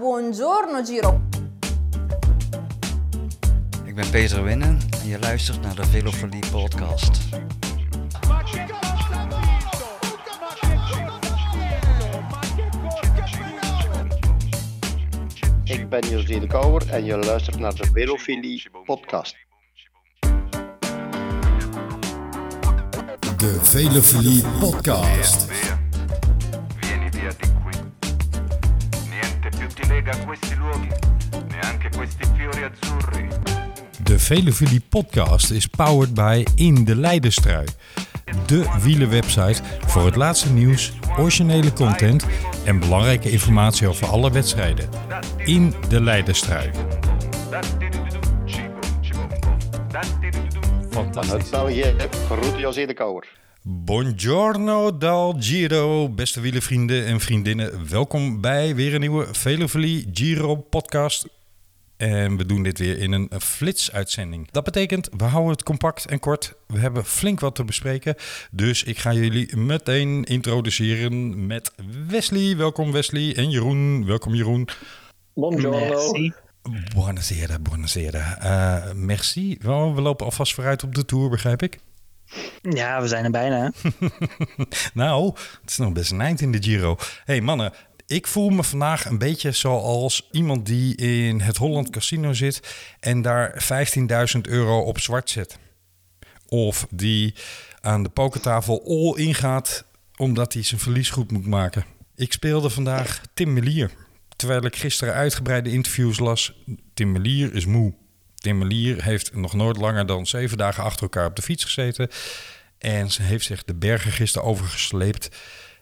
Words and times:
Buongiorno 0.00 0.82
Giro. 0.82 1.20
Ik 3.84 3.94
ben 3.94 4.10
Peter 4.10 4.42
Winnen 4.42 4.78
en 5.02 5.08
je 5.08 5.18
luistert 5.18 5.60
naar 5.60 5.74
de 5.74 5.86
Velofilie 5.86 6.50
podcast. 6.50 7.18
Ik 15.64 15.88
ben 15.88 16.08
José 16.08 16.38
de 16.38 16.46
Kouwer 16.46 16.90
en 16.90 17.04
je 17.04 17.16
luistert 17.16 17.58
naar 17.58 17.74
de 17.74 17.86
Velofilie 17.92 18.70
podcast. 18.84 19.36
De 23.36 23.58
Velofilie 23.62 24.44
Podcast. 24.60 25.48
Questi 32.16 32.34
fiori 32.36 32.62
azzurri. 32.62 33.28
De 34.02 34.18
Velofilie 34.18 34.80
Podcast 34.88 35.50
is 35.50 35.66
powered 35.66 36.14
by 36.14 36.44
In 36.54 36.84
de 36.84 36.96
Leidenstrui. 36.96 37.66
De 38.46 38.78
wielenwebsite 38.82 39.62
voor 39.86 40.04
het 40.04 40.16
laatste 40.16 40.52
nieuws, 40.52 40.92
originele 41.18 41.72
content 41.72 42.26
en 42.64 42.78
belangrijke 42.78 43.30
informatie 43.30 43.88
over 43.88 44.06
alle 44.06 44.30
wedstrijden. 44.30 44.88
In 45.44 45.74
de 45.88 46.00
Leidenstrui. 46.00 46.70
Fantastisch. 50.90 51.32
Uit 51.32 51.50
België 51.50 51.94
groet 52.26 52.58
José 52.58 52.86
de 52.86 52.94
Kouwer. 52.94 53.38
Buongiorno 53.62 54.98
dal 54.98 55.36
Giro, 55.38 56.08
beste 56.08 56.40
wielenvrienden 56.40 57.06
en 57.06 57.20
vriendinnen. 57.20 57.88
Welkom 57.90 58.40
bij 58.40 58.74
weer 58.74 58.94
een 58.94 59.00
nieuwe 59.00 59.26
Velofilie 59.32 60.08
Giro 60.12 60.56
podcast. 60.56 61.39
En 62.00 62.36
we 62.36 62.46
doen 62.46 62.62
dit 62.62 62.78
weer 62.78 62.98
in 62.98 63.12
een 63.12 63.30
flitsuitzending. 63.40 64.50
Dat 64.50 64.64
betekent, 64.64 65.08
we 65.16 65.24
houden 65.24 65.52
het 65.52 65.62
compact 65.62 66.06
en 66.06 66.18
kort. 66.18 66.54
We 66.66 66.78
hebben 66.78 67.04
flink 67.04 67.40
wat 67.40 67.54
te 67.54 67.64
bespreken. 67.64 68.14
Dus 68.50 68.82
ik 68.82 68.98
ga 68.98 69.12
jullie 69.12 69.56
meteen 69.56 70.24
introduceren 70.24 71.46
met 71.46 71.72
Wesley. 72.06 72.56
Welkom 72.56 72.92
Wesley. 72.92 73.36
En 73.36 73.50
Jeroen. 73.50 74.06
Welkom 74.06 74.34
Jeroen. 74.34 74.68
Buongiorno. 75.34 76.12
Buonasera, 76.94 77.58
buonasera. 77.58 78.38
Eh, 78.38 78.92
merci. 78.94 79.56
We 79.60 79.70
lopen 80.00 80.26
alvast 80.26 80.54
vooruit 80.54 80.82
op 80.82 80.94
de 80.94 81.04
Tour, 81.04 81.30
begrijp 81.30 81.62
ik. 81.62 81.78
Ja, 82.62 83.00
we 83.00 83.08
zijn 83.08 83.24
er 83.24 83.30
bijna. 83.30 83.72
Nou, 84.94 85.34
het 85.60 85.70
is 85.70 85.76
nog 85.76 85.92
best 85.92 86.10
een 86.10 86.20
eind 86.20 86.40
in 86.40 86.52
de 86.52 86.62
Giro. 86.62 86.96
hey 87.24 87.40
mannen, 87.40 87.72
ik 88.10 88.26
voel 88.26 88.48
me 88.48 88.64
vandaag 88.64 89.04
een 89.04 89.18
beetje 89.18 89.52
zoals 89.52 90.28
iemand 90.32 90.66
die 90.66 90.96
in 90.96 91.40
het 91.40 91.56
Holland 91.56 91.90
Casino 91.90 92.32
zit 92.32 92.76
en 93.00 93.22
daar 93.22 93.64
15.000 94.34 94.40
euro 94.40 94.80
op 94.80 94.98
zwart 94.98 95.30
zet. 95.30 95.58
Of 96.48 96.86
die 96.90 97.34
aan 97.80 98.02
de 98.02 98.08
pokertafel 98.08 98.82
all 98.86 99.24
in 99.24 99.34
gaat 99.34 99.84
omdat 100.16 100.52
hij 100.52 100.62
zijn 100.62 100.80
verlies 100.80 101.10
goed 101.10 101.30
moet 101.30 101.46
maken. 101.46 101.84
Ik 102.16 102.32
speelde 102.32 102.70
vandaag 102.70 103.20
Tim 103.34 103.52
Melier. 103.52 103.90
Terwijl 104.36 104.64
ik 104.64 104.76
gisteren 104.76 105.14
uitgebreide 105.14 105.70
interviews 105.70 106.18
las. 106.18 106.52
Tim 106.94 107.12
Melier 107.12 107.54
is 107.54 107.66
moe. 107.66 107.94
Tim 108.34 108.58
Melier 108.58 109.04
heeft 109.04 109.34
nog 109.34 109.52
nooit 109.52 109.76
langer 109.76 110.06
dan 110.06 110.26
zeven 110.26 110.58
dagen 110.58 110.84
achter 110.84 111.02
elkaar 111.02 111.26
op 111.26 111.36
de 111.36 111.42
fiets 111.42 111.64
gezeten. 111.64 112.08
En 112.78 113.10
ze 113.10 113.22
heeft 113.22 113.44
zich 113.44 113.64
de 113.64 113.74
bergen 113.74 114.12
gisteren 114.12 114.48
overgesleept. 114.48 115.28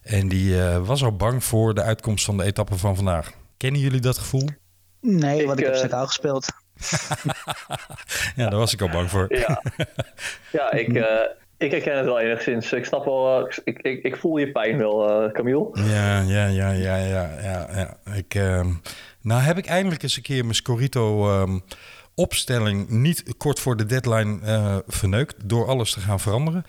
En 0.09 0.29
die 0.29 0.63
eh, 0.63 0.87
was 0.87 1.05
al 1.05 1.17
bang 1.17 1.45
voor 1.45 1.75
de 1.75 1.83
uitkomst 1.83 2.25
van 2.25 2.37
de 2.37 2.45
etappe 2.45 2.77
van 2.77 2.97
vandaag. 2.97 3.33
Kennen 3.57 3.81
jullie 3.81 4.01
dat 4.01 4.19
gevoel? 4.19 4.49
Nee, 5.01 5.47
want 5.47 5.59
ik 5.59 5.65
heb 5.65 5.75
eh, 5.75 5.79
stuk 5.79 5.93
gespeeld. 5.95 6.47
Ja, 8.37 8.49
daar 8.49 8.59
was 8.59 8.73
ik 8.73 8.81
al 8.81 8.89
bang 8.89 9.11
voor. 9.11 9.27
Ja, 9.29 9.63
ja 10.53 10.73
ik, 10.73 10.95
eh, 10.95 11.27
ik 11.57 11.71
herken 11.71 11.97
het 11.97 12.05
wel 12.05 12.21
enigszins. 12.21 12.73
Ik 12.73 12.85
snap 12.85 13.05
wel, 13.05 13.49
ik, 13.65 13.79
ik, 13.79 14.03
ik 14.03 14.17
voel 14.17 14.37
je 14.37 14.53
pijn 14.53 14.79
wel, 14.79 15.09
eh 15.09 15.33
Camille. 15.33 15.71
Ja, 15.73 16.21
ja, 16.21 16.47
ja, 16.47 16.71
ja, 16.71 16.97
ja, 16.97 17.41
ja. 17.43 17.69
ja. 17.75 18.13
Ik, 18.15 18.35
ehm, 18.35 18.69
nou 19.23 19.41
heb 19.41 19.59
ik 19.59 19.67
eindelijk 19.67 20.03
eens 20.03 20.17
een 20.17 20.23
keer 20.23 20.43
mijn 20.43 20.55
Scorito 20.55 21.31
ehm, 21.31 21.59
opstelling 22.15 22.89
niet 22.89 23.37
kort 23.37 23.61
voor 23.61 23.77
de 23.77 23.87
deadline 23.87 24.39
eh, 24.43 24.77
verneukt 24.87 25.49
door 25.49 25.67
alles 25.67 25.93
te 25.93 26.01
gaan 26.01 26.21
veranderen. 26.21 26.65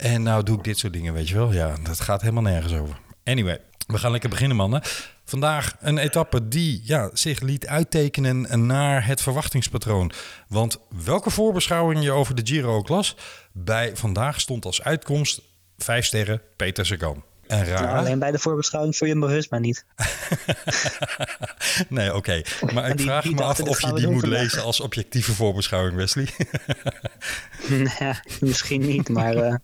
En 0.00 0.22
nou 0.22 0.42
doe 0.42 0.56
ik 0.56 0.64
dit 0.64 0.78
soort 0.78 0.92
dingen, 0.92 1.12
weet 1.12 1.28
je 1.28 1.34
wel. 1.34 1.52
Ja, 1.52 1.76
dat 1.82 2.00
gaat 2.00 2.20
helemaal 2.20 2.42
nergens 2.42 2.72
over. 2.74 2.98
Anyway, 3.24 3.60
we 3.86 3.98
gaan 3.98 4.10
lekker 4.10 4.30
beginnen, 4.30 4.56
mannen. 4.56 4.82
Vandaag 5.24 5.76
een 5.80 5.98
etappe 5.98 6.48
die 6.48 6.80
ja, 6.84 7.10
zich 7.12 7.40
liet 7.40 7.66
uittekenen 7.66 8.66
naar 8.66 9.06
het 9.06 9.20
verwachtingspatroon. 9.20 10.12
Want 10.48 10.78
welke 11.04 11.30
voorbeschouwing 11.30 12.02
je 12.02 12.12
over 12.12 12.34
de 12.34 12.46
Giro 12.46 12.76
ook 12.76 12.88
las, 12.88 13.16
bij 13.52 13.96
vandaag 13.96 14.40
stond 14.40 14.64
als 14.64 14.82
uitkomst 14.82 15.42
vijf 15.76 16.04
sterren 16.04 16.42
Peter 16.56 16.86
Sagan. 16.86 17.24
En 17.50 17.64
raar. 17.64 17.82
Nou, 17.82 17.98
alleen 17.98 18.18
bij 18.18 18.30
de 18.30 18.38
voorbeschouwing 18.38 18.96
voor 18.96 19.06
Jumbo-Visma 19.06 19.58
niet. 19.58 19.84
nee, 21.88 22.14
oké. 22.14 22.42
Maar 22.74 22.88
ik 22.90 22.96
Die- 22.96 23.06
vraag 23.06 23.22
die 23.22 23.34
me 23.34 23.42
af 23.42 23.60
of 23.60 23.80
je 23.80 23.92
die 23.92 24.08
moet 24.08 24.20
vandaag. 24.20 24.40
lezen 24.40 24.62
als 24.62 24.80
objectieve 24.80 25.32
voorbeschouwing, 25.34 25.96
Wesley. 25.96 26.28
ja, 27.98 28.22
misschien 28.40 28.80
niet, 28.80 29.08
maar 29.08 29.34
eh, 29.36 29.54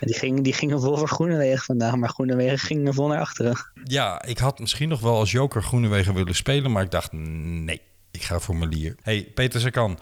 die, 0.00 0.14
ging, 0.14 0.40
die 0.44 0.52
gingen 0.52 0.80
vol 0.80 0.96
voor 0.96 1.08
Groenewegen 1.08 1.64
vandaag. 1.64 1.94
Maar 1.96 2.08
Groenewegen 2.08 2.58
ging 2.58 2.86
er 2.86 2.94
vol 2.94 3.08
naar 3.08 3.20
achteren. 3.20 3.56
ja, 3.84 4.22
ik 4.24 4.38
had 4.38 4.58
misschien 4.58 4.88
nog 4.88 5.00
wel 5.00 5.16
als 5.18 5.30
joker 5.30 5.62
Groenewegen 5.62 6.14
willen 6.14 6.34
spelen, 6.34 6.72
maar 6.72 6.82
ik 6.82 6.90
dacht 6.90 7.12
nee, 7.12 7.80
ik 8.10 8.22
ga 8.22 8.38
voor 8.38 8.56
Melier. 8.56 8.94
hey, 9.02 9.30
Peter 9.34 9.60
Sagan, 9.60 9.98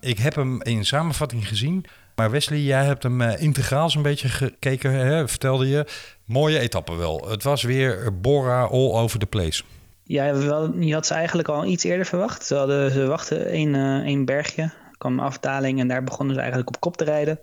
ik 0.00 0.18
heb 0.18 0.34
hem 0.34 0.62
in 0.62 0.84
samenvatting 0.84 1.48
gezien. 1.48 1.84
Maar 2.22 2.30
Wesley, 2.30 2.60
jij 2.60 2.84
hebt 2.84 3.02
hem 3.02 3.20
eh, 3.20 3.40
integraal 3.40 3.90
zo'n 3.90 4.02
beetje 4.02 4.28
gekeken, 4.28 4.92
hè, 4.92 5.28
vertelde 5.28 5.68
je. 5.68 5.86
Mooie 6.24 6.58
etappe 6.58 6.94
wel. 6.94 7.28
Het 7.28 7.42
was 7.42 7.62
weer 7.62 8.20
Bora 8.20 8.62
all 8.62 8.92
over 8.92 9.18
the 9.18 9.26
place. 9.26 9.62
Ja, 10.04 10.34
wel, 10.34 10.78
je 10.78 10.94
had 10.94 11.06
ze 11.06 11.14
eigenlijk 11.14 11.48
al 11.48 11.64
iets 11.64 11.84
eerder 11.84 12.06
verwacht. 12.06 12.46
Ze, 12.46 12.54
hadden, 12.54 12.90
ze 12.90 13.06
wachten 13.06 13.46
één, 13.46 13.74
eh, 13.74 13.98
één 13.98 14.24
bergje, 14.24 14.62
er 14.62 14.96
kwam 14.98 15.12
een 15.12 15.24
afdaling 15.24 15.80
en 15.80 15.88
daar 15.88 16.04
begonnen 16.04 16.34
ze 16.34 16.40
eigenlijk 16.40 16.68
op 16.68 16.80
kop 16.80 16.96
te 16.96 17.04
rijden. 17.04 17.38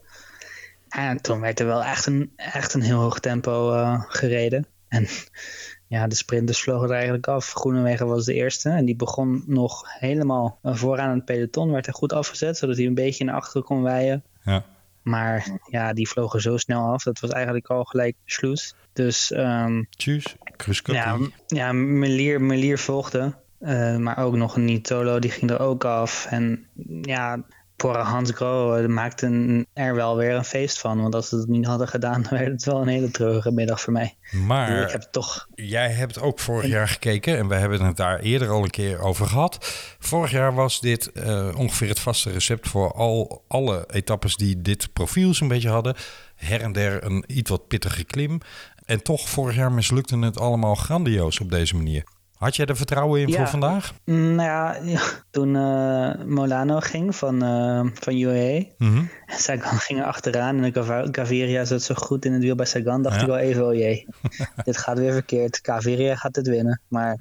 En 0.89 1.21
toen 1.21 1.39
werd 1.39 1.59
er 1.59 1.65
wel 1.65 1.83
echt 1.83 2.05
een, 2.05 2.31
echt 2.35 2.73
een 2.73 2.81
heel 2.81 2.99
hoog 2.99 3.19
tempo 3.19 3.73
eh, 3.73 4.03
gereden. 4.07 4.65
En 4.87 5.07
ja, 5.87 6.07
de 6.07 6.15
sprinters 6.15 6.61
vlogen 6.61 6.87
er 6.87 6.95
eigenlijk 6.95 7.27
af. 7.27 7.51
Groenewegen 7.51 8.07
was 8.07 8.25
de 8.25 8.33
eerste 8.33 8.69
en 8.69 8.85
die 8.85 8.95
begon 8.95 9.43
nog 9.45 9.83
helemaal 9.99 10.59
vooraan 10.63 11.15
het 11.15 11.25
peloton. 11.25 11.71
Werd 11.71 11.87
er 11.87 11.93
goed 11.93 12.13
afgezet, 12.13 12.57
zodat 12.57 12.77
hij 12.77 12.85
een 12.85 12.93
beetje 12.93 13.23
naar 13.23 13.35
achteren 13.35 13.63
kon 13.63 13.81
wijden. 13.81 14.23
Ja. 14.49 14.65
Maar 15.01 15.59
ja, 15.69 15.93
die 15.93 16.07
vlogen 16.09 16.41
zo 16.41 16.57
snel 16.57 16.91
af. 16.93 17.03
Dat 17.03 17.19
was 17.19 17.29
eigenlijk 17.29 17.67
al 17.67 17.83
gelijk 17.83 18.15
sloes. 18.25 18.75
Dus 18.93 19.31
ehm, 19.31 19.83
Tjus, 19.89 20.35
ja, 20.83 21.17
ja 21.47 21.71
Melier, 21.71 22.41
Melier 22.41 22.79
volgde. 22.79 23.35
eh, 23.59 23.97
maar 23.97 24.17
ook 24.17 24.35
nog 24.35 24.55
een 24.55 24.65
Nitolo, 24.65 25.19
die 25.19 25.31
ging 25.31 25.51
er 25.51 25.59
ook 25.59 25.85
af. 25.85 26.25
En 26.25 26.65
ja, 27.01 27.43
voor 27.81 27.97
Hans 27.97 28.31
Grohe 28.31 28.87
maakte 28.87 29.25
een- 29.25 29.67
er 29.73 29.95
wel 29.95 30.17
weer 30.17 30.31
een 30.33 30.43
feest 30.45 30.79
van. 30.79 31.01
Want 31.01 31.15
als 31.15 31.29
ze 31.29 31.35
het 31.35 31.47
niet 31.47 31.65
hadden 31.65 31.87
gedaan, 31.87 32.21
dan 32.29 32.39
werd 32.39 32.51
het 32.51 32.63
wel 32.65 32.81
een 32.81 32.87
hele 32.87 33.11
treurige 33.11 33.51
middag 33.51 33.81
voor 33.81 33.93
mij. 33.93 34.17
Maar 34.31 34.81
ik 34.81 34.91
heb 34.91 35.01
toch... 35.11 35.47
Jij 35.55 35.89
hebt 35.91 36.19
ook 36.21 36.39
vorig 36.39 36.69
jaar 36.69 36.87
gekeken 36.87 37.37
en 37.37 37.47
we 37.47 37.55
hebben 37.55 37.81
het 37.81 37.97
daar 37.97 38.19
eerder 38.19 38.49
al 38.49 38.63
een 38.63 38.69
keer 38.69 38.99
over 38.99 39.25
gehad. 39.25 39.57
Vorig 39.99 40.31
jaar 40.31 40.53
was 40.55 40.79
dit 40.79 41.11
eh, 41.11 41.49
ongeveer 41.57 41.87
het 41.89 41.99
vaste 41.99 42.29
recept 42.31 42.67
voor 42.67 42.91
al, 42.93 43.43
alle 43.47 43.85
etappes 43.91 44.35
die 44.35 44.61
dit 44.61 44.93
profiel 44.93 45.33
zo'n 45.33 45.47
beetje 45.47 45.69
hadden. 45.69 45.95
Her 46.35 46.61
en 46.61 46.71
der 46.71 47.03
een 47.03 47.23
iets 47.27 47.49
wat 47.49 47.67
pittige 47.67 48.03
klim. 48.03 48.39
En 48.85 49.03
toch, 49.03 49.29
vorig 49.29 49.55
jaar 49.55 49.71
mislukte 49.71 50.19
het 50.19 50.39
allemaal 50.39 50.75
grandioos 50.75 51.39
op 51.39 51.49
deze 51.51 51.75
manier. 51.75 52.03
Had 52.39 52.55
jij 52.55 52.65
er 52.65 52.75
vertrouwen 52.77 53.21
in 53.21 53.27
Ja. 53.27 53.37
voor 53.37 53.47
vandaag? 53.47 53.93
Mm, 54.05 54.35
Nou 54.35 54.85
ja, 54.89 55.01
toen 55.31 55.55
eh, 55.55 56.25
Molano 56.25 56.79
ging 56.79 57.15
van, 57.15 57.43
eh 57.43 57.85
van 57.93 58.13
UAE, 58.15 58.67
Mhm. 58.77 59.03
Sagan 59.25 59.77
ging 59.79 59.99
er 59.99 60.05
achteraan 60.05 60.63
en 60.63 60.73
Gaviria 61.11 61.65
zat 61.65 61.81
zo 61.81 61.95
goed 61.95 62.25
in 62.25 62.33
het 62.33 62.41
wiel 62.41 62.55
bij 62.55 62.65
Sagan, 62.65 63.01
dacht 63.01 63.15
Ja. 63.15 63.21
ik 63.21 63.27
wel 63.27 63.37
even, 63.37 63.67
oh 63.67 63.73
jee, 63.73 64.07
dit 64.65 64.77
gaat 64.77 64.97
weer 64.99 65.11
verkeerd. 65.13 65.59
Gaviria 65.61 66.15
gaat 66.15 66.35
het 66.35 66.47
winnen. 66.47 66.81
Maar 66.87 67.17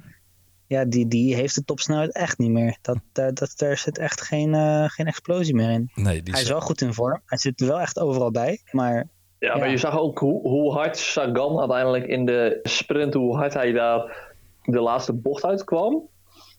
ja, 0.67 0.85
die, 0.85 1.07
die 1.07 1.35
heeft 1.35 1.55
de 1.55 1.63
topsnelheid 1.65 2.13
echt 2.13 2.37
niet 2.37 2.51
meer. 2.51 2.77
Dat, 2.81 2.97
daar, 3.13 3.33
dat, 3.33 3.53
daar 3.55 3.77
zit 3.77 3.97
echt 3.97 4.21
geen, 4.21 4.53
eh, 4.53 4.83
geen 4.87 5.05
explosie 5.07 5.55
meer 5.55 5.69
in. 5.69 5.91
Nee, 5.95 6.23
die 6.23 6.33
Hij 6.33 6.41
is 6.41 6.49
wel 6.49 6.61
goed 6.61 6.81
in 6.81 6.93
vorm. 6.93 7.21
Hij 7.25 7.37
zit 7.37 7.61
er 7.61 7.67
wel 7.67 7.79
echt 7.79 7.99
overal 7.99 8.31
bij. 8.31 8.59
Maar 8.71 9.07
Ja, 9.39 9.55
maar 9.55 9.65
Ja. 9.65 9.71
je 9.71 9.77
zag 9.77 9.97
ook 9.99 10.19
hoe, 10.19 10.41
hoe 10.41 10.73
hard 10.73 10.97
Sagan 10.97 11.59
uiteindelijk 11.59 12.05
in 12.07 12.25
de 12.25 12.59
sprint, 12.63 13.13
hoe 13.13 13.35
hard 13.37 13.53
hij 13.53 13.71
daar 13.71 14.27
de 14.63 14.79
laatste 14.79 15.13
bocht 15.13 15.45
uitkwam. 15.45 16.07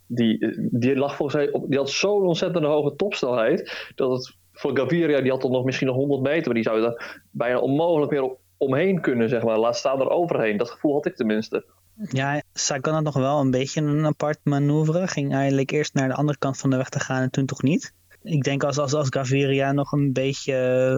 Die, 0.06 0.56
die 0.70 0.96
lag 0.96 1.16
volgens 1.16 1.50
op, 1.50 1.68
die 1.68 1.78
had 1.78 1.90
zo'n 1.90 2.26
ontzettend 2.26 2.64
hoge 2.64 2.96
topsnelheid, 2.96 3.92
dat 3.94 4.10
het 4.10 4.36
voor 4.52 4.76
Gaviria, 4.76 5.20
die 5.20 5.30
had 5.30 5.42
dan 5.42 5.50
nog 5.50 5.64
misschien 5.64 5.86
nog 5.86 5.96
100 5.96 6.22
meter, 6.22 6.44
maar 6.44 6.54
die 6.54 6.62
zou 6.62 6.82
er 6.82 7.20
bijna 7.30 7.58
onmogelijk 7.58 8.12
meer 8.12 8.36
omheen 8.56 9.00
kunnen, 9.00 9.28
zeg 9.28 9.42
maar. 9.42 9.58
Laat 9.58 9.76
staan 9.76 10.00
er 10.00 10.10
overheen. 10.10 10.56
Dat 10.56 10.70
gevoel 10.70 10.92
had 10.92 11.06
ik 11.06 11.16
tenminste. 11.16 11.64
Ja, 12.08 12.42
Sagan 12.52 12.94
had 12.94 13.02
nog 13.02 13.14
wel 13.14 13.40
een 13.40 13.50
beetje 13.50 13.80
een 13.80 14.06
apart 14.06 14.38
manoeuvre. 14.42 15.06
Ging 15.06 15.34
eigenlijk 15.34 15.70
eerst 15.70 15.94
naar 15.94 16.08
de 16.08 16.14
andere 16.14 16.38
kant 16.38 16.58
van 16.58 16.70
de 16.70 16.76
weg 16.76 16.88
te 16.88 17.00
gaan 17.00 17.22
en 17.22 17.30
toen 17.30 17.46
toch 17.46 17.62
niet. 17.62 17.92
Ik 18.22 18.42
denk 18.42 18.64
als, 18.64 18.78
als, 18.78 18.94
als 18.94 19.08
Gaviria 19.10 19.72
nog 19.72 19.92
een 19.92 20.12
beetje 20.12 20.54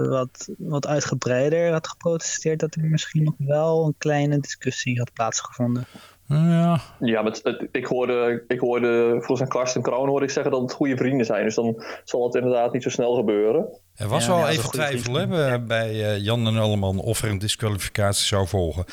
wat, 0.08 0.48
wat 0.58 0.86
uitgebreider 0.86 1.72
had 1.72 1.88
geprotesteerd, 1.88 2.60
dat 2.60 2.74
er 2.74 2.84
misschien 2.84 3.22
nog 3.22 3.34
wel 3.38 3.86
een 3.86 3.94
kleine 3.98 4.38
discussie 4.38 4.98
had 4.98 5.12
plaatsgevonden. 5.12 5.86
Ja, 6.32 6.80
Ja, 6.98 7.22
maar 7.22 7.32
het- 7.32 7.40
het- 7.42 7.68
ik, 7.72 7.86
hoorde, 7.86 8.44
ik 8.48 8.60
hoorde, 8.60 9.08
volgens 9.10 9.40
mij 9.40 9.48
Karsten 9.48 9.82
Kroon 9.82 10.08
hoorde 10.08 10.24
ik 10.24 10.30
zeggen 10.30 10.52
dat 10.52 10.60
het 10.60 10.72
goede 10.72 10.96
vrienden 10.96 11.26
zijn. 11.26 11.44
Dus 11.44 11.54
dan 11.54 11.82
zal 12.04 12.24
het 12.24 12.34
inderdaad 12.34 12.72
niet 12.72 12.82
zo 12.82 12.90
snel 12.90 13.14
gebeuren. 13.14 13.66
er 13.96 14.08
was 14.08 14.26
Ja, 14.26 14.30
wel 14.34 14.38
ja, 14.38 14.48
even 14.48 14.70
twijfel 14.70 15.14
hè, 15.14 15.60
bij- 15.60 15.90
eh, 16.04 16.24
Jan 16.24 16.46
en 16.46 16.56
Alleman 16.56 16.98
of 16.98 17.22
er 17.22 17.30
een 17.30 17.38
disqualificatie 17.38 18.26
zou 18.26 18.46
volgen. 18.46 18.84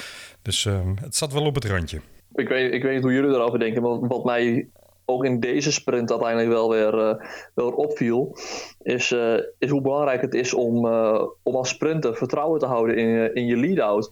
Dus 0.41 0.65
eh, 0.65 0.79
het 1.01 1.15
zat 1.15 1.33
wel 1.33 1.45
op 1.45 1.55
het 1.55 1.65
randje. 1.65 1.99
Ik 2.35 2.47
weet, 2.47 2.73
ik 2.73 2.83
weet 2.83 2.93
niet 2.93 3.03
hoe 3.03 3.13
jullie 3.13 3.29
erover 3.35 3.59
denken, 3.59 3.81
maar 3.81 4.07
wat 4.07 4.23
mij 4.25 4.67
ook 5.09 5.25
in 5.25 5.39
deze 5.39 5.71
sprint 5.71 6.11
uiteindelijk 6.11 6.49
wel 6.49 6.69
weer, 6.69 6.99
eh, 6.99 7.25
wel 7.53 7.71
opviel, 7.71 8.37
is, 8.81 9.11
eh, 9.11 9.37
is 9.57 9.69
hoe 9.69 9.81
belangrijk 9.81 10.21
het 10.21 10.33
is 10.33 10.53
om, 10.53 10.85
eh, 10.85 11.23
om 11.43 11.55
als 11.55 11.69
sprinter 11.69 12.15
vertrouwen 12.15 12.59
te 12.59 12.65
houden 12.65 12.97
in, 12.97 13.35
in 13.35 13.45
je 13.45 13.57
lead-out. 13.57 14.11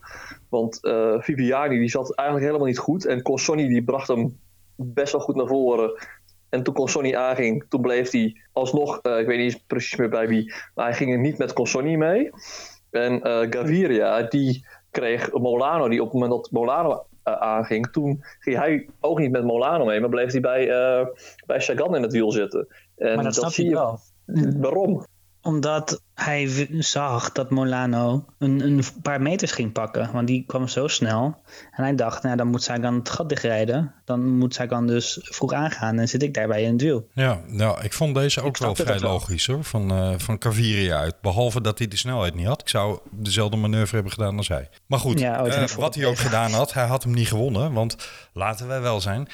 Want 0.50 0.80
Viviani 1.20 1.80
die 1.80 1.90
zat 1.90 2.16
eigenlijk 2.16 2.48
helemaal 2.48 2.68
niet 2.68 2.80
goed 2.80 3.06
en 3.06 3.22
Consonni 3.22 3.68
die 3.68 3.84
bracht 3.84 4.08
hem 4.08 4.40
best 4.76 5.12
wel 5.12 5.22
goed 5.22 5.36
naar 5.36 5.48
voren. 5.48 5.92
En 6.50 6.64
toen 6.64 6.74
Consonni 6.74 7.14
aanging, 7.14 7.66
toen 7.70 7.82
bleef 7.82 8.12
hij 8.12 8.42
alsnog, 8.52 8.98
ik 8.98 9.28
weet 9.28 9.40
niet 9.40 9.64
precies 9.68 9.96
meer 9.96 10.10
bij 10.10 10.28
wie, 10.28 10.54
maar 10.76 10.86
hij 10.86 10.94
ging 10.94 11.22
niet 11.22 11.38
met 11.38 11.54
Consonni 11.54 11.98
mee. 11.98 12.30
En 12.92 13.20
Gaviria, 13.50 14.22
die 14.22 14.66
kreeg 14.92 15.32
Molano, 15.32 15.90
die 15.90 16.02
op 16.02 16.12
het 16.12 16.20
moment 16.20 16.32
dat 16.32 16.52
Molano 16.52 17.06
aanging, 17.36 17.92
toen 17.92 18.24
ging 18.40 18.58
hij 18.58 18.90
ook 19.00 19.20
niet 19.20 19.32
met 19.32 19.44
Molano 19.44 19.86
mee, 19.86 20.00
maar 20.00 20.10
bleef 20.10 20.32
hij 20.32 20.42
bij, 20.42 20.70
eh, 20.70 21.08
bij 21.46 21.60
Sagan 21.60 21.96
in 21.96 22.02
het 22.02 22.12
wiel 22.12 22.32
zitten. 22.32 22.68
En 22.96 23.16
maar 23.16 23.24
dat, 23.24 23.36
snap 23.36 23.52
zie 23.52 23.66
je 23.66 23.74
wel. 23.74 24.00
Waarom? 24.58 25.06
Omdat 25.42 26.02
hij 26.14 26.68
zag 26.80 27.32
dat 27.32 27.50
Molano 27.50 28.26
een, 28.38 28.62
een 28.62 28.84
paar 29.02 29.22
meters 29.22 29.52
ging 29.52 29.72
pakken. 29.72 30.10
Want 30.14 30.28
die 30.28 30.44
kwam 30.48 30.68
zo 30.68 30.88
snel. 30.88 31.42
En 31.72 31.84
hij 31.84 31.96
dacht, 31.96 32.24
nou 32.24 32.36
dan 32.36 32.48
moet 32.48 32.64
Sagan 32.64 32.94
het 32.94 33.10
gat 33.10 33.30
dichtrijden. 33.30 33.94
Dan 34.06 34.38
moet 34.38 34.54
Sagan 34.54 34.88
dus 34.88 35.20
vroeg 35.22 35.54
aangaan. 35.54 36.00
En 36.00 36.08
zit 36.08 36.24
ik 36.24 36.34
daarbij 36.34 36.64
in 36.64 36.72
het 36.72 36.82
wiel. 36.82 37.08
Ja, 37.14 37.42
nou, 37.48 37.84
ik 37.84 37.94
vond 37.94 38.16
deze 38.16 38.42
ook 38.42 38.56
Ik 38.56 38.58
wel 38.58 38.76
vrij 38.76 39.00
logisch 39.00 39.48
hoor, 39.48 39.64
van, 39.64 39.92
eh 39.92 40.14
van 40.18 40.38
Caviria 40.38 40.98
uit. 40.98 41.22
Behalve 41.22 41.62
dat 41.62 41.78
hij 41.78 41.88
de 41.88 41.98
snelheid 41.98 42.36
niet 42.36 42.48
had. 42.48 42.62
Ik 42.62 42.70
zou 42.70 43.00
dezelfde 43.12 43.58
manoeuvre 43.58 43.96
hebben 43.96 44.14
gedaan 44.14 44.38
als 44.38 44.48
hij. 44.48 44.70
Maar 44.86 45.00
goed, 45.00 45.20
Ja, 45.20 45.46
eh, 45.46 45.68
wat 45.68 45.96
hij 45.96 46.06
ook 46.06 46.18
gedaan 46.18 46.52
had, 46.52 46.74
hij 46.74 46.86
had 46.86 47.04
hem 47.04 47.14
niet 47.14 47.28
gewonnen. 47.28 47.74
Want 47.74 48.10
laten 48.34 48.68
wij 48.68 48.82
wel 48.82 49.02
zijn, 49.02 49.28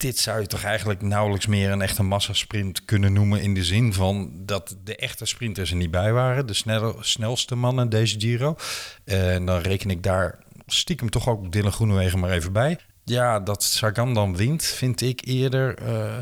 dit 0.00 0.18
zou 0.18 0.40
je 0.40 0.46
toch 0.46 0.64
eigenlijk 0.64 1.02
nauwelijks 1.02 1.46
meer 1.46 1.70
een 1.70 1.82
echte 1.82 2.02
massasprint 2.02 2.84
kunnen 2.84 3.12
noemen. 3.12 3.42
In 3.42 3.54
de 3.54 3.64
zin 3.64 3.92
van 3.92 4.32
dat 4.36 4.76
de 4.84 4.96
echte 4.96 5.26
sprinters 5.26 5.70
er 5.70 5.76
niet 5.76 5.90
bij 5.90 6.12
waren. 6.12 6.46
De 6.46 6.94
snelste 7.00 7.54
mannen 7.54 7.88
deze 7.88 8.20
Giro. 8.20 8.56
En 9.04 9.46
dan 9.46 9.60
reken 9.60 9.90
ik 9.90 10.02
daar 10.02 10.38
stiekem 10.66 11.10
toch 11.10 11.28
ook 11.28 11.52
Dylan 11.52 11.72
Groenewegen 11.72 12.18
maar 12.18 12.30
even 12.30 12.52
bij. 12.52 12.78
Ja, 13.04 13.40
dat 13.40 13.62
Sagan 13.62 14.14
dan 14.14 14.36
wint, 14.36 14.64
vind 14.64 15.00
ik 15.00 15.20
eerder 15.24 15.78
eh, 15.78 16.18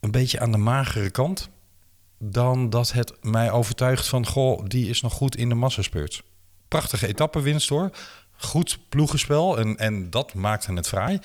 een 0.00 0.10
beetje 0.10 0.40
aan 0.40 0.52
de 0.52 0.58
magere 0.58 1.10
kant. 1.10 1.48
Dan 2.18 2.70
dat 2.70 2.92
het 2.92 3.12
mij 3.20 3.50
overtuigt 3.50 4.08
van, 4.08 4.26
goh, 4.26 4.64
die 4.66 4.88
is 4.88 5.00
nog 5.00 5.12
goed 5.12 5.36
in 5.36 5.48
de 5.48 5.54
massaspurt. 5.54 6.22
Prachtige 6.68 7.06
etappenwinst 7.06 7.68
hoor. 7.68 7.90
Goed 8.36 8.78
ploegenspel 8.88 9.58
en, 9.58 9.76
en 9.76 10.10
dat 10.10 10.34
maakte 10.34 10.72
het 10.72 10.88
fraai. 10.88 11.18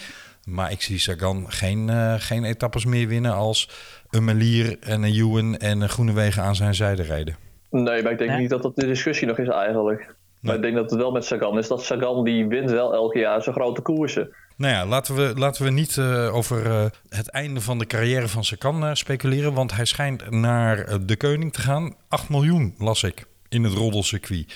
Maar 0.47 0.71
ik 0.71 0.81
zie 0.81 0.99
Sagan 0.99 1.45
geen, 1.51 1.89
eh, 1.89 2.13
geen 2.17 2.43
etappes 2.43 2.85
meer 2.85 3.07
winnen 3.07 3.33
als 3.33 3.69
een 4.09 4.23
Melier 4.23 4.77
en 4.79 5.03
een 5.03 5.13
Ewan 5.13 5.57
en 5.57 5.81
een 5.81 5.89
Groenewegen 5.89 6.43
aan 6.43 6.55
zijn 6.55 6.75
zijde 6.75 7.03
rijden. 7.03 7.35
Nee, 7.69 8.03
maar 8.03 8.11
ik 8.11 8.17
denk 8.17 8.29
Nee. 8.29 8.39
niet 8.39 8.49
dat 8.49 8.61
dat 8.61 8.75
de 8.75 8.85
discussie 8.87 9.27
nog 9.27 9.37
is 9.37 9.47
eigenlijk. 9.47 10.15
Maar 10.39 10.55
ik 10.55 10.61
denk 10.61 10.75
dat 10.75 10.89
het 10.89 10.99
wel 10.99 11.11
met 11.11 11.25
Sagan 11.25 11.57
is. 11.57 11.67
Dat 11.67 11.83
Sagan 11.83 12.23
die 12.23 12.47
wint 12.47 12.71
wel 12.71 12.93
elke 12.93 13.19
jaar 13.19 13.41
zijn 13.41 13.55
grote 13.55 13.81
koersen. 13.81 14.29
Nou 14.55 14.73
ja, 14.73 14.85
laten 14.85 15.15
we, 15.15 15.33
laten 15.35 15.63
we 15.63 15.69
niet 15.69 15.97
eh, 15.97 16.35
over 16.35 16.65
eh, 16.65 16.85
het 17.09 17.29
einde 17.29 17.61
van 17.61 17.77
de 17.79 17.85
carrière 17.85 18.27
van 18.27 18.43
Sagan 18.43 18.95
speculeren. 18.97 19.53
Want 19.53 19.75
hij 19.75 19.85
schijnt 19.85 20.29
naar 20.31 21.05
de 21.05 21.15
Keuning 21.15 21.53
te 21.53 21.61
gaan. 21.61 21.95
8 22.07 22.29
miljoen 22.29 22.75
las 22.77 23.03
ik 23.03 23.25
in 23.49 23.63
het 23.63 23.73
roddelcircuit. 23.73 24.55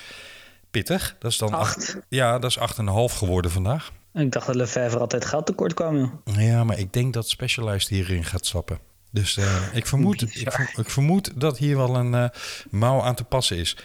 Pittig. 0.71 1.15
Dat 1.19 1.31
is 1.31 1.37
dan 1.37 1.53
Acht? 1.53 1.97
Ja, 2.09 2.39
dat 2.39 2.49
is 2.49 2.59
8,5 2.59 3.17
geworden 3.17 3.51
vandaag. 3.51 3.91
Ik 4.13 4.31
dacht 4.31 4.45
dat 4.45 4.55
Lefebvre 4.55 4.99
altijd 4.99 5.25
geld 5.25 5.45
tekort 5.45 5.73
kwam, 5.73 5.97
joh. 5.97 6.11
Ja, 6.37 6.63
maar 6.63 6.79
ik 6.79 6.93
denk 6.93 7.13
dat 7.13 7.29
Specialized 7.29 7.87
hierin 7.89 8.23
gaat 8.23 8.45
stappen. 8.45 8.79
Dus 9.11 9.37
eh, 9.37 9.61
ik, 9.73 9.87
vermoed, 9.87 10.21
ik, 10.21 10.33
Bizar. 10.33 10.51
ver- 10.51 10.73
ik 10.79 10.89
vermoed 10.89 11.31
dat 11.35 11.57
hier 11.57 11.77
wel 11.77 11.95
een 11.95 12.13
eh, 12.13 12.25
mouw 12.69 13.01
aan 13.01 13.15
te 13.15 13.23
passen 13.23 13.57
is. 13.57 13.77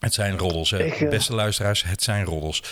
Het 0.00 0.14
zijn 0.14 0.38
roddels, 0.38 0.70
hè. 0.70 0.84
Ik, 0.84 1.00
eh, 1.00 1.08
beste 1.08 1.34
luisteraars. 1.34 1.82
Het 1.82 2.02
zijn 2.02 2.24
roddels. 2.24 2.62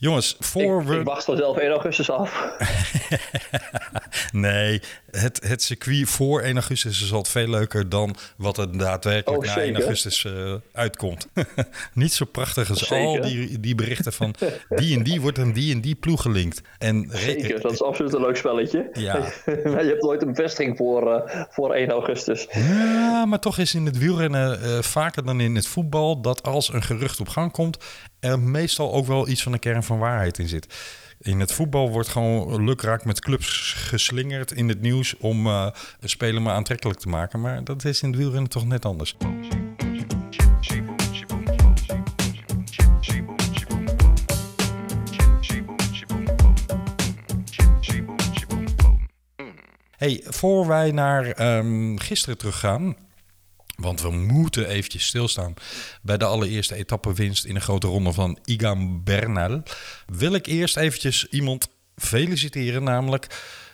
Jongens, 0.00 0.36
voor 0.38 0.80
Ik, 0.80 0.86
we... 0.86 0.98
ik 0.98 1.04
wacht 1.04 1.24
vanzelf 1.24 1.56
1 1.56 1.70
augustus 1.70 2.10
af. 2.10 2.30
Nee, 4.32 4.80
het, 5.10 5.40
het 5.46 5.62
circuit 5.62 6.08
voor 6.08 6.40
1 6.40 6.54
augustus 6.54 7.02
is 7.02 7.12
altijd 7.12 7.28
veel 7.28 7.48
leuker 7.48 7.88
dan 7.88 8.16
wat 8.36 8.58
er 8.58 8.78
daadwerkelijk 8.78 9.42
Oh, 9.42 9.48
na 9.48 9.56
1 9.56 9.64
zeker. 9.66 9.80
augustus 9.80 10.24
eh, 10.24 10.54
uitkomt. 10.72 11.28
Niet 11.92 12.12
zo 12.12 12.24
prachtig 12.24 12.70
als 12.70 12.78
Zeker. 12.78 13.06
al 13.06 13.20
die, 13.20 13.60
die 13.60 13.74
berichten 13.74 14.12
van 14.12 14.34
die 14.68 14.96
en 14.96 15.02
die 15.02 15.20
wordt 15.20 15.38
aan 15.38 15.52
die 15.52 15.74
en 15.74 15.80
die 15.80 15.94
ploeg 15.94 16.22
gelinkt. 16.22 16.60
En 16.78 17.08
Zeker, 17.12 17.60
dat 17.60 17.72
is 17.72 17.82
absoluut 17.82 18.12
een 18.14 18.20
leuk 18.20 18.36
spelletje. 18.36 18.90
Ja. 18.92 19.14
maar 19.46 19.82
je 19.84 19.90
hebt 19.90 20.02
nooit 20.02 20.22
een 20.22 20.28
bevestiging 20.32 20.76
voor, 20.76 21.14
eh, 21.14 21.44
voor 21.50 21.74
1 21.74 21.90
augustus. 21.90 22.46
Ja, 22.50 23.24
maar 23.26 23.40
toch 23.40 23.58
is 23.58 23.74
in 23.74 23.86
het 23.86 23.98
wielrennen 23.98 24.62
eh, 24.62 24.78
vaker 24.82 25.24
dan 25.24 25.40
in 25.40 25.54
het 25.54 25.66
voetbal 25.66 26.20
dat 26.20 26.42
als 26.42 26.72
een 26.72 26.82
gerucht 26.82 27.20
op 27.20 27.28
gang 27.28 27.52
komt, 27.52 27.78
er 28.20 28.38
meestal 28.38 28.92
ook 28.92 29.06
wel 29.06 29.28
iets 29.28 29.42
van 29.42 29.52
een 29.52 29.58
kern 29.58 29.82
van 29.82 29.89
waarheid 29.98 30.38
in 30.38 30.48
zit. 30.48 30.74
In 31.20 31.40
het 31.40 31.52
voetbal 31.52 31.90
wordt 31.90 32.08
gewoon 32.08 32.64
lukraak 32.64 33.04
met 33.04 33.20
clubs 33.20 33.72
geslingerd 33.76 34.52
in 34.52 34.68
het 34.68 34.80
nieuws 34.80 35.16
om 35.16 35.48
speler 36.00 36.42
maar 36.42 36.54
aantrekkelijk 36.54 36.98
te 36.98 37.08
maken. 37.08 37.40
Maar 37.40 37.64
dat 37.64 37.84
is 37.84 38.02
in 38.02 38.08
het 38.08 38.18
wielrennen 38.18 38.50
toch 38.50 38.66
net 38.66 38.84
anders. 38.84 39.16
Hey, 50.00 50.22
voor 50.24 50.66
wij 50.66 50.90
naar 50.90 51.26
ehm, 51.26 51.96
gisteren 51.96 52.38
teruggaan, 52.38 52.96
want 53.80 54.00
we 54.00 54.10
moeten 54.10 54.68
eventjes 54.68 55.06
stilstaan 55.06 55.54
bij 56.02 56.16
de 56.16 56.24
allereerste 56.24 56.74
etappewinst 56.74 57.44
in 57.44 57.54
een 57.54 57.60
grote 57.60 57.86
ronde 57.86 58.12
van 58.12 58.38
Igan 58.44 59.04
Bernal. 59.04 59.62
Wil 60.06 60.34
ik 60.34 60.46
eerst 60.46 60.76
eventjes 60.76 61.26
iemand 61.28 61.68
feliciteren, 61.96 62.82
namelijk 62.82 63.26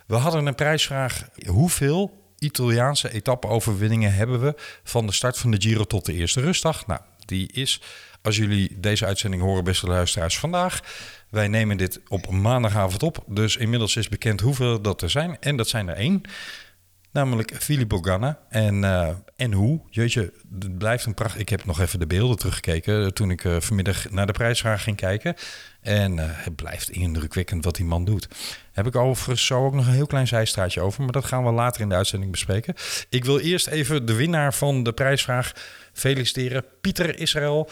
we 0.07 0.15
hadden 0.15 0.47
een 0.47 0.55
prijsvraag. 0.55 1.29
Hoeveel 1.47 2.25
Italiaanse 2.39 3.13
etappe-overwinningen 3.13 4.15
hebben 4.15 4.41
we 4.41 4.55
van 4.85 5.07
de 5.07 5.13
start 5.13 5.39
van 5.39 5.51
de 5.51 5.61
Giro 5.61 5.85
tot 5.85 6.05
de 6.05 6.13
eerste 6.13 6.41
rustdag? 6.41 6.87
Nou, 6.87 7.01
die 7.25 7.53
is, 7.53 7.81
als 8.23 8.37
jullie 8.37 8.81
deze 8.81 9.07
uitzending 9.07 9.43
horen, 9.43 9.65
beste 9.65 9.87
luisteraars, 9.87 10.39
vandaag. 10.39 10.81
Wij 11.29 11.49
nemen 11.49 11.77
dit 11.77 12.01
op 12.09 12.31
maandagavond 12.31 13.03
op, 13.03 13.25
dus 13.27 13.57
inmiddels 13.57 13.97
is 13.97 14.09
bekend 14.09 14.41
hoeveel 14.41 14.81
dat 14.81 15.03
er 15.03 15.11
zijn. 15.11 15.37
En 15.41 15.57
dat 15.57 15.69
zijn 15.69 15.89
er 15.89 15.97
één. 15.97 16.23
Namelijk 17.17 17.57
Ganna. 17.89 18.39
En, 18.49 18.85
eh, 18.85 19.09
en 19.37 19.53
hoe? 19.53 19.81
Jeetje, 19.91 20.33
het 20.59 20.79
blijft 20.79 21.05
een 21.07 21.15
pracht. 21.15 21.39
Ik 21.39 21.49
heb 21.49 21.65
nog 21.65 21.81
even 21.81 21.99
de 21.99 22.07
beelden 22.07 22.37
teruggekeken 22.37 23.05
eh, 23.05 23.11
toen 23.11 23.31
ik 23.31 23.45
eh, 23.45 23.57
vanmiddag 23.61 24.11
naar 24.11 24.27
de 24.27 24.33
prijsvraag 24.33 24.83
ging 24.83 24.97
kijken. 24.97 25.35
En 25.81 26.19
het 26.19 26.57
blijft 26.57 26.91
indrukwekkend 26.91 27.65
wat 27.65 27.77
die 27.77 27.85
man 27.85 28.05
doet. 28.05 28.29
Heb 28.73 28.87
ik 28.87 28.97
overigens 28.97 29.47
zo 29.47 29.65
ook 29.65 29.75
nog 29.75 29.87
een 29.87 29.93
heel 29.93 30.07
klein 30.07 30.27
zijstraatje 30.27 30.81
over. 30.81 31.03
Maar 31.03 31.13
dat 31.13 31.25
gaan 31.25 31.45
we 31.45 31.51
later 31.51 31.81
in 31.81 31.89
de 31.89 31.95
uitzending 31.95 32.31
bespreken. 32.31 32.75
Ik 33.09 33.25
wil 33.25 33.39
eerst 33.39 33.67
even 33.67 34.07
de 34.07 34.15
winnaar 34.15 34.55
van 34.55 34.83
de 34.83 34.93
prijsvraag 34.93 35.53
feliciteren. 35.93 36.65
Pieter 36.81 37.19
Israël 37.19 37.71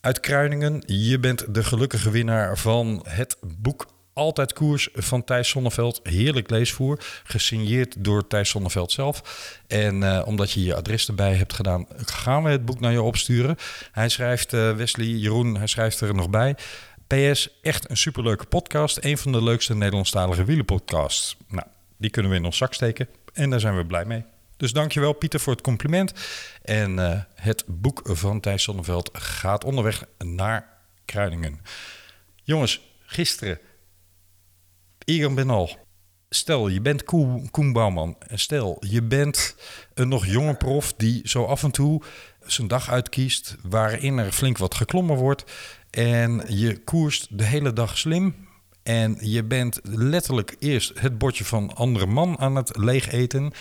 uit 0.00 0.20
Kruiningen. 0.20 0.82
Je 0.86 1.18
bent 1.18 1.54
de 1.54 1.64
gelukkige 1.64 2.10
winnaar 2.10 2.58
van 2.58 3.06
het 3.08 3.36
boek 3.40 3.86
altijd 4.12 4.52
koers 4.52 4.88
van 4.92 5.24
Thijs 5.24 5.48
Sonneveld. 5.48 6.00
Heerlijk 6.02 6.50
leesvoer. 6.50 6.98
Gesigneerd 7.24 8.04
door 8.04 8.26
Thijs 8.26 8.48
Sonneveld 8.48 8.92
zelf. 8.92 9.22
En 9.66 10.02
eh, 10.02 10.26
omdat 10.26 10.52
je 10.52 10.64
je 10.64 10.74
adres 10.74 11.08
erbij 11.08 11.34
hebt 11.34 11.52
gedaan, 11.52 11.86
gaan 11.96 12.42
we 12.42 12.50
het 12.50 12.64
boek 12.64 12.80
naar 12.80 12.92
je 12.92 13.02
opsturen. 13.02 13.56
Hij 13.92 14.08
schrijft, 14.08 14.52
eh, 14.52 14.76
Wesley, 14.76 15.06
Jeroen, 15.06 15.56
hij 15.56 15.66
schrijft 15.66 16.00
er 16.00 16.14
nog 16.14 16.30
bij. 16.30 16.56
PS, 17.06 17.48
echt 17.62 17.90
een 17.90 17.96
superleuke 17.96 18.46
podcast. 18.46 19.04
Een 19.04 19.18
van 19.18 19.32
de 19.32 19.42
leukste 19.42 19.74
Nederlandstalige 19.74 20.44
wielenpodcasts. 20.44 21.36
Nou, 21.48 21.66
die 21.96 22.10
kunnen 22.10 22.30
we 22.30 22.36
in 22.36 22.44
ons 22.44 22.56
zak 22.56 22.74
steken. 22.74 23.08
En 23.32 23.50
daar 23.50 23.60
zijn 23.60 23.76
we 23.76 23.86
blij 23.86 24.04
mee. 24.04 24.24
Dus 24.56 24.72
dankjewel 24.72 25.12
Pieter 25.12 25.40
voor 25.40 25.52
het 25.52 25.62
compliment. 25.62 26.12
En 26.62 26.98
eh, 26.98 27.20
het 27.34 27.64
boek 27.66 28.00
van 28.04 28.40
Thijs 28.40 28.62
Sonneveld 28.62 29.10
gaat 29.12 29.64
onderweg 29.64 30.04
naar 30.18 30.68
Kruiningen. 31.04 31.60
Jongens, 32.42 32.80
gisteren 33.04 33.58
Egan 35.10 35.34
Benal. 35.34 35.76
Stel, 36.28 36.68
je 36.68 36.80
bent 36.80 37.04
Koen, 37.04 37.50
Koen 37.50 37.72
Bouwman. 37.72 38.16
Stel, 38.34 38.82
je 38.86 39.02
bent 39.02 39.56
een 39.94 40.08
nog 40.08 40.26
jonge 40.26 40.54
prof 40.54 40.92
die 40.92 41.28
zo 41.28 41.44
af 41.44 41.62
en 41.62 41.70
toe 41.70 42.02
zijn 42.46 42.68
dag 42.68 42.90
uitkiest... 42.90 43.56
waarin 43.62 44.18
er 44.18 44.32
flink 44.32 44.58
wat 44.58 44.74
geklommen 44.74 45.16
wordt. 45.16 45.44
En 45.90 46.42
je 46.48 46.84
koerst 46.84 47.38
de 47.38 47.44
hele 47.44 47.72
dag 47.72 47.98
slim. 47.98 48.34
En 48.82 49.16
je 49.20 49.44
bent 49.44 49.80
letterlijk 49.82 50.56
eerst 50.58 51.00
het 51.00 51.18
bordje 51.18 51.44
van 51.44 51.74
andere 51.74 52.06
man 52.06 52.38
aan 52.38 52.56
het 52.56 52.76
leeg 52.76 53.12
eten. 53.12 53.52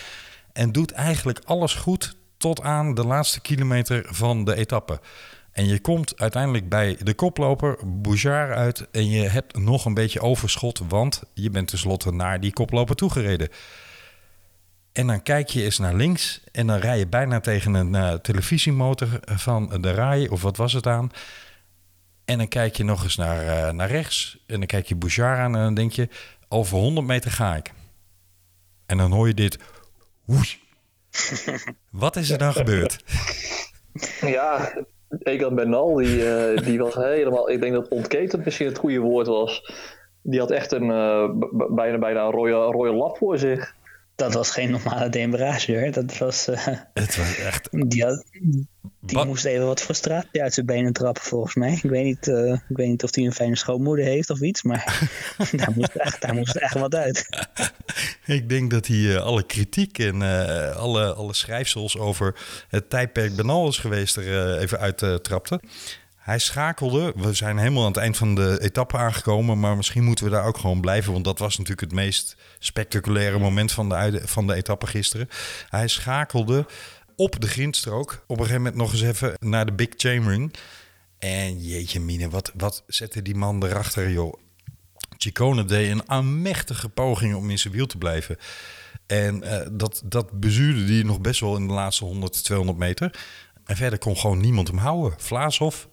En 0.53 0.71
doet 0.71 0.91
eigenlijk 0.91 1.39
alles 1.45 1.73
goed 1.73 2.15
tot 2.37 2.61
aan 2.61 2.93
de 2.93 3.05
laatste 3.05 3.41
kilometer 3.41 4.05
van 4.09 4.43
de 4.43 4.55
etappe. 4.55 4.99
En 5.59 5.67
je 5.67 5.79
komt 5.79 6.19
uiteindelijk 6.19 6.69
bij 6.69 6.97
de 7.03 7.13
koploper 7.13 7.77
Bouchard 7.85 8.51
uit. 8.51 8.87
En 8.91 9.09
je 9.09 9.29
hebt 9.29 9.57
nog 9.57 9.85
een 9.85 9.93
beetje 9.93 10.21
overschot, 10.21 10.81
want 10.87 11.23
je 11.33 11.49
bent 11.49 11.67
tenslotte 11.67 12.11
naar 12.11 12.39
die 12.39 12.53
koploper 12.53 12.95
toegereden. 12.95 13.49
En 14.91 15.07
dan 15.07 15.23
kijk 15.23 15.49
je 15.49 15.63
eens 15.63 15.77
naar 15.77 15.93
links 15.93 16.41
en 16.51 16.67
dan 16.67 16.77
rij 16.77 16.97
je 16.97 17.07
bijna 17.07 17.39
tegen 17.39 17.73
een 17.73 17.95
eh, 17.95 18.13
televisiemotor 18.13 19.19
van 19.25 19.81
de 19.81 19.91
RAI, 19.91 20.27
of 20.27 20.41
wat 20.41 20.57
was 20.57 20.73
het 20.73 20.87
aan. 20.87 21.11
En 22.25 22.37
dan 22.37 22.47
kijk 22.47 22.75
je 22.75 22.83
nog 22.83 23.03
eens 23.03 23.15
naar, 23.15 23.47
eh, 23.47 23.73
naar 23.73 23.89
rechts 23.89 24.43
en 24.47 24.57
dan 24.57 24.67
kijk 24.67 24.87
je 24.87 24.95
Bouchard 24.95 25.39
aan 25.39 25.55
en 25.55 25.61
dan 25.61 25.73
denk 25.73 25.91
je, 25.91 26.09
over 26.47 26.77
100 26.77 27.07
meter 27.07 27.31
ga 27.31 27.55
ik. 27.55 27.71
En 28.85 28.97
dan 28.97 29.11
hoor 29.11 29.27
je 29.27 29.33
dit. 29.33 29.57
Wat 31.89 32.15
is 32.15 32.29
er 32.29 32.37
dan 32.37 32.53
gebeurd? 32.53 33.03
Ja, 34.21 34.73
Egan 35.23 35.55
Bernal, 35.55 35.95
die, 35.95 36.29
eh, 36.29 36.63
die 36.65 36.79
was 36.79 36.95
helemaal... 36.95 37.49
Ik 37.49 37.61
denk 37.61 37.73
dat 37.73 37.87
ontketend 37.87 38.45
misschien 38.45 38.67
het 38.67 38.77
goede 38.77 38.99
woord 38.99 39.27
was. 39.27 39.73
Die 40.21 40.39
had 40.39 40.51
echt 40.51 40.71
een, 40.71 40.87
b- 41.39 41.67
bijna, 41.69 41.97
bijna 41.97 42.23
een 42.25 42.31
rode, 42.31 42.51
rode 42.51 42.93
lap 42.93 43.17
voor 43.17 43.37
zich. 43.37 43.75
Dat 44.19 44.33
was 44.33 44.51
geen 44.51 44.71
normale 44.71 45.09
demarage 45.09 45.79
hoor. 45.79 45.91
Dat 45.91 46.17
was, 46.17 46.47
eh, 46.47 46.67
Het 46.93 47.15
was 47.17 47.37
echt... 47.37 47.67
die 47.71 48.03
had, 48.03 48.23
die 48.99 49.17
Wat- 49.17 49.25
moest 49.25 49.45
even 49.45 49.65
wat 49.65 49.81
frustratie 49.81 50.41
uit 50.41 50.53
zijn 50.53 50.65
benen 50.65 50.93
trappen 50.93 51.23
volgens 51.23 51.55
mij. 51.55 51.73
Ik 51.73 51.89
weet 51.89 52.03
niet, 52.05 52.27
eh, 52.27 52.51
ik 52.53 52.77
weet 52.77 52.87
niet 52.87 53.03
of 53.03 53.15
hij 53.15 53.23
een 53.25 53.33
fijne 53.33 53.55
schoonmoeder 53.55 54.05
heeft 54.05 54.29
of 54.29 54.41
iets, 54.41 54.63
maar 54.63 55.09
daar, 55.51 55.71
moest 55.75 55.95
echt, 55.95 56.21
daar 56.21 56.35
moest 56.35 56.55
echt 56.55 56.73
wat 56.73 56.95
uit. 56.95 57.25
Ik 58.25 58.49
denk 58.49 58.71
dat 58.71 58.87
hij 58.87 59.15
eh, 59.15 59.21
alle 59.21 59.43
kritiek 59.45 59.99
en 59.99 60.21
alle, 60.75 61.13
alle 61.13 61.33
schrijfsels 61.33 61.97
over 61.97 62.35
het 62.67 62.89
tijdperk 62.89 63.35
Benal 63.35 63.67
is 63.67 63.77
geweest 63.77 64.15
er 64.15 64.57
even 64.57 64.79
uittrapte. 64.79 65.61
Hij 66.29 66.39
schakelde. 66.39 67.13
We 67.15 67.33
zijn 67.33 67.57
helemaal 67.57 67.81
aan 67.81 67.91
het 67.91 67.97
eind 67.97 68.17
van 68.17 68.35
de 68.35 68.57
etappe 68.61 68.97
aangekomen. 68.97 69.59
Maar 69.59 69.77
misschien 69.77 70.03
moeten 70.03 70.25
we 70.25 70.31
daar 70.31 70.45
ook 70.45 70.57
gewoon 70.57 70.81
blijven. 70.81 71.11
Want 71.13 71.25
dat 71.25 71.39
was 71.39 71.57
natuurlijk 71.57 71.81
het 71.81 71.99
meest 71.99 72.35
spectaculaire 72.59 73.39
moment 73.39 73.71
van 73.71 73.89
de, 73.89 74.21
van 74.23 74.47
de 74.47 74.53
etappe 74.53 74.87
gisteren. 74.87 75.29
Hij 75.69 75.87
schakelde 75.87 76.65
op 77.15 77.39
de 77.39 77.47
grindstrook. 77.47 78.23
Op 78.27 78.37
een 78.37 78.45
gegeven 78.45 78.61
moment 78.61 78.75
nog 78.75 78.91
eens 78.91 79.01
even 79.01 79.33
naar 79.39 79.65
de 79.65 79.73
Big 79.73 79.87
Chainring. 79.95 80.53
En 81.19 81.61
jeetje 81.61 81.99
mine, 81.99 82.29
wat, 82.29 82.51
wat 82.57 82.83
zette 82.87 83.21
die 83.21 83.35
man 83.35 83.63
erachter, 83.63 84.09
joh. 84.09 84.33
Chicone 85.17 85.65
deed 85.65 85.91
een 85.91 86.09
aanmächtige 86.09 86.89
poging 86.89 87.35
om 87.35 87.49
in 87.49 87.59
zijn 87.59 87.73
wiel 87.73 87.87
te 87.87 87.97
blijven. 87.97 88.37
En 89.07 89.43
eh, 89.43 89.67
dat, 89.71 90.01
dat 90.05 90.39
bezuurde 90.39 90.93
hij 90.93 91.03
nog 91.03 91.21
best 91.21 91.39
wel 91.39 91.55
in 91.55 91.67
de 91.67 91.73
laatste 91.73 92.05
100, 92.05 92.43
200 92.43 92.77
meter. 92.77 93.19
En 93.65 93.75
verder 93.75 93.99
kon 93.99 94.17
gewoon 94.17 94.39
niemand 94.39 94.67
hem 94.67 94.77
houden. 94.77 95.13
Vlaashoff, 95.17 95.87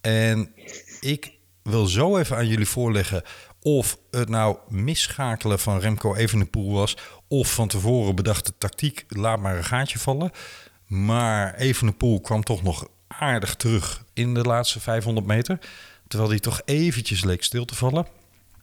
En 0.00 0.52
ik 1.00 1.32
wil 1.62 1.86
zo 1.86 2.16
even 2.16 2.36
aan 2.36 2.48
jullie 2.48 2.66
voorleggen 2.66 3.22
of 3.64 3.98
het 4.10 4.28
nou 4.28 4.56
misschakelen 4.68 5.58
van 5.58 5.78
Remco 5.78 6.14
Evenepoel 6.14 6.72
was... 6.72 6.96
of 7.28 7.52
van 7.52 7.68
tevoren 7.68 8.14
bedachte 8.14 8.52
tactiek, 8.58 9.04
laat 9.08 9.38
maar 9.38 9.56
een 9.56 9.64
gaatje 9.64 9.98
vallen. 9.98 10.30
Maar 10.86 11.54
Evenepoel 11.54 12.20
kwam 12.20 12.44
toch 12.44 12.62
nog 12.62 12.88
aardig 13.08 13.54
terug 13.54 14.04
in 14.12 14.34
de 14.34 14.42
laatste 14.42 14.80
500 14.80 15.26
meter... 15.26 15.58
terwijl 16.08 16.30
hij 16.30 16.38
toch 16.38 16.60
eventjes 16.64 17.24
leek 17.24 17.44
stil 17.44 17.64
te 17.64 17.74
vallen. 17.74 18.06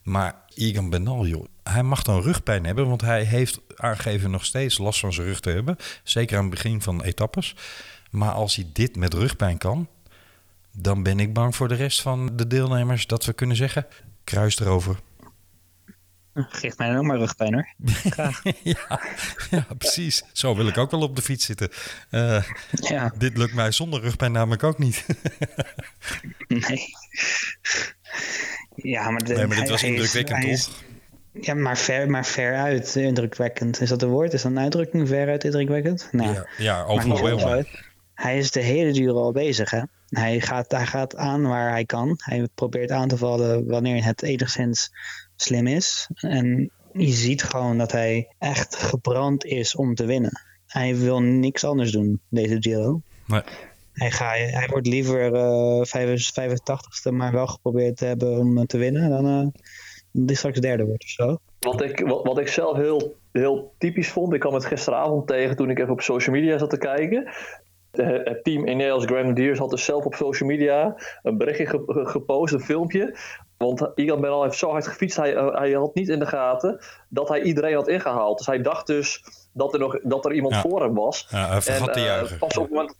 Maar 0.03 0.35
Egan 0.55 0.89
Bernal, 0.89 1.27
joh, 1.27 1.45
hij 1.63 1.83
mag 1.83 2.03
dan 2.03 2.21
rugpijn 2.21 2.65
hebben... 2.65 2.87
want 2.87 3.01
hij 3.01 3.23
heeft 3.23 3.59
aangegeven 3.75 4.31
nog 4.31 4.45
steeds 4.45 4.77
last 4.77 4.99
van 4.99 5.13
zijn 5.13 5.27
rug 5.27 5.39
te 5.39 5.49
hebben. 5.49 5.75
Zeker 6.03 6.37
aan 6.37 6.45
het 6.45 6.53
begin 6.53 6.81
van 6.81 7.03
etappes. 7.03 7.55
Maar 8.11 8.31
als 8.31 8.55
hij 8.55 8.69
dit 8.73 8.95
met 8.95 9.13
rugpijn 9.13 9.57
kan... 9.57 9.87
dan 10.71 11.03
ben 11.03 11.19
ik 11.19 11.33
bang 11.33 11.55
voor 11.55 11.67
de 11.67 11.75
rest 11.75 12.01
van 12.01 12.29
de 12.35 12.47
deelnemers... 12.47 13.07
dat 13.07 13.25
we 13.25 13.33
kunnen 13.33 13.55
zeggen, 13.55 13.87
kruis 14.23 14.59
erover. 14.59 14.99
Geeft 16.33 16.77
mij 16.77 16.87
dan 16.87 16.97
ook 16.97 17.03
maar 17.03 17.17
rugpijn 17.17 17.53
hoor. 17.53 17.67
Ja, 18.63 19.01
ja, 19.49 19.67
precies. 19.77 20.23
Zo 20.33 20.55
wil 20.55 20.67
ik 20.67 20.77
ook 20.77 20.91
wel 20.91 21.01
op 21.01 21.15
de 21.15 21.21
fiets 21.21 21.45
zitten. 21.45 21.69
Eh, 22.09 22.43
Ja, 22.71 23.13
dit 23.17 23.37
lukt 23.37 23.53
mij 23.53 23.71
zonder 23.71 24.01
rugpijn 24.01 24.31
namelijk 24.31 24.63
ook 24.63 24.77
niet. 24.77 25.05
nee. 26.47 26.83
Ja, 28.75 29.09
maar, 29.09 29.23
de, 29.23 29.33
nee, 29.33 29.47
maar 29.47 29.57
dit 29.57 29.69
was 29.69 29.83
indrukwekkend, 29.83 30.43
is- 30.43 30.65
toch? 30.65 30.83
Ja, 31.33 31.53
maar 31.53 31.77
ver, 31.77 32.09
maar 32.09 32.25
ver 32.25 32.55
uit 32.55 32.95
indrukwekkend. 32.95 33.81
Is 33.81 33.89
dat 33.89 34.01
een 34.01 34.09
woord? 34.09 34.33
Is 34.33 34.41
dat 34.41 34.51
een 34.51 34.59
uitdrukking? 34.59 35.07
Ver 35.07 35.27
uit 35.29 35.43
indrukwekkend? 35.43 36.07
Nou, 36.11 36.33
Ja, 36.33 36.45
ja 36.57 36.83
overal. 36.83 37.63
Hij 38.13 38.37
is 38.37 38.51
de 38.51 38.59
hele 38.59 38.91
duur 38.91 39.13
al 39.13 39.31
bezig, 39.31 39.69
hè? 39.69 39.81
Hij 40.11 40.41
gaat, 40.41 40.71
hij 40.71 40.85
gaat 40.85 41.15
aan 41.15 41.41
waar 41.41 41.69
hij 41.69 41.85
kan. 41.85 42.13
Hij 42.17 42.47
probeert 42.55 42.91
aan 42.91 43.07
te 43.07 43.17
vallen 43.17 43.67
wanneer 43.67 44.05
het 44.05 44.21
enigszins 44.21 44.91
slim 45.35 45.67
is. 45.67 46.09
En 46.15 46.71
je 46.93 47.11
ziet 47.11 47.43
gewoon 47.43 47.77
dat 47.77 47.91
hij 47.91 48.27
echt 48.37 48.75
gebrand 48.75 49.45
is 49.45 49.75
om 49.75 49.95
te 49.95 50.05
winnen. 50.05 50.41
Hij 50.67 50.95
wil 50.95 51.21
niks 51.21 51.63
anders 51.63 51.91
doen, 51.91 52.19
deze 52.29 52.57
Giro. 52.59 53.01
Nee. 53.25 53.41
Hij, 53.93 54.11
ga, 54.11 54.29
hij 54.33 54.67
wordt 54.69 54.87
liever 54.87 55.33
eh 55.33 55.81
85ste, 55.81 57.11
maar 57.11 57.31
wel 57.31 57.47
geprobeerd 57.47 57.97
te 57.97 58.05
hebben 58.05 58.37
om 58.37 58.65
te 58.65 58.77
winnen, 58.77 59.09
dan 59.09 59.25
eh, 59.25 60.25
hij 60.25 60.35
straks 60.35 60.59
derde 60.59 60.85
wordt 60.85 61.03
of 61.03 61.09
zo. 61.09 61.37
Wat 61.59 61.81
ik, 61.81 61.99
wat, 61.99 62.23
wat 62.23 62.39
ik 62.39 62.47
zelf 62.47 62.77
heel, 62.77 63.15
heel 63.31 63.73
typisch 63.77 64.09
vond, 64.09 64.33
ik 64.33 64.39
kwam 64.39 64.53
het 64.53 64.65
gisteravond 64.65 65.27
tegen 65.27 65.55
toen 65.55 65.69
ik 65.69 65.79
even 65.79 65.91
op 65.91 66.01
social 66.01 66.35
media 66.35 66.57
zat 66.57 66.69
te 66.69 66.77
kijken. 66.77 67.29
Het 67.91 68.43
team 68.43 68.67
Ineos 68.67 69.05
Grenadiers 69.05 69.59
had 69.59 69.69
dus 69.69 69.85
zelf 69.85 70.05
op 70.05 70.15
social 70.15 70.49
media 70.49 70.95
een 71.23 71.37
berichtje 71.37 71.65
ge- 71.65 71.83
ge- 71.85 72.05
gepost, 72.05 72.53
een 72.53 72.59
filmpje. 72.61 73.15
Want 73.57 73.91
Igan 73.95 74.21
Bernal 74.21 74.43
heeft 74.43 74.57
zo 74.57 74.69
hard 74.69 74.87
gefietst, 74.87 75.17
hij, 75.17 75.35
eh, 75.35 75.53
hij 75.55 75.71
had 75.71 75.95
niet 75.95 76.09
in 76.09 76.19
de 76.19 76.25
gaten 76.25 76.79
dat 77.09 77.27
hij 77.29 77.41
iedereen 77.41 77.75
had 77.75 77.87
ingehaald. 77.87 78.37
Dus 78.37 78.47
hij 78.47 78.61
dacht 78.61 78.87
dus 78.87 79.23
dat 79.53 79.73
er, 79.73 79.79
nog, 79.79 79.99
dat 80.03 80.25
er 80.25 80.33
iemand 80.33 80.53
Ja. 80.53 80.61
voor 80.61 80.81
hem 80.81 80.93
was. 80.93 81.27
Ja, 81.29 81.47
hij 81.47 81.61
vergat 81.61 81.93
te 81.93 81.99
eh, 81.99 82.05
juichen. 82.05 82.37
Pas 82.37 82.57
op 82.57 82.63
het 82.63 82.71
moment 82.73 82.95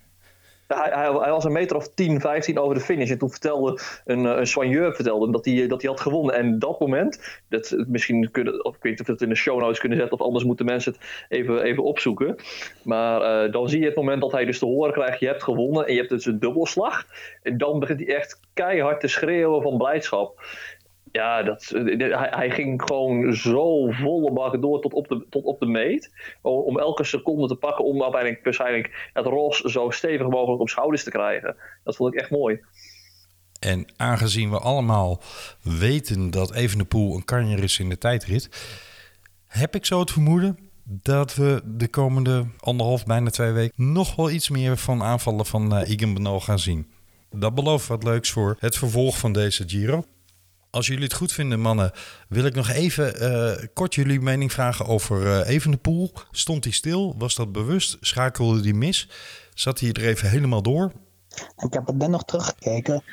hij, 0.74 1.12
hij, 1.22 1.32
was 1.32 1.44
een 1.44 1.52
meter 1.52 1.76
of 1.76 1.94
10, 1.94 2.20
15 2.20 2.60
over 2.60 2.76
de 2.76 2.82
finish. 2.82 3.10
En 3.10 3.18
toen 3.18 3.30
vertelde 3.30 3.82
een, 4.06 4.26
eh, 4.26 4.38
een 4.38 4.48
soigneur 4.48 4.96
vertelde 4.96 5.24
hem 5.24 5.32
dat 5.32 5.46
hij, 5.46 5.68
dat 5.68 5.82
hij 5.82 5.92
had 5.92 6.00
gewonnen. 6.00 6.36
En 6.36 6.60
dat 6.60 6.80
moment, 6.80 7.42
dat, 7.50 7.76
misschien 7.88 8.32
kunnen, 8.32 8.66
of 8.66 8.76
ik 8.76 8.82
weet 8.82 8.92
niet 8.92 9.02
of 9.02 9.06
we 9.08 9.12
het 9.12 9.22
in 9.22 9.30
de 9.30 9.36
show 9.36 9.60
notes 9.60 9.80
kunnen 9.80 9.98
zetten, 9.98 10.20
of 10.20 10.26
anders 10.26 10.44
moeten 10.44 10.66
mensen 10.66 10.92
het 10.92 11.02
even, 11.30 11.64
even 11.64 11.84
opzoeken. 11.84 12.36
Maar 12.84 13.22
eh, 13.22 13.52
dan 13.52 13.70
zie 13.70 13.80
je 13.80 13.86
het 13.86 13.96
moment 13.96 14.22
dat 14.22 14.32
hij 14.32 14.46
dus 14.46 14.60
te 14.60 14.66
horen 14.66 14.94
krijgt: 14.94 15.20
je 15.20 15.28
hebt 15.28 15.44
gewonnen 15.44 15.86
en 15.86 15.92
je 15.92 15.98
hebt 15.98 16.10
dus 16.12 16.26
een 16.26 16.40
dubbelslag. 16.40 17.06
En 17.44 17.58
dan 17.58 17.80
begint 17.80 18.00
hij 18.00 18.16
echt 18.16 18.40
keihard 18.54 19.00
te 19.00 19.08
schreeuwen 19.08 19.62
van 19.62 19.78
blijdschap. 19.78 20.40
Ja, 21.12 21.44
dat, 21.44 21.66
hij, 21.74 22.30
hij 22.32 22.50
ging 22.50 22.82
gewoon 22.82 23.34
zo 23.34 23.92
volle 23.92 24.32
bak 24.32 24.62
door 24.62 24.82
tot 24.82 24.94
op 24.94 25.08
de, 25.08 25.26
tot 25.30 25.44
op 25.44 25.60
de 25.60 25.66
meet. 25.66 26.12
Om, 26.42 26.80
elke 26.80 27.04
seconde 27.04 27.48
te 27.48 27.56
pakken 27.56 27.86
om 27.86 28.04
uiteindelijk 28.04 28.44
waarschijnlijk 28.44 29.10
het 29.14 29.26
ros 29.26 29.60
zo 29.60 29.90
stevig 29.90 30.28
mogelijk 30.28 30.62
op 30.62 30.70
schouders 30.70 31.04
te 31.04 31.10
krijgen. 31.10 31.56
Dat 31.84 31.96
vond 31.96 32.14
ik 32.14 32.20
echt 32.20 32.30
mooi. 32.30 32.62
En 33.60 33.86
aangezien 33.98 34.50
we 34.50 34.60
allemaal 34.60 35.22
weten 35.62 36.32
dat 36.32 36.54
Evenepoel 36.54 37.16
een 37.16 37.26
kanjer 37.26 37.64
is 37.64 37.80
in 37.80 37.90
de 37.90 37.98
tijdrit, 37.98 38.50
heb 39.48 39.76
ik 39.76 39.86
zo 39.86 40.00
het 40.00 40.12
vermoeden 40.12 40.58
dat 40.84 41.36
we 41.36 41.62
de 41.66 41.88
komende 41.88 42.46
anderhalf, 42.60 43.06
bijna 43.06 43.30
twee 43.30 43.52
weken 43.52 43.94
nog 43.94 44.16
wel 44.16 44.30
iets 44.30 44.50
meer 44.50 44.78
van 44.78 45.04
aanvallen 45.04 45.46
van 45.46 45.88
uh, 45.88 46.40
gaan 46.40 46.60
zien. 46.60 46.92
Dat 47.30 47.56
belooft 47.56 47.88
wat 47.88 48.04
leuks 48.04 48.32
voor 48.32 48.56
het 48.60 48.78
vervolg 48.78 49.18
van 49.18 49.34
deze 49.34 49.64
Giro. 49.68 50.06
Als 50.72 50.88
jullie 50.88 51.04
het 51.04 51.14
goed 51.14 51.32
vinden, 51.32 51.60
mannen, 51.60 51.92
wil 52.28 52.46
ik 52.46 52.56
nog 52.56 52.70
even 52.70 53.24
uh, 53.24 53.68
kort 53.74 53.96
jullie 53.96 54.22
mening 54.22 54.52
vragen 54.52 54.86
over 54.86 55.22
uh, 55.22 55.50
Evenepoel. 55.50 56.14
Stond 56.32 56.64
hij 56.64 56.74
stil? 56.74 57.16
Was 57.18 57.36
dat 57.36 57.52
bewust? 57.52 57.98
Schakelde 58.02 58.62
hij 58.62 58.74
mis? 58.74 59.10
Zat 59.54 59.80
hij 59.80 59.92
er 59.92 60.06
even 60.06 60.30
helemaal 60.30 60.62
door? 60.62 60.92
Ik 61.58 61.74
heb 61.74 61.88
het 61.88 61.96
net 61.96 62.10
nog 62.10 62.24
teruggekeken. 62.24 63.04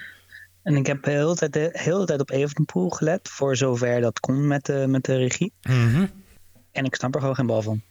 En 0.63 0.77
ik 0.77 0.87
heb 0.87 1.03
de 1.03 1.11
hele 1.11 1.35
tijd, 1.35 1.53
de 1.53 1.69
hele 1.73 2.05
tijd 2.05 2.21
op 2.21 2.31
Evenepoel 2.31 2.91
gelet. 2.91 3.29
Voor 3.29 3.57
zover 3.57 4.01
dat 4.01 4.21
kon 4.21 4.47
met 4.47 4.65
de, 4.65 4.85
met 4.89 5.05
de 5.05 5.17
regie. 5.17 5.53
Mm 5.63 5.95
-hmm. 5.95 6.11
En 6.73 6.85
ik 6.85 6.95
snap 6.95 7.15
er 7.15 7.21
gewoon 7.21 7.35
geen 7.35 7.47
bal 7.47 7.63
van. 7.63 7.83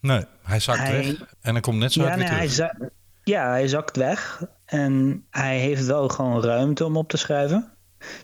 Nee, 0.00 0.24
hij 0.42 0.60
zakt 0.60 0.78
hij, 0.78 0.92
weg. 0.92 1.34
En 1.40 1.52
dan 1.52 1.62
komt 1.62 1.78
net 1.78 1.92
zo 1.92 2.02
ja, 2.02 2.08
uit 2.08 2.18
nee, 2.18 2.28
weer 2.28 2.36
hij 2.36 2.48
terug. 2.48 2.90
ja, 3.24 3.48
hij 3.48 3.68
zakt 3.68 3.96
weg. 3.96 4.44
En 4.64 5.24
hij 5.30 5.58
heeft 5.58 5.84
wel 5.86 6.08
gewoon 6.08 6.42
ruimte 6.42 6.84
om 6.84 6.96
op 6.96 7.08
te 7.08 7.16
schuiven. 7.16 7.72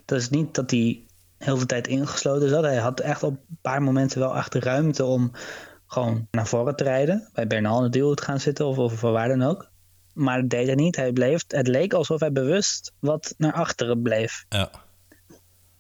Dat 0.05 0.19
is 0.19 0.31
niet 0.31 0.55
dat 0.55 0.71
hij 0.71 1.05
heel 1.39 1.59
de 1.59 1.67
tijd 1.67 1.87
ingesloten 1.87 2.49
zat. 2.49 2.65
Hij 2.65 2.77
had 2.77 3.01
echt 3.01 3.23
op 3.23 3.33
een 3.33 3.59
paar 3.63 3.83
momenten 3.83 4.19
wel 4.19 4.37
echt 4.37 4.53
de 4.53 4.61
ruimte 4.61 5.05
om 5.05 5.33
gewoon 5.87 6.27
naar 6.31 6.47
voren 6.47 6.77
te 6.77 6.85
rijden. 6.85 7.29
Bij 7.33 7.47
Bernal 7.47 7.79
in 7.79 7.85
de 7.85 7.99
duel 7.99 8.15
te 8.15 8.23
gaan 8.23 8.41
zitten 8.41 8.67
of, 8.67 8.79
of 8.79 9.01
waar 9.01 9.29
dan 9.29 9.43
ook. 9.43 9.71
Maar 10.13 10.41
dat 10.41 10.51
deed 10.51 10.67
hij 10.67 10.75
niet. 10.75 10.97
Hij 10.97 11.13
bleef, 11.13 11.45
het 11.49 11.67
leek 11.67 11.93
alsof 11.93 12.21
hij 12.21 12.33
bewust 12.33 12.93
wat 12.99 13.35
naar 13.39 13.53
achteren 13.53 14.03
bleef. 14.03 14.45
Ja. 14.49 14.71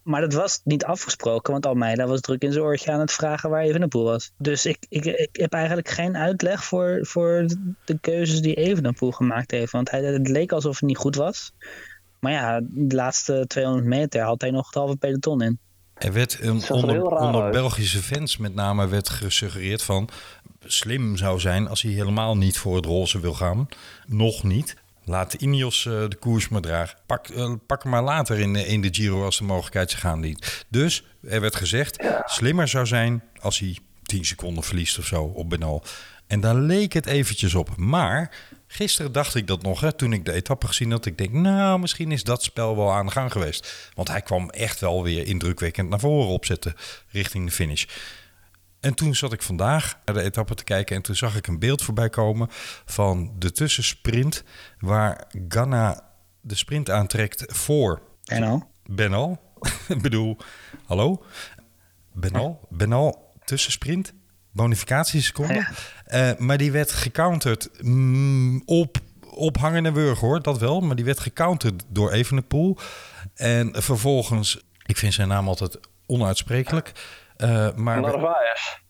Maar 0.02 0.20
dat 0.20 0.32
was 0.32 0.60
niet 0.64 0.84
afgesproken, 0.84 1.52
want 1.52 1.66
Almeida 1.66 2.06
was 2.06 2.20
druk 2.20 2.42
in 2.42 2.52
zijn 2.52 2.64
oortje 2.64 2.92
aan 2.92 3.00
het 3.00 3.12
vragen 3.12 3.50
waar 3.50 3.62
Evenepoel 3.62 4.04
was. 4.04 4.32
Dus 4.38 4.66
ik, 4.66 4.86
ik, 4.88 5.04
ik 5.04 5.28
heb 5.32 5.52
eigenlijk 5.52 5.88
geen 5.88 6.16
uitleg 6.16 6.64
voor, 6.64 6.98
voor 7.02 7.46
de 7.84 7.98
keuzes 8.00 8.40
die 8.40 8.54
Evenepoel 8.54 9.10
gemaakt 9.10 9.50
heeft. 9.50 9.72
Want 9.72 9.90
hij, 9.90 10.02
het 10.02 10.28
leek 10.28 10.52
alsof 10.52 10.74
het 10.74 10.88
niet 10.88 10.96
goed 10.96 11.14
was. 11.16 11.52
Maar 12.20 12.32
ja, 12.32 12.60
de 12.64 12.94
laatste 12.94 13.44
200 13.46 13.86
meter 13.86 14.22
had 14.22 14.40
hij 14.40 14.50
nog 14.50 14.66
het 14.66 14.74
halve 14.74 14.96
peloton 14.96 15.42
in. 15.42 15.58
Er 15.94 16.12
werd 16.12 16.38
een, 16.40 16.62
er 16.62 16.72
onder, 16.72 17.02
onder. 17.02 17.50
Belgische 17.50 18.02
fans 18.02 18.36
met 18.36 18.54
name 18.54 18.88
werd 18.88 19.08
gesuggereerd 19.08 19.82
van 19.82 20.08
slim 20.64 21.16
zou 21.16 21.40
zijn 21.40 21.68
als 21.68 21.82
hij 21.82 21.92
helemaal 21.92 22.36
niet 22.36 22.58
voor 22.58 22.76
het 22.76 22.84
roze 22.84 23.20
wil 23.20 23.34
gaan. 23.34 23.68
Nog 24.06 24.42
niet. 24.42 24.76
Laat 25.04 25.34
Ineos 25.34 25.86
eh, 25.86 25.92
de 26.08 26.16
koers 26.16 26.48
maar 26.48 26.60
dragen. 26.60 26.98
Pak, 27.06 27.28
eh, 27.28 27.52
pak 27.66 27.82
hem 27.82 27.92
maar 27.92 28.02
later 28.02 28.38
in, 28.38 28.52
de- 28.52 28.66
in 28.66 28.80
de 28.80 28.88
Giro 28.90 29.24
als 29.24 29.38
de 29.38 29.44
mogelijkheid 29.44 29.90
zich 29.90 30.04
aandient. 30.04 30.64
Dus 30.68 31.04
er 31.28 31.40
werd 31.40 31.56
gezegd, 31.56 32.04
slimmer 32.24 32.68
zou 32.68 32.86
zijn 32.86 33.22
als 33.40 33.58
hij 33.58 33.78
10 34.02 34.24
seconden 34.24 34.64
verliest 34.64 34.98
of 34.98 35.04
zo 35.06 35.22
op 35.22 35.50
Benal. 35.50 35.82
En 36.26 36.40
daar 36.40 36.54
leek 36.54 36.92
het 36.92 37.06
eventjes 37.06 37.54
op. 37.54 37.76
Maar 37.76 38.36
gisteren 38.72 39.12
dacht 39.12 39.34
ik 39.34 39.46
dat 39.46 39.62
nog, 39.62 39.80
hè, 39.80 39.92
toen 39.92 40.12
ik 40.12 40.24
de 40.24 40.32
etappe 40.32 40.66
gezien 40.66 40.90
had. 40.90 41.06
Ik 41.06 41.18
denk, 41.18 41.32
nou, 41.32 41.78
misschien 41.78 42.12
is 42.12 42.24
dat 42.24 42.42
spel 42.42 42.76
wel 42.76 42.92
aan 42.92 43.06
de 43.06 43.12
gang 43.12 43.32
geweest. 43.32 43.90
Want 43.94 44.08
hij 44.08 44.22
kwam 44.22 44.50
echt 44.50 44.80
wel 44.80 45.02
weer 45.02 45.26
indrukwekkend 45.26 45.88
naar 45.88 46.00
voren 46.00 46.28
opzetten 46.28 46.74
richting 47.08 47.46
de 47.46 47.52
finish. 47.52 47.84
En 48.80 48.94
toen 48.94 49.14
zat 49.14 49.32
ik 49.32 49.42
vandaag 49.42 49.98
naar 50.04 50.14
de 50.14 50.22
etappe 50.22 50.54
te 50.54 50.64
kijken 50.64 50.96
en 50.96 51.02
toen 51.02 51.16
zag 51.16 51.36
ik 51.36 51.46
een 51.46 51.58
beeld 51.58 51.82
voorbij 51.82 52.08
komen 52.08 52.48
van 52.84 53.32
de 53.38 53.52
tussensprint 53.52 54.44
waar 54.78 55.26
Ganna 55.48 56.10
de 56.40 56.54
sprint 56.54 56.90
aantrekt 56.90 57.44
voor 57.46 58.02
En 58.24 58.42
al? 58.42 58.70
Benal. 58.84 59.54
ik 59.88 60.02
bedoel, 60.02 60.36
hallo? 60.84 61.24
Benal, 62.12 62.66
Benal 62.68 63.34
tussensprint, 63.44 64.12
bonificatieseconde. 64.52 65.54
Ja. 65.54 65.70
Eh, 66.04 66.38
maar 66.38 66.56
die 66.56 66.72
werd 66.72 66.92
gecounterd 66.92 67.68
mm, 67.82 68.62
op, 68.64 68.98
op 69.30 69.58
hangende 69.58 69.92
wurg 69.92 70.20
hoor, 70.20 70.42
dat 70.42 70.58
wel. 70.58 70.80
Maar 70.80 70.96
die 70.96 71.04
werd 71.04 71.20
gecounterd 71.20 71.82
door 71.88 72.10
Evenepoel. 72.10 72.76
En 73.34 73.82
vervolgens, 73.82 74.60
ik 74.86 74.96
vind 74.96 75.14
zijn 75.14 75.28
naam 75.28 75.48
altijd 75.48 75.78
onuitsprekelijk. 76.06 76.92
eh, 77.36 77.74
maar 77.74 78.00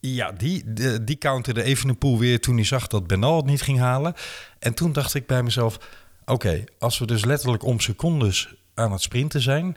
ja, 0.01 0.33
die, 0.33 0.63
die, 0.67 1.05
die 1.05 1.19
counterde 1.19 1.63
Evenepoel 1.63 2.19
weer 2.19 2.41
toen 2.41 2.55
hij 2.55 2.65
zag 2.65 2.87
dat 2.87 3.07
Benal 3.07 3.37
het 3.37 3.47
niet 3.47 3.63
ging 3.63 3.79
halen. 3.79 4.15
En 4.59 4.75
toen 4.75 4.93
dacht 4.93 5.15
ik 5.15 5.27
bij 5.27 5.43
mezelf... 5.43 5.79
Oké, 6.25 6.65
als 6.79 6.99
we 6.99 7.07
dus 7.07 7.25
letterlijk 7.25 7.65
om 7.65 7.81
secondes 7.81 8.55
aan 8.75 8.93
het 8.93 9.03
sprinten 9.03 9.41
zijn... 9.41 9.77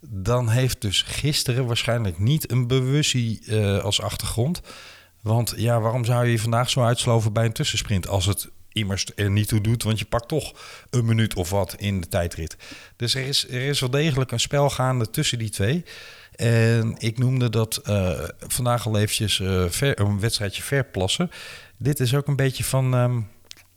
dan 0.00 0.48
heeft 0.48 0.80
dus 0.80 1.02
gisteren 1.02 1.66
waarschijnlijk 1.66 2.18
niet 2.18 2.50
een 2.50 2.66
bewustie 2.66 3.40
eh, 3.46 3.78
als 3.78 4.02
achtergrond. 4.02 4.60
Want 5.26 5.54
ja, 5.56 5.80
waarom 5.80 6.04
zou 6.04 6.24
je 6.24 6.30
je 6.30 6.38
vandaag 6.38 6.70
zo 6.70 6.82
uitsloven 6.82 7.32
bij 7.32 7.44
een 7.44 7.52
tussensprint... 7.52 8.08
als 8.08 8.26
het 8.26 8.48
immers 8.72 9.06
er 9.14 9.30
niet 9.30 9.48
toe 9.48 9.60
doet, 9.60 9.82
want 9.82 9.98
je 9.98 10.04
pakt 10.04 10.28
toch 10.28 10.54
een 10.90 11.04
minuut 11.04 11.34
of 11.34 11.50
wat 11.50 11.74
in 11.74 12.00
de 12.00 12.08
tijdrit. 12.08 12.56
Dus 12.96 13.14
er 13.14 13.26
is, 13.26 13.48
er 13.48 13.62
is 13.62 13.80
wel 13.80 13.90
degelijk 13.90 14.32
een 14.32 14.40
spel 14.40 14.70
gaande 14.70 15.10
tussen 15.10 15.38
die 15.38 15.50
twee. 15.50 15.84
En 16.36 16.94
ik 16.98 17.18
noemde 17.18 17.50
dat 17.50 17.76
eh, 17.76 18.22
vandaag 18.38 18.86
al 18.86 18.98
eventjes 18.98 19.40
eh, 19.40 19.94
een 19.94 20.20
wedstrijdje 20.20 20.62
verplassen. 20.62 21.30
Dit 21.76 22.00
is 22.00 22.14
ook 22.14 22.26
een 22.26 22.36
beetje 22.36 22.64
van, 22.64 22.94
ehm, 22.94 23.20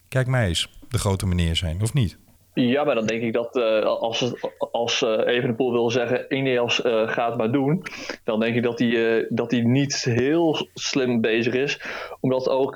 kijk 0.08 0.28
mij 0.28 0.48
eens, 0.48 0.70
de 0.90 0.98
grote 0.98 1.26
meneer 1.26 1.56
zijn, 1.56 1.82
of 1.82 1.94
niet? 1.94 2.18
Ja, 2.68 2.84
maar 2.84 2.96
dan 2.96 3.06
denk 3.06 3.22
ik 3.22 3.34
dat 3.34 3.56
eh, 3.56 3.84
als, 3.84 4.34
als 4.72 5.02
eh 5.04 5.36
Evenepoel 5.36 5.72
wil 5.72 5.90
zeggen, 5.90 6.26
Ineos 6.36 6.82
eh 6.82 7.08
gaat 7.08 7.38
maar 7.38 7.52
doen, 7.52 7.84
dan 8.24 8.40
denk 8.40 8.56
ik 8.56 8.64
dat 8.64 8.80
hij, 8.80 9.26
dat 9.30 9.52
hij 9.52 9.62
niet 9.62 10.04
heel 10.04 10.68
slim 10.74 11.22
bezig 11.22 11.54
is. 11.54 11.82
Omdat 12.20 12.50
ook 12.50 12.76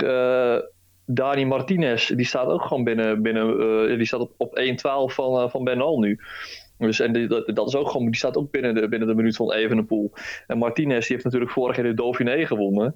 Dani 1.06 1.46
Martinez, 1.46 2.08
die 2.08 2.26
staat 2.26 2.48
ook 2.48 2.62
gewoon 2.62 2.84
binnen, 2.84 3.22
binnen 3.22 3.98
die 3.98 4.06
staat 4.08 4.20
op, 4.20 4.34
op 4.38 4.60
1.12 4.60 5.14
van, 5.14 5.50
van 5.50 5.64
Bernal 5.64 6.00
nu. 6.00 6.20
Dus 6.78 7.00
en 7.00 7.14
die, 7.14 7.28
dat 7.54 7.68
is 7.68 7.76
ook 7.76 7.90
gewoon, 7.90 8.06
die 8.06 8.16
staat 8.16 8.38
ook 8.38 8.52
binnen 8.52 8.76
de, 8.76 8.88
binnen 8.88 9.08
de 9.08 9.16
minuut 9.16 9.36
van 9.36 9.54
Evenepoel. 9.54 10.12
En 10.48 10.58
Martinez 10.58 11.00
die 11.00 11.12
heeft 11.12 11.24
natuurlijk 11.24 11.52
vorig 11.52 11.76
jaar 11.76 11.86
de 11.86 11.94
Dauphiné 11.94 12.46
gewonnen. 12.46 12.96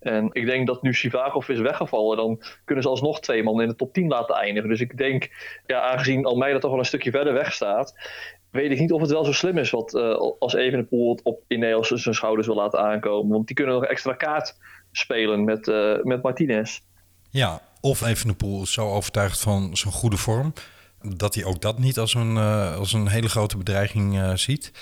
En 0.00 0.28
ik 0.32 0.46
denk 0.46 0.66
dat 0.66 0.82
nu 0.82 0.94
Sivakov 0.94 1.48
is 1.48 1.58
weggevallen, 1.58 2.16
dan 2.16 2.42
kunnen 2.64 2.84
ze 2.84 2.90
alsnog 2.90 3.20
twee 3.20 3.42
man 3.42 3.60
in 3.60 3.68
de 3.68 3.76
top 3.76 3.92
10 3.92 4.08
laten 4.08 4.34
eindigen. 4.34 4.68
Dus 4.68 4.80
ik 4.80 4.96
denk, 4.96 5.30
ja, 5.66 5.80
aangezien 5.80 6.24
Almeida 6.24 6.58
toch 6.58 6.70
wel 6.70 6.78
een 6.78 6.84
stukje 6.84 7.10
verder 7.10 7.32
weg 7.32 7.52
staat, 7.52 7.94
weet 8.50 8.70
ik 8.70 8.78
niet 8.78 8.92
of 8.92 9.00
het 9.00 9.10
wel 9.10 9.24
zo 9.24 9.32
slim 9.32 9.58
is 9.58 9.70
wat 9.70 9.94
eh, 9.94 10.20
als 10.38 10.54
Evenepoel 10.54 11.18
op 11.22 11.42
Ineos 11.48 11.88
zijn 11.88 12.14
schouders 12.14 12.46
wil 12.46 12.56
laten 12.56 12.80
aankomen. 12.80 13.32
Want 13.32 13.46
die 13.46 13.56
kunnen 13.56 13.74
nog 13.74 13.84
extra 13.84 14.12
kaart 14.12 14.56
spelen 14.92 15.44
met, 15.44 15.68
eh, 15.68 16.02
met 16.02 16.22
Martinez. 16.22 16.80
Ja, 17.30 17.62
of 17.80 18.02
Evenepoel 18.02 18.62
is 18.62 18.72
zo 18.72 18.90
overtuigd 18.90 19.40
van 19.40 19.76
zijn 19.76 19.92
goede 19.92 20.16
vorm... 20.16 20.52
dat 21.16 21.34
hij 21.34 21.44
ook 21.44 21.60
dat 21.60 21.78
niet 21.78 21.98
als 21.98 22.14
een, 22.14 22.36
eh, 22.36 22.76
als 22.76 22.92
een 22.92 23.08
hele 23.08 23.28
grote 23.28 23.56
bedreiging 23.56 24.38
ziet. 24.38 24.72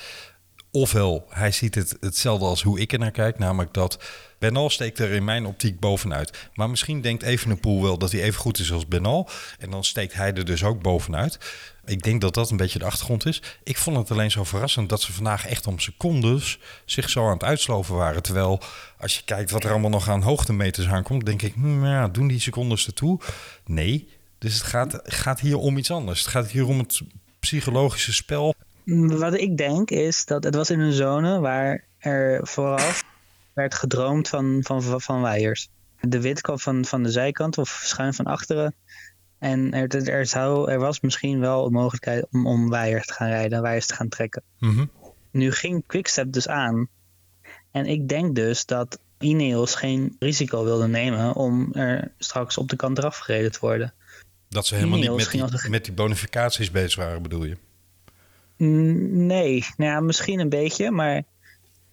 Ofwel, 0.70 1.24
hij 1.28 1.50
ziet 1.50 1.74
het 1.74 1.96
hetzelfde 2.00 2.44
als 2.44 2.62
hoe 2.62 2.81
ik 2.81 2.92
er 2.92 2.98
naar 2.98 3.11
kijk. 3.11 3.38
Namelijk 3.38 3.74
dat 3.74 3.98
Benal 4.38 4.70
steekt 4.70 4.98
er 4.98 5.11
in 5.11 5.24
mijn 5.24 5.46
optiek 5.46 5.81
bovenuit. 5.81 6.48
Maar 6.55 6.70
misschien 6.70 7.01
denkt 7.01 7.22
Evenepoel 7.22 7.83
wel 7.83 7.98
dat 7.98 8.12
hij 8.12 8.22
even 8.22 8.40
goed 8.40 8.59
is 8.59 8.72
als 8.72 8.87
Benal. 8.87 9.29
En 9.59 9.70
dan 9.70 9.85
steekt 9.85 10.14
hij 10.14 10.35
er 10.35 10.44
dus 10.44 10.64
ook 10.64 10.83
bovenuit. 10.83 11.38
Ik 11.85 12.03
denk 12.03 12.20
dat 12.20 12.35
dat 12.35 12.51
een 12.51 12.57
beetje 12.57 12.79
de 12.79 12.85
achtergrond 12.85 13.27
is. 13.27 13.42
Ik 13.62 13.77
vond 13.77 13.96
het 13.96 14.11
alleen 14.11 14.31
zo 14.31 14.44
verrassend 14.44 14.88
dat 14.88 15.03
ze 15.03 15.12
vandaag 15.12 15.46
echt 15.46 15.66
om 15.66 15.79
secondes 15.79 16.59
zich 16.85 17.11
zo 17.11 17.27
aan 17.27 17.33
het 17.33 17.44
uitsloven 17.44 17.94
waren. 17.94 18.22
Terwijl 18.22 18.61
als 18.98 19.16
je 19.16 19.22
kijkt 19.24 19.51
wat 19.51 19.64
er 19.64 19.70
allemaal 19.70 19.90
nog 19.90 20.09
aan 20.09 20.22
hoogtemeters 20.22 20.87
aankomt, 20.87 21.27
denk 21.27 21.42
ik, 21.42 21.55
hm, 21.55 21.85
ja, 21.85 22.09
doen 22.09 22.29
die 22.29 22.40
secondes 22.40 22.87
ertoe? 22.87 23.20
Nee. 23.64 24.09
Dus 24.38 24.55
het 24.55 24.62
gaat, 24.62 25.01
gaat 25.05 25.40
hier 25.40 25.57
om 25.57 25.79
iets 25.79 25.90
anders. 25.90 26.20
Het 26.20 26.29
gaat 26.29 26.51
hier 26.51 26.66
om 26.66 26.79
het 26.79 27.01
psychologische 27.38 28.12
spel. 28.12 28.55
Wat 29.07 29.35
ik 29.35 29.57
denk 29.57 29.90
is 29.90 30.24
dat 30.24 30.44
het 30.44 30.55
was 30.55 30.70
in 30.70 30.81
een 30.81 30.92
zone 30.92 31.40
waar 31.40 31.85
er 31.98 32.46
vooraf 32.46 33.03
werd 33.59 33.75
gedroomd 33.75 34.29
van, 34.29 34.61
van, 34.62 34.83
van, 34.83 35.01
van. 35.01 35.23
De 36.01 36.21
wit 36.21 36.40
kwam 36.40 36.59
van, 36.59 36.85
van 36.85 37.03
de 37.03 37.11
zijkant 37.11 37.59
of 37.59 37.81
schuin 37.85 38.14
van 38.14 38.25
achteren. 38.25 38.75
En 39.38 39.73
er, 39.73 40.09
er, 40.09 40.27
zou, 40.27 40.71
er 40.71 40.79
was 40.79 41.01
misschien 41.01 41.40
wel 41.40 41.66
een 41.66 41.73
mogelijkheid 41.73 42.27
om, 42.33 42.47
om 42.47 42.71
weiers 42.71 43.07
te 43.07 43.12
gaan 43.12 43.29
rijden, 43.29 43.62
weiers 43.62 43.87
te 43.87 43.94
gaan 43.94 44.09
trekken. 44.09 44.42
Mhm. 44.59 44.85
Nu 45.31 45.53
ging 45.53 45.83
Quickstep 45.87 46.33
dus 46.33 46.49
aan. 46.49 46.88
En 47.71 47.87
ik 47.87 48.09
denk 48.09 48.35
dus 48.35 48.66
dat 48.66 48.99
Ineos 49.18 49.75
geen 49.75 50.16
risico 50.18 50.64
wilde 50.64 50.87
nemen 50.88 51.35
om 51.35 51.73
er 51.73 52.12
straks 52.18 52.59
op 52.59 52.68
de 52.68 52.77
kant 52.77 52.99
eraf 52.99 53.18
gereden 53.18 53.53
te 53.53 53.59
worden. 53.61 53.94
Dat 54.49 54.66
ze 54.66 54.75
helemaal 54.75 54.99
niet 54.99 55.14
met 55.16 55.31
die, 55.31 55.42
een- 55.42 55.71
met 55.71 55.85
die 55.85 55.94
bonificaties 55.94 56.71
bezig 56.71 56.97
waren, 57.05 57.23
bedoel 57.23 57.44
je? 57.44 57.57
Nee, 58.57 59.64
nou 59.77 59.90
ja, 59.90 60.01
misschien 60.01 60.40
een 60.40 60.49
beetje, 60.49 60.90
maar 60.90 61.23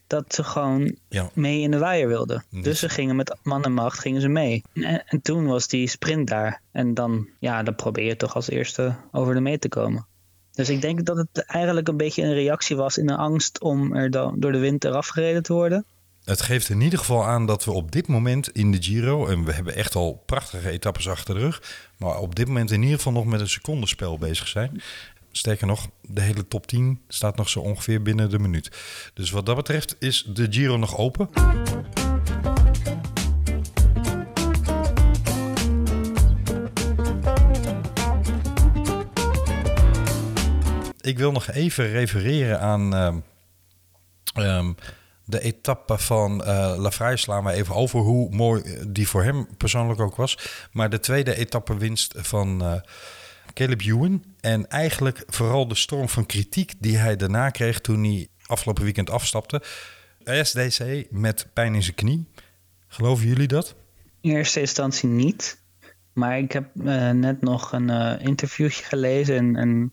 dat 0.07 0.33
ze 0.33 0.43
gewoon 0.43 0.95
Ja. 1.09 1.29
mee 1.33 1.61
in 1.61 1.71
de 1.71 1.77
waaier 1.77 2.07
wilden. 2.07 2.43
Dus- 2.49 2.63
Dus 2.63 2.79
ze 2.79 2.89
gingen 2.89 3.15
met 3.15 3.37
man 3.43 3.63
en 3.63 3.73
macht 3.73 3.99
gingen 3.99 4.21
ze 4.21 4.27
mee. 4.27 4.63
En, 4.73 5.05
en 5.07 5.21
toen 5.21 5.45
was 5.45 5.67
die 5.67 5.87
sprint 5.87 6.27
daar. 6.27 6.61
En 6.71 6.93
dan, 6.93 7.27
ja, 7.39 7.63
dan 7.63 7.75
probeer 7.75 8.05
je 8.05 8.15
toch 8.15 8.35
als 8.35 8.49
eerste 8.49 8.95
over 9.11 9.33
de 9.33 9.39
mee 9.41 9.59
te 9.59 9.69
komen. 9.69 10.05
Dus 10.51 10.69
ik 10.69 10.81
denk 10.81 11.05
dat 11.05 11.17
het 11.17 11.45
eigenlijk 11.45 11.87
een 11.87 11.97
beetje 11.97 12.23
een 12.23 12.33
reactie 12.33 12.75
was 12.75 12.97
in 12.97 13.05
de 13.07 13.15
angst 13.15 13.61
om 13.61 13.95
er 13.95 14.11
dan 14.11 14.35
door 14.39 14.51
de 14.51 14.57
wind 14.59 14.83
eraf 14.83 15.07
gereden 15.07 15.43
te 15.43 15.53
worden. 15.53 15.85
Het 16.23 16.41
geeft 16.41 16.69
in 16.69 16.81
ieder 16.81 16.99
geval 16.99 17.25
aan 17.25 17.45
dat 17.45 17.65
we 17.65 17.71
op 17.71 17.91
dit 17.91 18.07
moment 18.07 18.49
in 18.49 18.71
de 18.71 18.83
Giro, 18.83 19.27
en 19.27 19.45
we 19.45 19.53
hebben 19.53 19.75
echt 19.75 19.95
al 19.95 20.23
prachtige 20.25 20.69
etappes 20.69 21.09
achter 21.09 21.35
de 21.35 21.41
rug, 21.41 21.87
maar 21.97 22.17
op 22.17 22.35
dit 22.35 22.47
moment 22.47 22.71
in 22.71 22.81
ieder 22.81 22.97
geval 22.97 23.13
nog 23.13 23.25
met 23.25 23.39
een 23.39 23.49
secondenspel 23.49 24.17
bezig 24.17 24.47
zijn. 24.47 24.81
Sterker 25.37 25.67
nog, 25.67 25.87
de 26.01 26.21
hele 26.21 26.47
top 26.47 26.67
10 26.67 27.01
staat 27.07 27.35
nog 27.35 27.49
zo 27.49 27.59
ongeveer 27.59 28.01
binnen 28.01 28.29
de 28.29 28.39
minuut. 28.39 28.69
Dus 29.13 29.31
wat 29.31 29.45
dat 29.45 29.55
betreft 29.55 29.95
is 29.99 30.23
de 30.33 30.47
Giro 30.49 30.77
nog 30.77 30.97
open. 30.97 31.29
Ik 41.01 41.17
wil 41.17 41.31
nog 41.31 41.51
even 41.51 41.89
refereren 41.89 42.59
aan 42.59 42.95
ehm, 42.95 43.19
ehm, 44.33 44.73
de 45.25 45.41
etappe 45.41 45.97
van 45.97 46.43
eh 46.43 46.75
La 46.77 46.91
Fraille 46.91 47.17
slaan 47.17 47.43
we 47.43 47.51
even 47.51 47.75
over 47.75 47.99
hoe 47.99 48.35
mooi 48.35 48.63
die 48.87 49.07
voor 49.07 49.23
hem 49.23 49.47
persoonlijk 49.57 49.99
ook 49.99 50.15
was. 50.15 50.37
Maar 50.71 50.89
de 50.89 50.99
tweede 50.99 51.35
etappe 51.35 51.77
winst 51.77 52.13
van 52.17 52.61
eh, 52.61 52.73
Caleb 53.55 53.81
Ewan. 53.81 54.23
En 54.39 54.69
eigenlijk 54.69 55.23
vooral 55.27 55.67
de 55.67 55.75
storm 55.75 56.09
van 56.09 56.25
kritiek 56.25 56.73
die 56.79 56.97
hij 56.97 57.15
daarna 57.15 57.49
kreeg 57.49 57.81
toen 57.81 58.03
hij 58.03 58.27
afgelopen 58.45 58.83
weekend 58.83 59.09
afstapte. 59.09 59.61
SDC 60.23 61.05
met 61.09 61.47
pijn 61.53 61.75
in 61.75 61.83
zijn 61.83 61.95
knie. 61.95 62.25
Geloven 62.87 63.27
jullie 63.27 63.47
dat? 63.47 63.75
In 64.21 64.31
eerste 64.31 64.59
instantie 64.59 65.09
niet. 65.09 65.61
Maar 66.13 66.37
ik 66.37 66.51
heb 66.51 66.65
eh, 66.85 67.09
net 67.09 67.41
nog 67.41 67.71
een 67.71 67.89
eh, 67.89 68.25
interviewtje 68.25 68.83
gelezen. 68.83 69.35
En, 69.35 69.55
en 69.55 69.91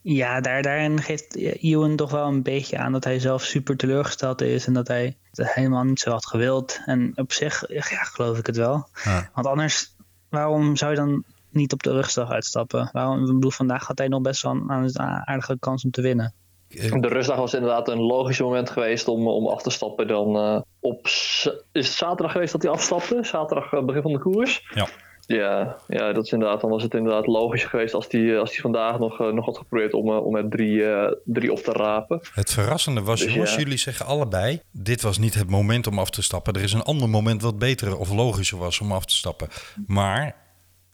ja, 0.00 0.40
daar, 0.40 0.62
daarin 0.62 1.02
geeft 1.02 1.36
Ewan 1.36 1.96
toch 1.96 2.10
wel 2.10 2.26
een 2.26 2.42
beetje 2.42 2.78
aan 2.78 2.92
dat 2.92 3.04
hij 3.04 3.18
zelf 3.18 3.42
super 3.42 3.76
teleurgesteld 3.76 4.40
is. 4.40 4.66
En 4.66 4.72
dat 4.72 4.88
hij 4.88 5.16
het 5.30 5.54
helemaal 5.54 5.84
niet 5.84 6.00
zo 6.00 6.10
had 6.10 6.26
gewild. 6.26 6.80
En 6.86 7.12
op 7.14 7.32
zich, 7.32 7.64
ja, 7.68 7.82
geloof 8.04 8.38
ik 8.38 8.46
het 8.46 8.56
wel. 8.56 8.88
Ja. 9.04 9.30
Want 9.34 9.46
anders, 9.46 9.96
waarom 10.28 10.76
zou 10.76 10.90
je 10.90 10.96
dan 10.96 11.24
niet 11.54 11.72
op 11.72 11.82
de 11.82 11.92
rustdag 11.92 12.30
uitstappen? 12.30 12.88
Waarom, 12.92 13.20
ik 13.20 13.34
bedoel, 13.34 13.50
vandaag 13.50 13.86
had 13.86 13.98
hij 13.98 14.08
nog 14.08 14.20
best 14.20 14.42
wel 14.42 14.52
een 14.52 14.70
een 14.70 14.98
aardige 15.00 15.56
kans 15.58 15.84
om 15.84 15.90
te 15.90 16.02
winnen. 16.02 16.34
Eh, 16.68 17.00
De 17.00 17.08
rustdag 17.08 17.36
was 17.36 17.54
inderdaad 17.54 17.88
een 17.88 18.00
logisch 18.00 18.40
moment 18.40 18.70
geweest 18.70 19.08
om, 19.08 19.28
om 19.28 19.46
af 19.46 19.62
te 19.62 19.70
stappen. 19.70 20.06
Dan 20.06 20.36
eh, 20.36 20.60
op 20.80 21.06
is 21.06 21.48
het 21.72 21.84
zaterdag 21.84 22.32
geweest 22.32 22.52
dat 22.52 22.62
hij 22.62 22.70
afstapte? 22.70 23.18
Zaterdag 23.22 23.72
eh, 23.72 23.84
begin 23.84 24.02
van 24.02 24.12
de 24.12 24.18
koers? 24.18 24.70
Ja. 24.74 24.88
Ja, 25.26 25.76
ja, 25.88 26.12
dat 26.12 26.24
is 26.24 26.32
inderdaad. 26.32 26.60
Dan 26.60 26.70
was 26.70 26.82
het 26.82 26.94
inderdaad 26.94 27.26
logisch 27.26 27.64
geweest 27.64 27.94
als 27.94 28.06
hij 28.08 28.38
als 28.38 28.50
die 28.50 28.60
vandaag 28.60 28.98
nog, 28.98 29.20
eh, 29.20 29.26
nog 29.32 29.44
had 29.44 29.56
geprobeerd 29.58 29.92
om, 29.92 30.08
eh, 30.08 30.26
om 30.26 30.36
er 30.36 30.48
drie, 30.48 30.84
eh, 30.84 31.12
drie 31.24 31.52
op 31.52 31.58
te 31.58 31.72
rapen. 31.72 32.20
Het 32.32 32.52
verrassende 32.52 33.02
was, 33.02 33.20
Dus 33.20 33.32
jongens, 33.32 33.52
ja. 33.52 33.58
jullie 33.58 33.78
zeggen 33.78 34.06
allebei... 34.06 34.60
dit 34.72 35.02
was 35.02 35.18
niet 35.18 35.34
het 35.34 35.50
moment 35.50 35.86
om 35.86 35.98
af 35.98 36.10
te 36.10 36.22
stappen. 36.22 36.54
Er 36.54 36.62
is 36.62 36.72
een 36.72 36.82
ander 36.82 37.08
moment 37.08 37.42
wat 37.42 37.58
beter 37.58 37.98
of 37.98 38.12
logischer 38.12 38.58
was 38.58 38.80
om 38.80 38.92
af 38.92 39.04
te 39.04 39.14
stappen. 39.14 39.48
Maar 39.86 40.36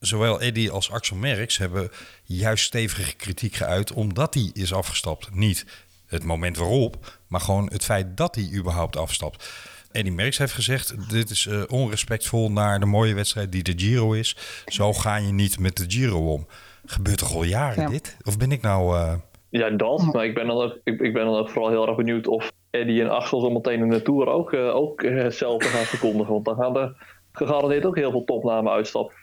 zowel 0.00 0.40
Eddie 0.40 0.70
als 0.70 0.90
Axel 0.90 1.16
Merckx 1.16 1.58
hebben 1.58 1.90
juist 2.24 2.64
stevige 2.64 3.16
kritiek 3.16 3.54
geuit... 3.54 3.92
omdat 3.92 4.34
hij 4.34 4.50
is 4.52 4.72
afgestapt. 4.72 5.34
Niet 5.34 5.66
het 6.06 6.24
moment 6.24 6.56
waarop, 6.56 7.18
maar 7.28 7.40
gewoon 7.40 7.68
het 7.72 7.84
feit 7.84 8.16
dat 8.16 8.34
hij 8.34 8.50
überhaupt 8.54 8.96
afstapt. 8.96 9.50
Eddie 9.92 10.12
Merckx 10.12 10.38
heeft 10.38 10.52
gezegd, 10.52 11.10
dit 11.10 11.30
is 11.30 11.46
eh, 11.46 11.62
onrespectvol 11.68 12.50
naar 12.50 12.80
de 12.80 12.86
mooie 12.86 13.14
wedstrijd 13.14 13.52
die 13.52 13.62
de 13.62 13.72
Giro 13.76 14.12
is. 14.12 14.36
Zo 14.66 14.92
ga 14.92 15.16
je 15.16 15.32
niet 15.32 15.58
met 15.58 15.76
de 15.76 15.84
Giro 15.88 16.32
om. 16.32 16.46
Gebeurt 16.84 17.18
toch 17.18 17.34
al 17.34 17.42
jaren 17.42 17.82
Ja. 17.82 17.88
dit? 17.88 18.16
Of 18.24 18.38
ben 18.38 18.52
ik 18.52 18.62
nou... 18.62 18.96
eh, 18.96 19.14
Ja, 19.50 19.70
dat. 19.70 20.12
Maar 20.12 20.24
ik 20.24 20.34
ben 20.34 20.46
dan 20.46 20.56
ook, 20.56 20.78
ik, 20.84 21.00
ik 21.00 21.12
ben 21.12 21.24
dan 21.24 21.36
ook 21.36 21.50
vooral 21.50 21.70
heel 21.70 21.86
erg 21.86 21.96
benieuwd 21.96 22.26
of 22.26 22.52
Eddie 22.70 23.00
en 23.02 23.10
Axel 23.10 23.40
zo 23.40 23.50
meteen 23.50 23.80
in 23.80 23.90
de 23.90 24.02
Tour 24.02 24.26
ook, 24.26 24.52
eh, 24.52 24.74
ook 24.74 25.02
hetzelfde 25.02 25.64
gaan 25.68 25.84
verkondigen. 25.84 26.32
Want 26.32 26.44
dan 26.44 26.56
gaan 26.56 26.76
er 26.76 26.96
gegarandeerd 27.32 27.84
ook 27.84 27.96
heel 27.96 28.10
veel 28.10 28.24
topnamen 28.24 28.72
uitstappen 28.72 29.14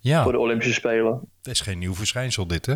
ja. 0.00 0.22
voor 0.22 0.32
de 0.32 0.38
Olympische 0.38 0.74
Spelen. 0.74 1.20
Het 1.42 1.52
is 1.52 1.60
geen 1.60 1.78
nieuw 1.78 1.94
verschijnsel 1.94 2.46
dit, 2.46 2.66
hè? 2.66 2.74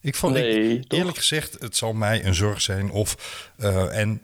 Ik 0.00 0.14
vond, 0.14 0.34
Nee, 0.34 0.78
ik, 0.78 0.92
eerlijk 0.92 1.16
gezegd, 1.16 1.56
het 1.60 1.76
zal 1.76 1.92
mij 1.92 2.24
een 2.24 2.34
zorg 2.34 2.60
zijn 2.60 2.90
of... 2.90 3.16
eh, 3.56 3.98
en 3.98 4.22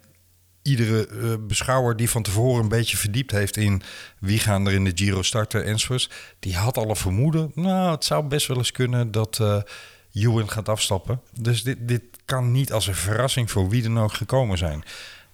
iedere 0.62 1.07
eh, 1.07 1.35
beschouwer 1.40 1.96
die 1.96 2.11
van 2.11 2.22
tevoren 2.22 2.62
een 2.62 2.68
beetje 2.68 2.96
verdiept 2.96 3.31
heeft 3.31 3.57
in... 3.57 3.83
wie 4.18 4.38
gaan 4.38 4.66
er 4.66 4.72
in 4.72 4.85
de 4.85 4.92
Giro 4.94 5.22
starten 5.22 5.64
enzovoorts... 5.64 6.11
die 6.38 6.57
had 6.57 6.76
al 6.76 6.88
een 6.88 6.96
vermoeden, 6.96 7.53
nou, 7.55 7.90
het 7.90 8.05
zou 8.05 8.24
best 8.24 8.46
wel 8.46 8.57
eens 8.57 8.72
kunnen 8.72 9.11
dat 9.11 9.40
Ewan 10.12 10.50
gaat 10.50 10.68
afstappen. 10.68 11.20
Dus 11.38 11.62
dit, 11.62 11.88
dit 11.88 12.03
kan 12.24 12.53
niet 12.53 12.72
als 12.72 12.87
een 12.87 12.94
verrassing 12.94 13.50
voor 13.50 13.68
wie 13.68 13.83
dan 13.83 13.98
ook 13.98 14.12
gekomen 14.12 14.59
zijn. 14.59 14.83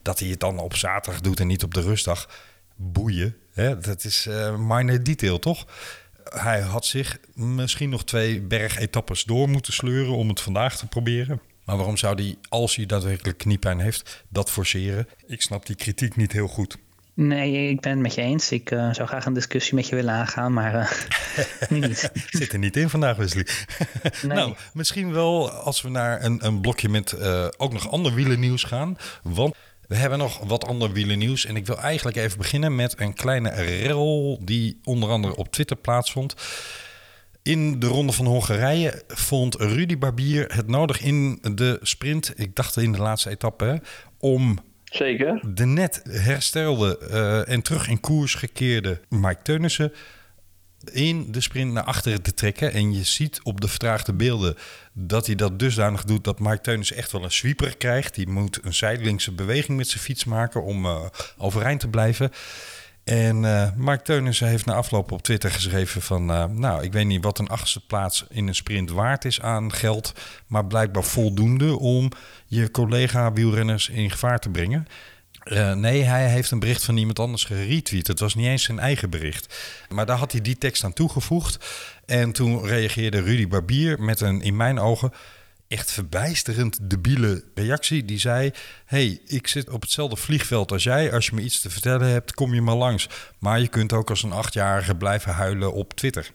Dat 0.03 0.19
hij 0.19 0.29
het 0.29 0.41
dan 0.41 0.59
op 0.59 0.77
zaterdag 0.77 1.21
doet 1.21 1.41
en 1.41 1.47
niet 1.47 1.63
op 1.63 1.75
de 1.75 1.81
rustdag, 1.81 2.29
boeien. 2.77 3.37
Hè? 3.53 3.79
Dat 3.79 4.05
is 4.05 4.27
eh 4.27 4.57
minor 4.59 5.03
detail, 5.03 5.39
toch? 5.39 5.67
Hij 6.35 6.61
had 6.61 6.87
zich 6.87 7.19
misschien 7.35 7.91
nog 7.91 8.05
twee 8.05 8.41
bergetappes 8.41 9.25
door 9.25 9.49
moeten 9.49 9.73
sleuren 9.73 10.17
om 10.17 10.29
het 10.29 10.41
vandaag 10.41 10.77
te 10.77 10.87
proberen. 10.87 11.41
Maar 11.65 11.77
waarom 11.77 11.97
zou 11.97 12.23
hij, 12.23 12.37
als 12.49 12.77
hij 12.77 12.87
daadwerkelijk 12.87 13.39
kniepijn 13.39 13.79
heeft, 13.79 14.25
dat 14.29 14.51
forceren? 14.51 15.09
Ik 15.27 15.43
snap 15.43 15.67
die 15.67 15.77
kritiek 15.77 16.17
niet 16.17 16.33
heel 16.33 16.49
goed. 16.49 16.77
Nee, 17.17 17.69
ik 17.69 17.81
ben 17.81 17.91
het 17.91 18.01
met 18.01 18.15
je 18.15 18.21
eens. 18.21 18.53
Ik 18.53 18.71
eh, 18.71 18.93
zou 18.93 19.09
graag 19.09 19.25
een 19.25 19.33
discussie 19.33 19.75
met 19.75 19.89
je 19.89 19.95
willen 19.95 20.15
aangaan, 20.15 20.53
maar 20.53 20.75
eh, 20.75 20.91
nu 21.69 21.79
niet. 21.89 22.11
Zit 22.31 22.53
er 22.53 22.59
niet 22.59 22.77
in 22.77 22.91
vandaag, 22.91 23.17
Wesley. 23.17 23.47
Nee. 24.23 24.37
nou, 24.37 24.55
misschien 24.73 25.13
wel 25.13 25.51
als 25.51 25.83
we 25.83 25.89
naar 25.89 26.25
een, 26.25 26.47
een 26.47 26.61
blokje 26.61 26.89
met 26.89 27.13
eh, 27.13 27.49
ook 27.57 27.73
nog 27.73 27.91
ander 27.91 28.15
wielernieuws 28.15 28.65
gaan. 28.65 28.97
Want 29.23 29.55
we 29.89 29.97
hebben 29.97 30.19
nog 30.19 30.39
wat 30.39 30.67
ander 30.67 30.93
wielernieuws. 30.93 31.47
En 31.47 31.57
ik 31.57 31.67
wil 31.67 31.79
eigenlijk 31.79 32.17
even 32.17 32.39
beginnen 32.39 32.75
met 32.75 33.01
een 33.01 33.15
kleine 33.15 33.51
rel 33.51 34.39
die 34.43 34.81
onder 34.85 35.11
andere 35.11 35.37
op 35.37 35.53
Twitter 35.53 35.77
plaatsvond. 35.77 36.35
In 37.43 37.79
de 37.79 37.87
Ronde 37.87 38.13
van 38.13 38.27
Hongarije 38.27 39.03
vond 39.07 39.55
Rudy 39.55 39.99
Barbier 39.99 40.55
het 40.55 40.67
nodig 40.67 41.01
in 41.01 41.39
de 41.55 41.79
sprint, 41.83 42.33
ik 42.37 42.55
dacht 42.55 42.77
in 42.77 42.93
de 42.93 42.99
laatste 42.99 43.31
etappe, 43.31 43.83
om 44.19 44.59
Zeker. 44.85 45.41
de 45.55 45.67
net 45.67 46.03
herstelde 46.09 46.99
eh, 46.99 47.55
en 47.55 47.63
terug 47.63 47.89
in 47.89 48.01
koers 48.01 48.35
gekeerde 48.35 49.01
Mike 49.09 49.43
Teunissen 49.43 49.93
in 50.93 51.33
de 51.33 51.41
sprint 51.41 51.73
naar 51.73 51.85
achteren 51.85 52.23
te 52.23 52.35
trekken. 52.35 52.73
En 52.73 52.95
je 52.95 53.05
ziet 53.05 53.41
op 53.43 53.61
de 53.61 53.69
vertraagde 53.69 54.13
beelden 54.13 54.57
dat 54.93 55.27
hij 55.27 55.35
dat 55.35 55.59
dusdanig 55.59 56.05
doet 56.05 56.25
dat 56.25 56.39
Mike 56.39 56.61
Teunissen 56.61 56.97
echt 56.97 57.13
wel 57.13 57.25
een 57.25 57.33
sweeper 57.33 57.77
krijgt. 57.77 58.15
Die 58.15 58.29
moet 58.29 58.59
een 58.63 58.75
zijdelingse 58.75 59.33
beweging 59.33 59.77
met 59.77 59.89
zijn 59.89 60.03
fiets 60.03 60.25
maken 60.25 60.63
om 60.63 60.85
eh, 60.85 61.05
overeind 61.37 61.81
te 61.81 61.89
blijven. 61.89 62.33
En 63.05 63.45
eh 63.45 63.71
Mark 63.77 64.05
Teunissen 64.05 64.49
heeft 64.49 64.67
na 64.67 64.75
afloop 64.75 65.13
op 65.13 65.23
Twitter 65.23 65.51
geschreven 65.51 66.03
van... 66.03 66.31
eh, 66.31 66.45
nou, 66.45 66.83
ik 66.83 66.93
weet 66.93 67.07
niet 67.07 67.25
wat 67.25 67.39
een 67.39 67.49
achtste 67.49 67.87
plaats 67.87 68.25
in 68.29 68.49
een 68.49 68.55
sprint 68.55 68.91
waard 68.91 69.25
is 69.25 69.41
aan 69.41 69.73
geld... 69.73 70.13
maar 70.47 70.67
blijkbaar 70.67 71.05
voldoende 71.05 71.79
om 71.79 72.11
je 72.47 72.71
collega-wielrenners 72.71 73.89
in 73.89 74.11
gevaar 74.11 74.39
te 74.39 74.49
brengen. 74.49 74.87
Eh, 75.47 75.73
nee, 75.73 76.03
hij 76.03 76.29
heeft 76.29 76.51
een 76.51 76.59
bericht 76.59 76.85
van 76.85 76.97
iemand 76.97 77.19
anders 77.19 77.45
geretweet. 77.45 78.07
Het 78.07 78.21
was 78.21 78.35
niet 78.35 78.47
eens 78.47 78.63
zijn 78.63 78.79
eigen 78.79 79.11
bericht. 79.11 79.55
Maar 79.89 80.07
daar 80.07 80.17
had 80.17 80.33
hij 80.33 80.41
die 80.41 80.59
tekst 80.59 80.85
aan 80.85 80.93
toegevoegd. 80.93 81.67
En 82.07 82.33
toen 82.33 82.67
reageerde 82.67 83.21
Rudy 83.21 83.49
Barbier 83.49 84.03
met 84.03 84.21
een, 84.21 84.43
in 84.43 84.57
mijn 84.57 84.79
ogen, 84.79 85.13
echt 85.69 85.91
verbijsterend 85.91 86.91
debiele 86.91 87.45
reactie. 87.55 88.05
Die 88.05 88.19
zei: 88.19 88.51
hey, 88.85 89.21
ik 89.27 89.47
zit 89.47 89.71
op 89.71 89.81
hetzelfde 89.81 90.17
vliegveld 90.17 90.73
als 90.73 90.83
jij. 90.83 91.13
Als 91.13 91.27
je 91.27 91.35
me 91.35 91.43
iets 91.43 91.61
te 91.61 91.71
vertellen 91.71 92.09
hebt, 92.09 92.35
kom 92.35 92.55
je 92.55 92.63
maar 92.63 92.75
langs. 92.75 93.09
Maar 93.39 93.61
je 93.61 93.69
kunt 93.69 93.93
ook 93.93 94.11
als 94.11 94.23
een 94.23 94.33
achtjarige 94.33 94.95
blijven 94.95 95.33
huilen 95.33 95.73
op 95.73 95.95
Twitter. 95.95 96.31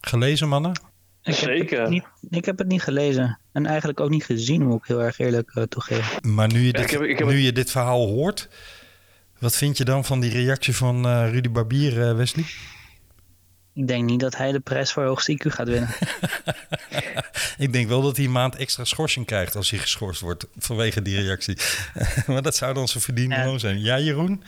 Gelezen, 0.00 0.48
mannen? 0.48 0.91
Ik 1.24 1.34
heb, 1.34 1.48
Zeker. 1.48 1.80
het 1.80 1.90
niet, 1.90 2.04
ik 2.30 2.44
heb 2.44 2.58
het 2.58 2.66
niet 2.68 2.82
gelezen. 2.82 3.38
En 3.52 3.66
eigenlijk 3.66 4.00
ook 4.00 4.10
niet 4.10 4.24
gezien, 4.24 4.66
moet 4.66 4.78
ik 4.78 4.86
heel 4.86 5.02
erg 5.02 5.18
eerlijk 5.18 5.50
eh, 5.54 5.62
toegeven. 5.62 6.30
Maar 6.34 6.48
nu 6.52 6.58
je, 6.60 6.66
Ja, 6.66 6.72
dit, 6.72 6.80
ik 6.84 6.90
heb- 6.90 7.00
ik 7.02 7.18
heb 7.18 7.26
nu 7.28 7.34
het- 7.34 7.44
je 7.44 7.52
dit 7.52 7.70
verhaal 7.70 8.06
hoort, 8.06 8.48
wat 9.38 9.56
vind 9.56 9.76
je 9.78 9.84
dan 9.84 10.04
van 10.04 10.20
die 10.20 10.30
reactie 10.30 10.76
van 10.76 11.06
eh, 11.06 11.28
Rudy 11.30 11.50
Barbier, 11.50 12.08
eh, 12.08 12.14
Wesley? 12.16 12.44
Ik 13.74 13.86
denk 13.88 14.04
niet 14.04 14.20
dat 14.20 14.36
hij 14.36 14.52
de 14.52 14.60
prijs 14.60 14.92
voor 14.92 15.04
hoogste 15.04 15.32
IQ 15.32 15.46
gaat 15.52 15.68
winnen. 15.68 15.88
Ik 17.58 17.72
denk 17.72 17.88
wel 17.88 18.02
dat 18.02 18.16
hij 18.16 18.24
een 18.26 18.32
maand 18.32 18.56
extra 18.56 18.84
schorsing 18.84 19.26
krijgt 19.26 19.56
als 19.56 19.70
hij 19.70 19.78
geschorst 19.78 20.20
wordt 20.20 20.46
vanwege 20.58 21.02
die 21.02 21.20
reactie. 21.20 21.56
maar 22.26 22.42
dat 22.42 22.56
zou 22.56 22.74
dan 22.74 22.88
zijn 22.88 23.02
verdiende 23.02 23.34
Ja. 23.34 23.44
loon 23.44 23.60
zijn. 23.60 23.80
Ja, 23.80 23.98
Jeroen? 23.98 24.42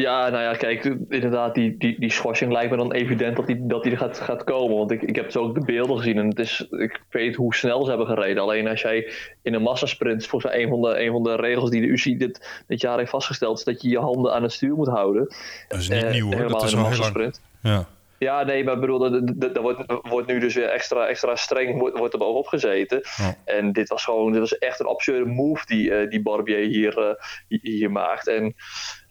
Ja, 0.00 0.28
nou 0.28 0.42
ja, 0.42 0.54
kijk, 0.54 0.84
inderdaad, 1.08 1.54
die, 1.54 1.76
die, 1.78 2.00
die 2.00 2.12
schorsing 2.12 2.52
lijkt 2.52 2.70
me 2.70 2.76
dan 2.76 2.92
evident 2.92 3.36
dat 3.36 3.46
die, 3.46 3.66
dat 3.66 3.82
die 3.82 3.92
er 3.92 3.98
gaat, 3.98 4.20
gaat 4.20 4.44
komen. 4.44 4.76
Want 4.76 4.90
ik, 4.90 5.02
ik 5.02 5.16
heb 5.16 5.30
zo 5.30 5.42
ook 5.42 5.54
de 5.54 5.64
beelden 5.64 5.96
gezien 5.98 6.18
en 6.18 6.28
het 6.28 6.38
is, 6.38 6.66
ik 6.70 7.00
weet 7.10 7.34
hoe 7.36 7.54
snel 7.54 7.82
ze 7.82 7.88
hebben 7.88 8.06
gereden. 8.06 8.42
Alleen 8.42 8.68
als 8.68 8.80
jij 8.82 9.12
in 9.42 9.54
een 9.54 9.62
massasprint, 9.62 10.26
volgens 10.26 10.52
mij 10.52 10.62
een 10.62 10.68
van 10.68 10.80
de, 10.82 11.00
een 11.00 11.12
van 11.12 11.22
de 11.22 11.34
regels 11.36 11.70
die 11.70 11.80
de 11.80 11.86
UCI 11.86 12.16
dit, 12.16 12.62
dit 12.66 12.80
jaar 12.80 12.98
heeft 12.98 13.10
vastgesteld, 13.10 13.58
is 13.58 13.64
dat 13.64 13.82
je 13.82 13.88
je 13.88 13.98
handen 13.98 14.34
aan 14.34 14.42
het 14.42 14.52
stuur 14.52 14.74
moet 14.74 14.88
houden. 14.88 15.34
Dat 15.68 15.78
is 15.78 15.88
niet 15.88 16.02
Eh, 16.02 16.10
nieuw 16.10 16.24
hoor. 16.24 16.34
helemaal 16.34 16.58
Dat 16.58 16.66
is 16.68 16.72
in 16.72 16.78
een 16.78 16.84
massasprint. 16.84 17.40
Ja. 17.62 17.86
Ja, 18.18 18.42
nee, 18.44 18.64
maar 18.64 18.74
ik 18.74 18.80
bedoel, 18.80 18.98
dat, 19.38 19.56
wordt, 19.56 19.82
wordt 20.02 20.26
nu 20.28 20.38
dus 20.38 20.54
weer 20.54 20.68
extra, 20.68 21.06
extra 21.06 21.36
streng 21.36 21.78
wordt, 21.78 21.98
wordt 21.98 22.12
er 22.12 22.18
bovenop 22.18 22.46
gezeten. 22.46 23.00
Ja. 23.16 23.34
En 23.44 23.72
dit 23.72 23.88
was 23.88 24.04
gewoon, 24.04 24.30
dit 24.32 24.40
was 24.40 24.58
echt 24.58 24.80
een 24.80 24.86
absurde 24.86 25.30
move 25.30 25.66
die, 25.66 25.94
eh, 25.94 26.10
die 26.10 26.22
Barbier 26.22 26.58
hier, 26.58 26.98
eh, 26.98 27.14
hier- 27.48 27.58
hier 27.62 27.90
maakt. 27.90 28.28
En 28.28 28.54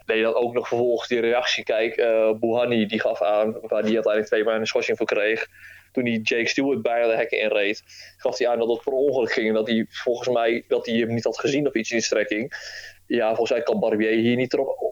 nee, 0.06 0.22
dan 0.22 0.34
ook 0.34 0.54
nog 0.54 0.68
vervolgens 0.68 1.08
die 1.08 1.20
reactie. 1.20 1.64
Kijk, 1.64 1.96
Bouhanni 2.40 2.86
die 2.86 3.00
gaf 3.00 3.22
aan, 3.22 3.52
waar 3.52 3.84
die 3.84 3.94
uiteindelijk 3.94 4.26
twee 4.26 4.44
maanden 4.44 4.62
een 4.62 4.68
schorsing 4.68 4.98
voor 4.98 5.06
kreeg. 5.06 5.48
Toen 5.92 6.06
hij 6.06 6.20
Jake 6.24 6.48
Stewart 6.48 6.82
bijna 6.82 7.08
de 7.08 7.16
hekken 7.16 7.40
inreed, 7.40 7.84
gaf 8.18 8.38
hij 8.38 8.48
aan 8.48 8.60
dat 8.60 8.68
het 8.68 8.84
per 8.84 8.94
ongeluk 8.94 9.32
ging. 9.32 9.48
En 9.48 9.54
dat 9.54 9.68
hij 9.68 9.86
volgens 9.90 10.30
mij 10.30 10.64
dat 10.68 10.86
hij 10.86 10.96
hem 10.96 11.14
niet 11.14 11.24
had 11.24 11.40
gezien 11.40 11.68
of 11.68 11.74
iets 11.74 11.92
in 11.92 12.02
strekking. 12.02 12.54
Ja, 13.08 13.28
volgens 13.28 13.52
mij 13.52 13.64
kan 13.64 13.80
Barbier 13.80 14.12
hier 14.12 14.36
niet 14.36 14.54
erop 14.54 14.86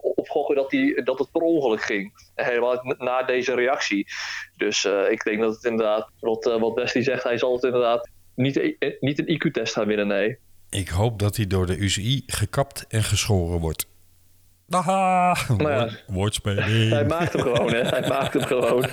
dat, 0.54 0.70
hij, 0.70 1.00
dat 1.04 1.18
het 1.18 1.30
per 1.30 1.40
ongeluk 1.40 1.82
ging. 1.82 2.12
Helemaal 2.34 2.94
na 2.98 3.22
deze 3.22 3.54
reactie. 3.54 4.06
Dus 4.56 4.84
eh, 4.84 5.10
ik 5.10 5.24
denk 5.24 5.40
dat 5.40 5.54
het 5.54 5.64
inderdaad, 5.64 6.10
wat, 6.20 6.46
eh, 6.46 6.60
wat 6.60 6.74
Wesley 6.74 7.02
zegt, 7.02 7.22
hij 7.22 7.38
zal 7.38 7.52
het 7.52 7.62
inderdaad 7.62 8.08
niet, 8.34 8.76
niet 9.00 9.18
een 9.18 9.34
IQ-test 9.34 9.72
gaan 9.72 9.86
winnen, 9.86 10.06
nee. 10.06 10.38
Ik 10.70 10.88
hoop 10.88 11.18
dat 11.18 11.36
hij 11.36 11.46
door 11.46 11.66
de 11.66 11.76
UCI 11.76 12.22
gekapt 12.26 12.84
en 12.88 13.02
geschoren 13.02 13.60
wordt. 13.60 13.86
Haha, 14.68 15.36
ja. 15.48 15.54
woord- 15.56 16.04
woordspeling. 16.06 16.90
Hij 16.90 17.04
maakt 17.04 17.32
hem 17.32 17.42
gewoon, 17.42 17.72
hè? 17.72 17.80
Hij 17.82 18.08
maakt 18.08 18.32
hem 18.32 18.42
gewoon. 18.42 18.84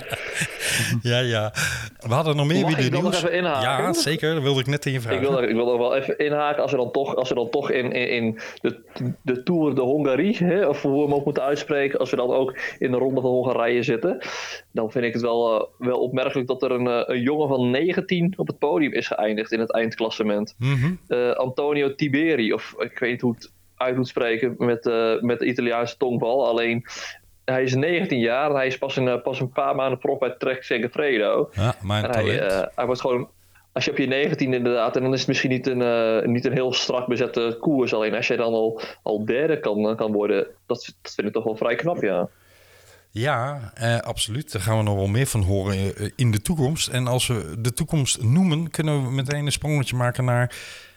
Ja, 1.02 1.18
ja. 1.18 1.52
We 1.98 2.14
hadden 2.14 2.36
nog 2.36 2.46
meer 2.46 2.56
ik 2.58 2.66
wielernieuws. 2.66 3.02
nog 3.02 3.14
even 3.14 3.32
inhaken? 3.32 3.84
Ja, 3.84 3.92
zeker. 3.92 4.34
Dat 4.34 4.42
wilde 4.42 4.60
ik 4.60 4.66
net 4.66 4.86
in 4.86 4.92
je 4.92 4.98
Ik 4.98 5.04
vragen. 5.04 5.20
wil, 5.20 5.42
er, 5.42 5.48
ik 5.48 5.54
wil 5.54 5.72
er 5.72 5.78
wel 5.78 5.96
even 5.96 6.18
inhaken 6.18 6.62
als 6.62 6.70
we 6.70 6.76
dan 6.76 6.90
toch, 6.92 7.14
als 7.16 7.28
we 7.28 7.34
dan 7.34 7.50
toch 7.50 7.70
in, 7.70 7.92
in, 7.92 8.08
in 8.08 8.38
de, 8.60 8.82
de 9.22 9.42
Tour 9.42 9.74
de 9.74 9.80
Hongarie, 9.80 10.36
hè, 10.36 10.66
of 10.66 10.82
hoe 10.82 10.92
we 10.96 11.00
hem 11.02 11.14
ook 11.14 11.24
moeten 11.24 11.42
uitspreken, 11.42 11.98
als 11.98 12.10
we 12.10 12.16
dan 12.16 12.30
ook 12.30 12.56
in 12.78 12.90
de 12.90 12.96
Ronde 12.96 13.20
van 13.20 13.30
Hongarije 13.30 13.82
zitten, 13.82 14.18
dan 14.72 14.90
vind 14.90 15.04
ik 15.04 15.12
het 15.12 15.22
wel, 15.22 15.60
eh, 15.60 15.66
wel 15.88 15.98
opmerkelijk 15.98 16.48
dat 16.48 16.62
er 16.62 16.70
een, 16.70 16.86
eh, 16.86 17.02
een 17.16 17.22
jongen 17.22 17.48
van 17.48 17.70
19 17.70 18.32
op 18.36 18.46
het 18.46 18.58
podium 18.58 18.92
is 18.92 19.06
geëindigd 19.06 19.52
in 19.52 19.60
het 19.60 19.72
eindklassement. 19.72 20.54
Mhm. 20.58 20.92
Eh, 21.08 21.30
Antonio 21.30 21.94
Tiberi, 21.94 22.52
of 22.52 22.74
ik 22.78 22.98
weet 22.98 23.10
niet 23.10 23.20
hoe 23.20 23.32
het 23.34 23.52
uit 23.82 23.96
moet 23.96 24.08
spreken 24.08 24.54
met, 24.58 24.86
eh, 24.86 25.20
met 25.20 25.38
de 25.38 25.46
Italiaanse 25.46 25.96
tongval, 25.96 26.48
alleen 26.48 26.86
hij 27.44 27.62
is 27.62 27.74
19 27.74 28.18
jaar 28.18 28.50
hij 28.50 28.66
is 28.66 28.78
pas 28.78 28.96
een, 28.96 29.08
eh, 29.08 29.22
pas 29.22 29.40
een 29.40 29.50
paar 29.52 29.74
maanden 29.74 29.98
prof 29.98 30.18
bij 30.18 30.34
Trek 30.38 30.62
Segafredo. 30.62 31.50
Ja, 31.52 31.74
mijn 31.82 32.04
En 32.04 32.10
hij, 32.10 32.36
talent. 32.36 32.52
eh, 32.52 32.66
hij 32.74 32.86
wordt 32.86 33.00
gewoon. 33.00 33.28
Als 33.72 33.84
je 33.84 33.90
op 33.90 33.98
je 33.98 34.06
19 34.06 34.54
inderdaad, 34.54 34.96
en 34.96 35.02
dan 35.02 35.12
is 35.12 35.18
het 35.18 35.28
misschien 35.28 35.50
niet 35.50 35.66
een, 35.66 36.32
niet 36.32 36.44
een 36.44 36.52
heel 36.52 36.72
strak 36.72 37.06
bezette 37.06 37.56
koers. 37.60 37.94
Alleen 37.94 38.14
als 38.14 38.26
je 38.26 38.36
dan 38.36 38.52
al, 38.52 38.80
al 39.02 39.24
derde 39.24 39.60
kan, 39.60 39.96
kan 39.96 40.12
worden, 40.12 40.46
dat, 40.66 40.94
dat 41.02 41.14
vind 41.14 41.26
ik 41.26 41.32
toch 41.32 41.44
wel 41.44 41.56
vrij 41.56 41.74
knap, 41.74 42.02
ja. 42.02 42.28
Ja, 43.10 43.72
eh, 43.74 43.98
absoluut. 43.98 44.52
Daar 44.52 44.62
gaan 44.62 44.76
we 44.76 44.82
nog 44.82 44.94
wel 44.94 45.06
meer 45.06 45.26
van 45.26 45.42
horen 45.42 45.76
in 46.16 46.30
de 46.30 46.42
toekomst. 46.42 46.88
En 46.88 47.06
als 47.06 47.26
we 47.26 47.54
de 47.58 47.72
toekomst 47.72 48.22
noemen, 48.22 48.70
kunnen 48.70 49.04
we 49.04 49.10
meteen 49.10 49.46
een 49.46 49.52
sprongetje 49.52 49.96
maken 49.96 50.24
naar 50.24 50.54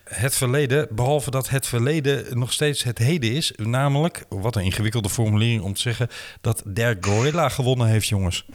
het 0.10 0.36
verleden. 0.36 0.88
Behalve 0.92 1.32
dat 1.32 1.50
het 1.50 1.68
verleden 1.68 2.40
nog 2.40 2.52
steeds 2.54 2.84
het 2.84 2.98
heden 2.98 3.32
is. 3.32 3.54
Namelijk, 3.56 4.26
wat 4.30 4.56
een 4.56 4.64
ingewikkelde 4.64 5.10
formulering 5.10 5.62
om 5.62 5.74
te 5.74 5.82
zeggen, 5.82 6.08
dat 6.42 6.64
Der 6.66 6.98
Gorilla 7.00 7.50
gewonnen 7.50 7.88
heeft, 7.88 8.08
jongens. 8.08 8.46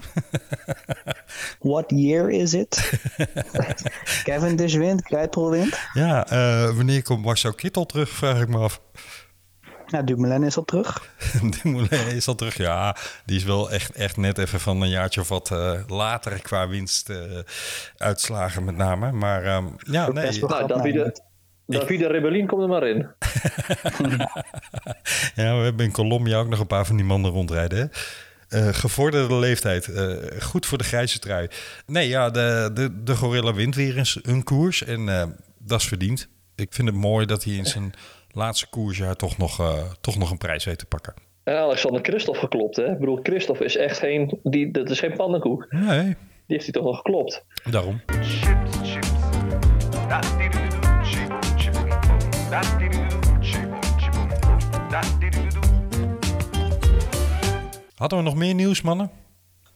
What 1.61 1.85
year 1.87 2.31
is 2.31 2.55
it? 2.55 3.01
Wint, 4.79 5.03
Kruipel 5.03 5.51
wint. 5.51 5.79
Ja, 5.93 6.27
eh, 6.29 6.77
wanneer 6.77 7.03
komt 7.03 7.25
Marcel 7.25 7.53
Kittel 7.53 7.87
terug, 7.87 8.09
vraag 8.09 8.41
ik 8.41 8.49
me 8.49 8.59
af. 8.59 8.81
Nou, 9.91 10.05
Dumoulin 10.05 10.43
is 10.43 10.57
al 10.57 10.65
terug. 10.65 11.13
Dumoulin 11.63 12.07
is 12.07 12.29
al 12.29 12.35
terug. 12.35 12.57
Ja, 12.57 12.97
die 13.25 13.37
is 13.37 13.45
wel 13.45 13.71
echt, 13.71 13.93
echt 13.93 14.17
net 14.17 14.39
even 14.39 14.61
van 14.61 14.81
een 14.81 14.89
jaartje 14.89 15.21
of 15.21 15.29
wat 15.29 15.51
eh, 15.51 15.81
later 15.87 16.41
qua 16.43 16.69
winst 16.69 17.09
eh, 17.09 17.19
uitslagen 17.97 18.65
met 18.65 18.77
name. 18.77 19.13
Maar 19.13 19.45
ehm, 19.45 19.67
ja, 19.79 20.09
nee. 20.13 20.39
Nou, 20.41 20.67
grappig. 20.69 21.29
Davide, 21.79 22.07
Rebellin 22.07 22.47
komt 22.47 22.63
er 22.63 22.69
maar 22.69 22.87
in. 22.89 23.07
Ja, 25.35 25.57
we 25.59 25.63
hebben 25.65 25.85
in 25.87 25.93
Colombia 25.93 26.39
ook 26.39 26.49
nog 26.49 26.59
een 26.61 26.67
paar 26.67 26.87
van 26.87 26.97
die 26.97 27.05
mannen 27.05 27.31
rondrijden. 27.31 27.79
Hè? 27.79 27.87
Eh, 28.59 28.75
gevorderde 28.75 29.35
leeftijd. 29.35 29.89
Eh, 29.89 30.13
goed 30.41 30.67
voor 30.67 30.79
de 30.79 30.85
grijze 30.85 31.19
trui. 31.19 31.49
Nee, 31.87 32.09
ja, 32.09 32.31
de, 32.31 32.71
de, 32.75 33.03
de 33.03 33.17
gorilla 33.17 33.55
wint 33.55 33.75
weer 33.75 33.97
eens 33.99 34.19
een 34.23 34.45
koers. 34.45 34.85
En 34.85 35.09
eh, 35.09 35.27
dat 35.59 35.81
is 35.81 35.87
verdiend. 35.89 36.29
Ik 36.57 36.73
vind 36.73 36.89
het 36.89 36.97
mooi 36.97 37.27
dat 37.27 37.45
hij 37.45 37.55
in 37.55 37.67
zijn 37.67 37.93
laatste 38.31 38.67
koersjaar 38.69 39.17
toch 39.17 39.39
nog, 39.39 39.61
eh, 39.61 39.75
toch 40.01 40.19
nog 40.19 40.31
een 40.31 40.39
prijs 40.39 40.65
weet 40.65 40.79
te 40.79 40.87
pakken. 40.87 41.15
En 41.45 41.57
Alexander 41.57 42.03
Christophe 42.03 42.41
geklopt, 42.41 42.77
hè? 42.77 42.93
Ik 42.93 42.99
bedoel, 42.99 43.21
Christophe 43.23 43.65
is 43.65 43.77
echt 43.77 43.99
geen. 43.99 44.39
Die, 44.43 44.71
dat 44.71 44.91
is 44.91 44.99
geen 44.99 45.17
pannenkoek. 45.17 45.67
Nee, 45.71 46.03
Die 46.03 46.17
heeft 46.47 46.65
hij 46.65 46.73
toch 46.73 46.85
nog 46.85 46.97
geklopt. 46.97 47.45
daarom. 47.71 48.01
Chips, 48.07 48.91
chips. 48.93 49.09
Da 50.09 50.21
Hadden 57.95 58.19
we 58.19 58.25
nog 58.25 58.35
meer 58.35 58.55
nieuws, 58.55 58.83
mannen? 58.83 59.11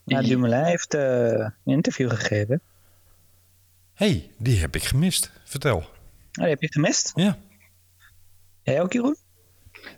Ja, 0.04 0.22
Dumoulin 0.22 0.64
heeft 0.64 0.94
eh, 0.94 1.28
een 1.28 1.52
interview 1.64 2.10
gegeven. 2.10 2.60
hey, 3.94 4.30
die 4.36 4.60
heb 4.60 4.74
ik 4.74 4.82
gemist. 4.82 5.32
Vertel. 5.44 5.76
Oh, 5.76 5.86
die 6.32 6.46
heb 6.48 6.60
je 6.62 6.72
gemist? 6.72 7.12
Ja. 7.14 7.38
Jij 8.62 8.82
ook, 8.82 8.92
Jeroen? 8.92 9.16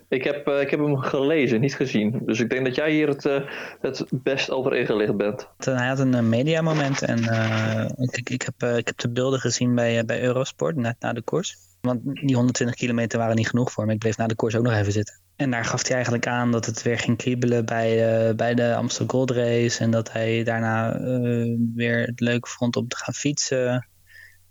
Ik 0.09 0.23
heb, 0.23 0.47
eh, 0.47 0.61
ik 0.61 0.69
heb 0.69 0.79
hem 0.79 0.97
gelezen, 0.97 1.61
niet 1.61 1.75
gezien. 1.75 2.21
Dus 2.25 2.39
ik 2.39 2.49
denk 2.49 2.65
dat 2.65 2.75
jij 2.75 2.91
hier 2.91 3.07
het, 3.07 3.25
eh, 3.25 3.41
het 3.81 4.05
best 4.11 4.51
over 4.51 4.75
ingelicht 4.75 5.15
bent. 5.15 5.49
Hij 5.57 5.87
had 5.87 5.99
een 5.99 6.29
mediamoment 6.29 7.01
en 7.01 7.23
eh, 7.23 7.85
ik, 7.95 8.29
ik, 8.29 8.41
heb, 8.41 8.77
ik 8.77 8.87
heb 8.87 8.97
de 8.97 9.09
beelden 9.09 9.39
gezien 9.39 9.75
bij, 9.75 10.05
bij 10.05 10.21
Eurosport 10.21 10.75
net 10.75 10.95
na 10.99 11.13
de 11.13 11.21
koers. 11.21 11.57
Want 11.87 12.03
die 12.03 12.35
120 12.35 12.75
kilometer 12.75 13.19
waren 13.19 13.35
niet 13.35 13.49
genoeg 13.49 13.71
voor 13.71 13.85
me. 13.85 13.93
Ik 13.93 13.99
bleef 13.99 14.17
na 14.17 14.27
de 14.27 14.35
koers 14.35 14.55
ook 14.55 14.63
nog 14.63 14.73
even 14.73 14.91
zitten. 14.91 15.19
En 15.35 15.51
daar 15.51 15.65
gaf 15.65 15.83
hij 15.83 15.93
eigenlijk 15.93 16.27
aan 16.27 16.51
dat 16.51 16.65
het 16.65 16.81
weer 16.81 16.99
ging 16.99 17.17
kriebelen 17.17 17.65
bij, 17.65 18.27
eh, 18.27 18.35
bij 18.35 18.53
de 18.53 18.75
Amstel 18.75 19.07
Gold 19.07 19.31
Race. 19.31 19.79
En 19.79 19.91
dat 19.91 20.11
hij 20.11 20.43
daarna 20.43 20.93
eh, 20.93 21.55
weer 21.75 22.05
het 22.05 22.19
leuk 22.19 22.47
vond 22.47 22.75
om 22.75 22.87
te 22.87 22.97
gaan 22.97 23.13
fietsen. 23.13 23.87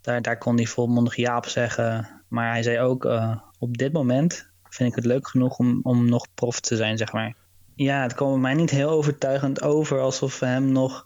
Daar, 0.01 0.21
daar 0.21 0.37
kon 0.37 0.55
hij 0.55 0.65
volmondig 0.65 1.15
ja 1.15 1.37
op 1.37 1.45
zeggen. 1.45 2.09
Maar 2.27 2.51
hij 2.51 2.63
zei 2.63 2.79
ook, 2.79 3.05
eh, 3.05 3.37
op 3.59 3.77
dit 3.77 3.93
moment 3.93 4.49
vind 4.69 4.89
ik 4.89 4.95
het 4.95 5.05
leuk 5.05 5.27
genoeg 5.27 5.57
om, 5.57 5.79
om 5.83 6.09
nog 6.09 6.27
prof 6.33 6.59
te 6.59 6.75
zijn, 6.75 6.97
zeg 6.97 7.11
maar. 7.11 7.35
Ja, 7.75 8.01
het 8.01 8.13
kwam 8.13 8.41
mij 8.41 8.53
niet 8.53 8.69
heel 8.69 8.89
overtuigend 8.89 9.61
over 9.61 9.99
alsof 9.99 10.39
we 10.39 10.45
hem 10.45 10.71
nog 10.71 11.05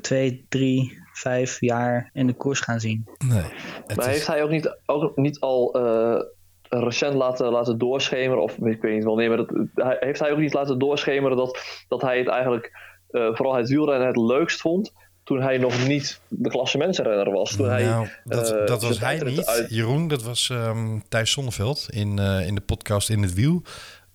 twee, 0.00 0.46
drie, 0.48 1.02
vijf 1.20 1.60
jaar 1.60 2.10
in 2.12 2.26
de 2.26 2.32
koers 2.32 2.60
gaan 2.60 2.80
zien. 2.80 3.08
Nee. 3.28 3.42
Maar 3.86 3.98
is- 3.98 4.06
heeft 4.06 4.26
hij 4.26 4.42
ook 4.42 4.50
niet, 4.50 4.76
ook 4.86 5.16
niet 5.16 5.40
al 5.40 5.72
eh, 5.74 6.20
recent 6.68 7.14
laten, 7.14 7.46
laten 7.50 7.78
doorschemeren, 7.78 8.42
of 8.42 8.56
ik 8.58 8.80
weet 8.82 8.94
niet 8.94 9.04
wanneer, 9.04 9.28
maar 9.28 9.36
dat, 9.36 9.50
hij- 9.74 9.96
heeft 10.00 10.20
hij 10.20 10.32
ook 10.32 10.38
niet 10.38 10.54
laten 10.54 10.78
doorschemeren 10.78 11.36
dat, 11.36 11.58
dat 11.88 12.02
hij 12.02 12.18
het 12.18 12.28
eigenlijk, 12.28 12.72
eh, 13.10 13.28
vooral 13.34 13.54
het 13.54 13.68
wielrennen, 13.68 14.06
het 14.06 14.16
leukst 14.16 14.60
vond 14.60 14.92
toen 15.24 15.40
hij 15.42 15.58
nog 15.58 15.86
niet 15.86 16.20
de 16.28 16.48
klassementsrenner 16.48 17.30
was? 17.32 17.56
Toen 17.56 17.68
hij, 17.68 17.84
nou, 17.84 18.08
dat, 18.24 18.50
eh, 18.52 18.66
dat 18.66 18.82
was 18.82 19.00
hij 19.00 19.18
niet, 19.24 19.46
uit- 19.46 19.70
Jeroen. 19.70 20.08
Dat 20.08 20.22
was 20.22 20.50
ehm, 20.50 20.98
Thijs 21.08 21.30
Sonneveld 21.30 21.86
in, 21.90 22.18
eh, 22.18 22.46
in 22.46 22.54
de 22.54 22.60
podcast 22.60 23.10
In 23.10 23.22
het 23.22 23.34
Wiel. 23.34 23.62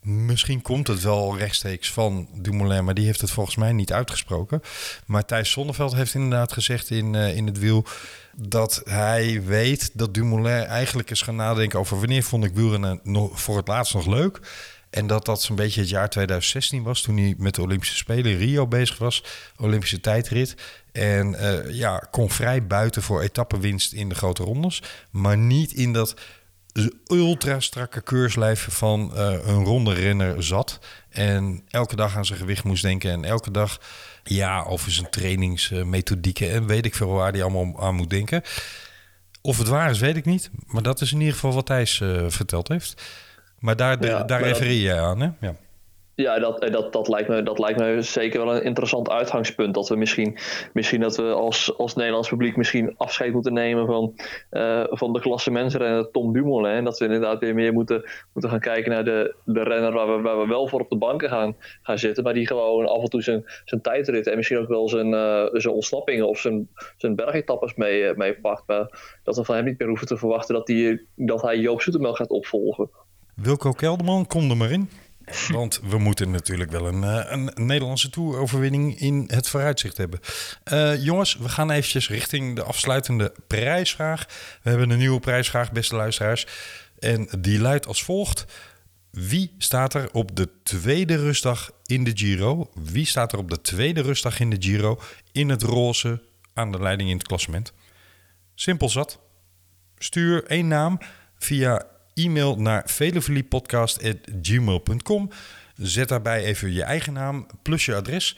Misschien 0.06 0.62
komt 0.62 0.88
het 0.88 1.02
wel 1.02 1.38
rechtstreeks 1.38 1.92
van 1.92 2.28
Dumoulin, 2.34 2.86
maar 2.86 2.94
die 2.94 3.06
heeft 3.06 3.22
het 3.22 3.32
volgens 3.32 3.56
mij 3.56 3.72
niet 3.72 3.94
uitgesproken. 3.94 4.62
Maar 5.06 5.26
Thijs 5.26 5.52
Sonneveld 5.52 5.96
heeft 5.96 6.14
inderdaad 6.14 6.54
gezegd 6.54 6.90
in, 6.90 7.16
eh, 7.16 7.36
in 7.36 7.46
het 7.46 7.60
wiel 7.60 7.86
dat 8.36 8.82
hij 8.84 9.44
weet 9.44 9.92
dat 9.94 10.14
Dumoulin 10.14 10.64
eigenlijk 10.64 11.10
is 11.12 11.22
gaan 11.22 11.36
nadenken 11.36 11.80
over 11.80 12.00
wanneer 12.00 12.24
vond 12.24 12.44
ik 12.44 12.54
wielrennen 12.54 13.00
nog, 13.04 13.42
voor 13.42 13.58
het 13.58 13.68
laatst 13.68 13.94
nog 13.94 14.06
leuk. 14.06 14.40
En 14.90 15.08
dat 15.08 15.26
dat 15.26 15.42
zo'n 15.42 15.56
beetje 15.56 15.82
het 15.82 15.90
jaar 15.90 16.10
2016 16.10 16.84
was, 16.84 17.02
toen 17.02 17.18
hij 17.18 17.36
met 17.38 17.56
de 17.56 17.62
Olympische 17.62 17.96
Spelen 17.96 18.32
in 18.32 18.38
Rio 18.38 18.68
bezig 18.68 18.98
was. 18.98 19.24
Olympische 19.58 20.00
tijdrit. 20.00 20.56
En 20.92 21.36
eh, 21.36 21.74
ja, 21.74 22.08
kon 22.12 22.30
vrij 22.30 22.68
buiten 22.68 23.02
voor 23.02 23.22
etappenwinst 23.22 23.94
in 23.94 24.10
de 24.10 24.16
grote 24.16 24.44
rondes. 24.44 24.82
Maar 25.10 25.38
niet 25.38 25.74
in 25.74 25.94
dat 25.94 26.16
ultra 27.08 27.60
strakke 27.60 28.02
keurslijf 28.02 28.68
van 28.70 29.16
eh, 29.16 29.32
een 29.32 29.64
ronde 29.64 29.94
renner 29.94 30.44
zat. 30.44 30.80
En 31.10 31.64
elke 31.70 31.96
dag 31.96 32.16
aan 32.18 32.26
zijn 32.26 32.40
gewicht 32.40 32.64
moest 32.64 32.84
denken. 32.84 33.12
En 33.12 33.26
elke 33.26 33.52
dag 33.52 33.80
ja, 34.24 34.64
over 34.64 34.92
zijn 34.92 35.10
trainingsmethodieken. 35.10 36.52
En 36.52 36.66
weet 36.68 36.86
ik 36.86 36.96
veel 36.96 37.10
waar 37.10 37.32
hij 37.32 37.44
allemaal 37.44 37.82
aan 37.82 37.96
moet 37.96 38.10
denken. 38.10 38.42
Of 39.42 39.58
het 39.58 39.68
waar 39.68 39.90
is, 39.90 40.00
weet 40.00 40.16
ik 40.16 40.26
niet. 40.26 40.50
Maar 40.66 40.84
dat 40.84 41.02
is 41.02 41.12
in 41.12 41.20
ieder 41.20 41.34
geval 41.34 41.54
wat 41.54 41.66
Thijs 41.66 42.02
eh, 42.02 42.26
verteld 42.28 42.68
heeft. 42.68 43.02
Maar 43.60 43.76
daar, 43.76 44.06
Ja, 44.06 44.24
daar 44.24 44.42
refereer 44.42 44.94
je 44.94 45.00
aan, 45.00 45.20
hè? 45.20 45.30
Ja. 45.40 45.56
Ja, 46.16 46.40
dat, 46.40 46.60
eh, 46.60 46.72
dat, 46.72 46.94
dat, 46.94 47.08
lijkt 47.08 47.30
me, 47.30 47.44
dat 47.44 47.60
lijkt 47.60 47.80
me 47.80 48.02
zeker 48.02 48.46
wel 48.46 48.56
een 48.56 48.64
interessant 48.64 49.10
uitgangspunt. 49.10 49.74
Dat 49.74 49.90
we 49.90 49.96
misschien, 49.96 50.38
misschien 50.74 51.02
dat 51.02 51.16
we 51.16 51.24
als, 51.24 51.78
als 51.78 51.96
Nederlands 51.96 52.30
publiek 52.30 52.56
misschien 52.56 52.96
afscheid 52.98 53.34
moeten 53.34 53.54
nemen 53.54 53.86
van, 53.86 54.14
eh, 54.50 54.84
van 54.90 55.14
de 55.14 55.20
klassementsrenner 55.20 56.12
Tom 56.12 56.34
Dumoulin. 56.34 56.72
En 56.72 56.84
dat 56.84 57.00
we 57.00 57.06
inderdaad 57.06 57.40
weer 57.40 57.54
meer 57.54 57.74
moeten, 57.74 58.10
moeten 58.34 58.52
gaan 58.52 58.60
kijken 58.60 58.92
naar 58.92 59.04
de, 59.04 59.36
de 59.44 59.64
renner 59.64 59.92
waar 59.92 60.16
we, 60.16 60.22
waar 60.22 60.40
we 60.40 60.48
wel 60.48 60.68
voor 60.68 60.80
op 60.80 60.90
de 60.90 60.98
banken 60.98 61.30
gaan, 61.30 61.56
gaan 61.82 62.00
zitten. 62.00 62.24
Maar 62.24 62.34
die 62.34 62.48
gewoon 62.48 62.88
af 62.88 63.02
en 63.02 63.10
toe 63.10 63.22
zijn, 63.22 63.44
zijn 63.66 63.82
tijdrit 63.82 64.28
en 64.28 64.36
misschien 64.36 64.58
ook 64.58 64.68
wel 64.68 64.90
zijn, 64.90 65.14
eh, 65.14 65.46
zijn 65.52 65.74
ontsnappingen 65.74 66.28
of 66.28 66.40
zijn, 66.40 66.70
zijn 66.98 67.16
bergetappes 67.16 67.76
mee, 67.76 68.14
meepakt. 68.16 68.64
Maar 68.68 69.18
dat 69.24 69.36
we 69.36 69.44
van 69.44 69.56
hem 69.56 69.66
niet 69.66 69.80
meer 69.80 69.88
hoeven 69.88 70.08
te 70.08 70.18
verwachten 70.18 70.56
dat, 70.56 70.68
die, 70.68 71.08
dat 71.16 71.42
hij 71.42 71.58
Joop 71.58 71.82
Zoetemelk 71.82 72.16
gaat 72.16 72.30
opvolgen. 72.30 72.90
Wilco 73.36 73.72
Kelderman, 73.72 74.28
kom 74.28 74.50
er 74.50 74.58
maar 74.58 74.72
in. 74.72 74.90
Want 75.52 75.80
we 75.84 75.98
moeten 75.98 76.32
natuurlijk 76.32 76.72
wel 76.72 76.88
een, 76.88 77.04
eh, 77.04 77.32
een 77.32 77.52
Nederlandse 77.54 78.10
toeroverwinning 78.10 79.00
in 79.00 79.24
het 79.28 79.50
vooruitzicht 79.50 79.98
hebben. 79.98 80.20
Eh, 80.64 81.04
jongens, 81.04 81.38
we 81.38 81.50
gaan 81.50 81.72
eventjes 81.72 82.10
richting 82.10 82.56
de 82.56 82.64
afsluitende 82.64 83.34
prijsvraag. 83.48 84.26
We 84.64 84.70
hebben 84.70 84.90
een 84.90 84.98
nieuwe 84.98 85.20
prijsvraag, 85.20 85.72
beste 85.72 85.96
luisteraars. 85.96 86.48
En 87.00 87.30
die 87.40 87.60
luidt 87.60 87.88
als 87.88 88.04
volgt. 88.04 88.46
Wie 89.12 89.56
staat 89.58 89.94
er 89.94 90.12
op 90.12 90.36
de 90.36 90.50
tweede 90.64 91.16
rustdag 91.16 91.72
in 91.86 92.04
de 92.04 92.12
Giro? 92.14 92.72
Wie 92.74 93.06
staat 93.06 93.32
er 93.34 93.40
op 93.40 93.50
de 93.50 93.62
tweede 93.62 94.02
rustdag 94.02 94.40
in 94.40 94.50
de 94.50 94.58
Giro 94.60 95.00
in 95.32 95.50
het 95.50 95.62
roze 95.62 96.22
aan 96.54 96.72
de 96.72 96.80
leiding 96.80 97.10
in 97.10 97.18
het 97.18 97.28
klassement? 97.28 97.74
Simpel 98.56 98.90
zat. 98.90 99.20
Stuur 99.98 100.44
één 100.46 100.68
naam 100.68 101.00
via 101.38 101.86
e-mail 102.16 102.56
naar 102.56 102.84
veleveliepodcast.gmail.com. 102.86 105.30
Zet 105.76 106.08
daarbij 106.08 106.44
even 106.44 106.74
je 106.74 106.84
eigen 106.84 107.14
naam 107.14 107.48
plus 107.62 107.86
je 107.86 107.96
adres. 107.96 108.38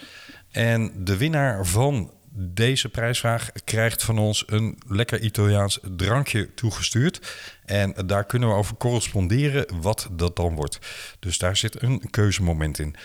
En 0.51 0.91
de 1.03 1.17
winnaar 1.17 1.65
van 1.65 2.11
deze 2.39 2.89
prijsvraag 2.89 3.51
krijgt 3.63 4.03
van 4.03 4.17
ons 4.17 4.43
een 4.47 4.77
lekker 4.87 5.21
Italiaans 5.21 5.79
drankje 5.95 6.53
toegestuurd. 6.53 7.35
En 7.65 7.93
daar 8.05 8.25
kunnen 8.25 8.49
we 8.49 8.55
over 8.55 8.77
corresponderen 8.77 9.81
wat 9.81 10.09
dat 10.11 10.35
dan 10.35 10.55
wordt. 10.55 10.79
Dus 11.19 11.37
daar 11.37 11.57
zit 11.57 11.81
een 11.81 12.09
keuzemoment 12.09 12.79
in. 12.79 12.95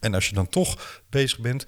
En 0.00 0.14
als 0.14 0.28
je 0.28 0.34
dan 0.34 0.48
toch 0.48 1.02
bezig 1.10 1.38
bent, 1.38 1.64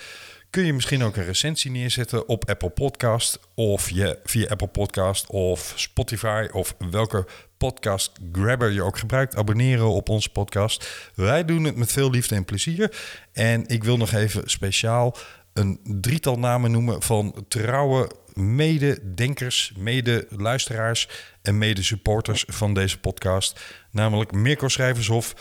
kun 0.51 0.64
je 0.64 0.73
misschien 0.73 1.03
ook 1.03 1.16
een 1.16 1.25
recensie 1.25 1.70
neerzetten 1.70 2.29
op 2.29 2.49
Apple 2.49 2.70
Podcast 2.70 3.38
of 3.55 3.90
je 3.90 4.18
via 4.25 4.49
Apple 4.49 4.66
Podcast 4.66 5.27
of 5.27 5.73
Spotify 5.77 6.49
of 6.53 6.75
welke 6.90 7.27
podcast 7.68 8.12
grabber 8.33 8.70
je 8.70 8.83
ook 8.83 8.99
gebruikt. 8.99 9.37
Abonneren 9.37 9.88
op 9.88 10.09
onze 10.09 10.31
podcast. 10.31 11.11
Wij 11.14 11.44
doen 11.44 11.64
het 11.64 11.77
met 11.77 11.92
veel 11.92 12.11
liefde 12.11 12.35
en 12.35 12.44
plezier. 12.44 12.96
En 13.33 13.66
ik 13.66 13.85
wil 13.85 13.96
nog 13.96 14.12
even 14.12 14.51
speciaal 14.51 15.16
een 15.53 15.81
drietal 15.85 16.38
namen 16.38 16.70
noemen 16.70 17.03
van 17.03 17.44
trouwe 17.49 18.11
mededenkers, 18.35 19.73
mede-luisteraars 19.77 21.09
en 21.42 21.59
mede-supporters 21.59 22.44
van 22.49 22.75
deze 22.75 22.99
podcast. 22.99 23.61
Namelijk 23.90 24.33
Mirko 24.33 24.68
Schrijvershof, 24.68 25.35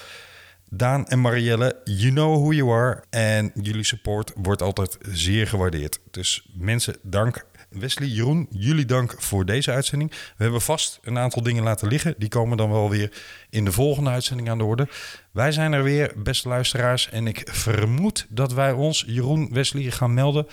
Daan 0.69 1.07
en 1.07 1.21
Marielle, 1.21 1.81
you 1.83 2.11
know 2.11 2.35
who 2.35 2.51
you 2.51 2.71
are. 2.71 3.03
En 3.09 3.51
jullie 3.61 3.83
support 3.83 4.31
wordt 4.35 4.61
altijd 4.61 4.97
zeer 5.01 5.47
gewaardeerd. 5.47 5.99
Dus 6.11 6.49
mensen, 6.53 6.97
dank. 7.01 7.47
Wesley, 7.69 8.07
Jeroen, 8.07 8.47
jullie 8.49 8.85
dank 8.85 9.15
voor 9.17 9.45
deze 9.45 9.71
uitzending. 9.71 10.11
We 10.11 10.43
hebben 10.43 10.61
vast 10.61 10.99
een 11.03 11.17
aantal 11.17 11.41
dingen 11.43 11.63
laten 11.63 11.87
liggen. 11.87 12.15
Die 12.17 12.29
komen 12.29 12.57
dan 12.57 12.69
wel 12.71 12.89
weer 12.89 13.11
in 13.49 13.65
de 13.65 13.71
volgende 13.71 14.09
uitzending 14.09 14.49
aan 14.49 14.57
de 14.57 14.63
orde. 14.63 14.87
Wij 15.31 15.51
zijn 15.51 15.73
er 15.73 15.83
weer, 15.83 16.11
beste 16.15 16.47
luisteraars. 16.49 17.09
En 17.09 17.27
ik 17.27 17.41
vermoed 17.51 18.25
dat 18.29 18.53
wij 18.53 18.71
ons, 18.71 19.03
Jeroen, 19.07 19.49
Wesley, 19.53 19.91
gaan 19.91 20.13
melden 20.13 20.47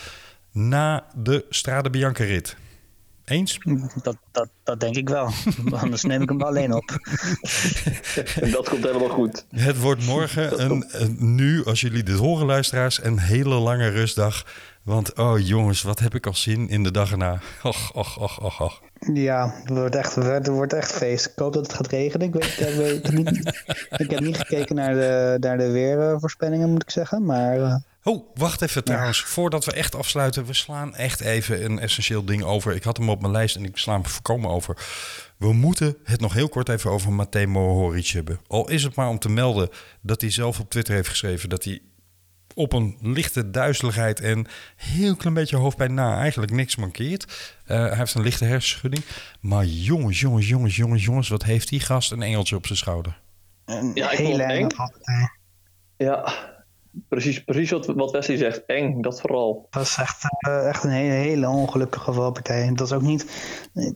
na 0.53 1.05
de 1.15 1.45
Strade 1.51 1.91
Bianca 1.91 2.25
rit. 2.25 2.57
Eens? 3.25 3.59
Dat, 4.03 4.17
dat, 4.33 4.49
dat 4.65 4.81
denk 4.81 4.97
ik 4.97 5.09
wel. 5.09 5.31
Anders 5.81 6.03
neem 6.03 6.23
ik 6.23 6.29
hem 6.29 6.43
alleen 6.43 6.75
op. 6.75 6.91
En 8.41 8.51
dat 8.51 8.69
komt 8.69 8.85
helemaal 8.85 9.09
goed. 9.09 9.47
Het 9.51 9.79
wordt 9.81 10.07
morgen, 10.07 10.65
een, 10.65 10.85
een- 10.89 11.35
nu 11.35 11.65
als 11.65 11.81
jullie 11.81 12.03
dit 12.03 12.19
horen 12.19 12.47
luisteraars, 12.47 13.05
een 13.05 13.19
hele 13.19 13.55
lange 13.55 13.89
rustdag. 13.89 14.47
Want 14.87 15.15
oh 15.15 15.39
jongens, 15.39 15.83
wat 15.83 15.99
heb 15.99 16.15
ik 16.15 16.27
al 16.27 16.35
zin 16.35 16.69
in 16.69 16.83
de 16.83 16.91
dag 16.91 17.11
erna. 17.11 17.41
Och, 17.63 17.91
och, 17.95 18.19
och, 18.19 18.39
och, 18.43 18.61
och. 18.61 18.81
Ja, 19.15 19.55
het 19.65 19.69
wordt 19.69 19.95
echt, 19.95 20.15
het 20.15 20.47
wordt 20.47 20.73
echt 20.73 20.93
feest. 20.93 21.27
Ik 21.27 21.33
hoop 21.37 21.53
dat 21.53 21.67
het 21.67 21.77
gaat 21.77 21.87
regenen. 21.87 22.27
Ik, 22.27 22.33
weet, 22.33 22.61
ik, 22.61 22.75
weet 22.75 23.13
niet, 23.13 23.65
ik 24.03 24.11
heb 24.11 24.21
niet 24.21 24.37
gekeken 24.37 24.75
naar 24.75 24.95
de, 24.95 25.37
naar 25.41 25.59
de 25.59 25.71
weervoorspellingen, 25.71 26.71
moet 26.71 26.83
ik 26.83 26.91
zeggen. 26.91 27.25
Maar 27.25 27.61
eh, 27.61 27.75
Oh, 28.03 28.27
wacht 28.35 28.63
even 28.63 28.85
trouwens. 28.85 29.23
Voordat 29.23 29.65
we 29.65 29.73
echt 29.73 29.95
afsluiten, 29.95 30.45
we 30.45 30.55
slaan 30.55 30.95
echt 30.95 31.21
even 31.21 31.65
een 31.65 31.79
essentieel 31.79 32.25
ding 32.25 32.43
over. 32.43 32.75
Ik 32.75 32.83
had 32.83 32.97
hem 32.97 33.11
op 33.11 33.21
mijn 33.21 33.33
lijst 33.33 33.57
en 33.57 33.65
ik 33.65 33.77
sla 33.77 33.93
hem 33.93 34.07
voorkomen 34.07 34.51
over. 34.51 34.77
We 35.37 35.53
moeten 35.53 35.97
het 36.05 36.21
nog 36.21 36.33
heel 36.33 36.49
kort 36.49 36.69
even 36.69 36.91
over 36.91 37.13
Matej 37.13 37.47
Mohoric 37.47 38.07
hebben. 38.07 38.41
Al 38.47 38.69
is 38.69 38.83
het 38.83 38.95
maar 38.95 39.09
om 39.09 39.19
te 39.19 39.29
melden 39.29 39.69
dat 40.01 40.21
hij 40.21 40.31
zelf 40.31 40.61
op 40.61 40.71
Twitter 40.71 40.95
heeft 40.95 41.09
geschreven 41.09 41.49
dat 41.49 41.65
hij 41.65 41.81
op 42.57 42.73
een 42.73 42.97
lichte 43.01 43.51
duizeligheid 43.51 44.21
en 44.21 44.47
heel 44.77 45.17
klein 45.17 45.35
beetje 45.35 45.57
hoofdpijn 45.57 45.95
na 45.95 46.19
eigenlijk 46.19 46.53
niks 46.53 46.77
mankeert. 46.77 47.55
Eh, 47.67 47.77
hij 47.77 47.97
heeft 47.97 48.15
een 48.15 48.23
lichte 48.23 48.45
hersenschudding. 48.45 49.05
Maar 49.41 49.65
jongens, 49.65 50.21
jongens, 50.21 50.49
jongens, 50.49 50.77
jongens, 50.77 51.05
jongens, 51.05 51.29
wat 51.29 51.43
heeft 51.43 51.69
die 51.69 51.81
gast 51.81 52.13
een 52.13 52.23
engeltje 52.23 52.57
op 52.57 52.67
zijn 52.67 52.79
schouder? 52.79 53.21
een 53.65 53.91
Ja, 53.95 54.11
ik 54.11 54.17
vond 54.17 54.29
hele 54.29 54.43
eng. 54.43 54.67
Ja, 55.97 56.33
precies, 57.09 57.45
precies 57.45 57.71
wat, 57.71 57.87
wat 57.87 58.11
Wesley 58.11 58.37
zegt. 58.37 58.65
Eng, 58.67 59.03
dat 59.03 59.21
vooral. 59.21 59.67
Het 59.71 59.75
was 59.75 59.99
echt, 59.99 60.23
eh, 60.39 60.69
echt 60.69 60.85
een 60.85 60.91
hele, 60.91 61.13
hele 61.13 61.49
ongelukkige 61.49 62.13
valpartij. 62.13 62.71
Dat 62.75 62.87
is 62.87 62.93
ook 62.93 63.03
niet... 63.03 63.27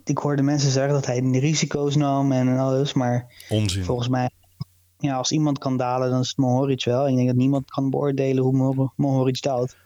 Ik 0.04 0.18
hoorde 0.18 0.42
mensen 0.42 0.70
zeggen 0.70 0.92
dat 0.92 1.06
hij 1.06 1.20
risico's 1.20 1.96
nam 1.96 2.32
en 2.32 2.58
alles, 2.58 2.92
maar... 2.92 3.32
Onzin. 3.48 3.84
Volgens 3.84 4.08
mij, 4.08 4.30
ja, 5.00 5.16
als 5.16 5.30
iemand 5.32 5.58
kan 5.58 5.76
dalen, 5.76 6.10
dan 6.10 6.20
is 6.20 6.28
het 6.28 6.36
Mohoric 6.36 6.84
wel. 6.84 7.08
Ik 7.08 7.14
denk 7.14 7.26
dat 7.28 7.36
niemand 7.36 7.70
kan 7.70 7.90
beoordelen 7.90 8.42
hoe 8.44 8.52
Mo- 8.52 8.92
Mohoric 8.96 9.42
daalt. 9.42 9.76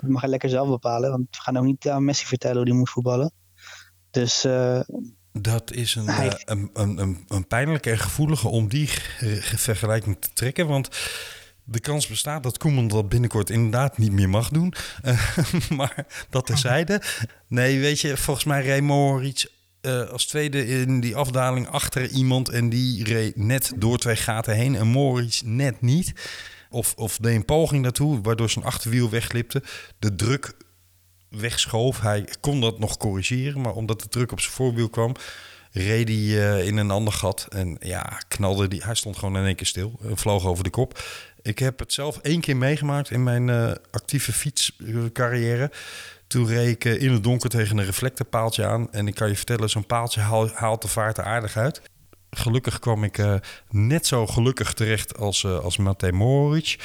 Dat 0.00 0.10
mag 0.10 0.20
hij 0.20 0.30
lekker 0.30 0.48
zelf 0.48 0.68
bepalen, 0.68 1.10
want 1.10 1.26
we 1.30 1.36
gaan 1.42 1.56
ook 1.56 1.64
niet 1.64 1.88
aan 1.88 2.04
Messi 2.04 2.26
vertellen 2.26 2.56
hoe 2.56 2.66
hij 2.66 2.76
moet 2.76 2.90
voetballen. 2.90 3.32
Dus 4.10 4.44
eh, 4.44 4.80
Dat 5.32 5.72
is 5.72 5.94
een, 5.94 6.06
Hij- 6.08 6.28
eh, 6.28 6.34
een, 6.44 6.70
een, 6.72 6.98
een, 6.98 7.24
een 7.28 7.46
pijnlijke 7.46 7.90
en 7.90 7.98
gevoelige 7.98 8.48
om 8.48 8.68
die 8.68 8.86
ge- 8.86 9.42
ge- 9.42 9.58
vergelijking 9.58 10.16
te 10.20 10.28
trekken. 10.32 10.66
Want 10.66 10.88
de 11.64 11.80
kans 11.80 12.06
bestaat 12.06 12.42
dat 12.42 12.58
Koeman 12.58 12.88
dat 12.88 13.08
binnenkort 13.08 13.50
inderdaad 13.50 13.98
niet 13.98 14.12
meer 14.12 14.28
mag 14.28 14.48
doen. 14.48 14.72
Eh, 15.02 15.70
maar 15.70 16.06
dat 16.30 16.46
terzijde. 16.46 17.02
Nee, 17.48 17.80
weet 17.80 18.00
je, 18.00 18.16
volgens 18.16 18.46
mij 18.46 18.62
reed 18.62 18.82
Mohoric 18.82 19.50
eh, 19.86 20.08
als 20.10 20.26
tweede 20.26 20.66
in 20.66 21.00
die 21.00 21.16
afdaling 21.16 21.68
achter 21.68 22.08
iemand. 22.08 22.48
En 22.48 22.68
die 22.68 23.04
reed 23.04 23.36
net 23.36 23.72
door 23.76 23.98
twee 23.98 24.16
gaten 24.16 24.54
heen. 24.54 24.74
En 24.74 24.86
Mohoric 24.86 25.40
net 25.44 25.80
niet. 25.80 26.12
Of, 26.70 26.94
of 26.96 27.18
deed 27.18 27.34
een 27.34 27.44
poging 27.44 27.82
daartoe, 27.82 28.20
waardoor 28.20 28.50
zijn 28.50 28.64
achterwiel 28.64 29.10
wegglipte. 29.10 29.62
De 29.98 30.14
druk 30.14 30.56
wegschoof. 31.28 32.00
Hij 32.00 32.28
kon 32.40 32.60
dat 32.60 32.78
nog 32.78 32.96
corrigeren, 32.96 33.60
maar 33.60 33.74
omdat 33.74 34.00
de 34.00 34.08
druk 34.08 34.32
op 34.32 34.40
zijn 34.40 34.54
voorwiel 34.54 34.88
kwam, 34.88 35.14
reed 35.72 36.08
hij 36.08 36.56
eh, 36.56 36.66
in 36.66 36.76
een 36.76 36.90
ander 36.90 37.12
gat. 37.12 37.46
En 37.48 37.76
ja, 37.80 38.20
knalde 38.28 38.68
die. 38.68 38.84
Hij 38.84 38.94
stond 38.94 39.16
gewoon 39.18 39.36
in 39.36 39.44
één 39.44 39.56
keer 39.56 39.66
stil. 39.66 40.00
en 40.02 40.16
vloog 40.16 40.46
over 40.46 40.64
de 40.64 40.70
kop. 40.70 41.02
Ik 41.42 41.58
heb 41.58 41.78
het 41.78 41.92
zelf 41.92 42.18
één 42.18 42.40
keer 42.40 42.56
meegemaakt 42.56 43.10
in 43.10 43.22
mijn 43.22 43.48
eh, 43.48 43.72
actieve 43.90 44.32
fietscarrière. 44.32 45.70
Toen 46.26 46.50
in 46.50 47.12
het 47.12 47.24
donker 47.24 47.50
tegen 47.50 47.78
een 47.78 47.84
reflectorpaaltje 47.84 48.66
aan. 48.66 48.92
En 48.92 49.06
ik 49.06 49.14
kan 49.14 49.28
je 49.28 49.36
vertellen, 49.36 49.70
zo'n 49.70 49.86
paaltje 49.86 50.20
haal- 50.20 50.50
haalt 50.54 50.82
de 50.82 50.88
vaart 50.88 51.18
er 51.18 51.24
aardig 51.24 51.56
uit. 51.56 51.82
Gelukkig 52.30 52.78
kwam 52.78 53.04
ik 53.04 53.18
eh, 53.18 53.34
net 53.70 54.06
zo 54.06 54.26
gelukkig 54.26 54.72
terecht 54.72 55.18
als, 55.18 55.44
eh 55.44 55.58
als 55.58 55.76
Matej 55.76 56.12
Mohoric. 56.12 56.78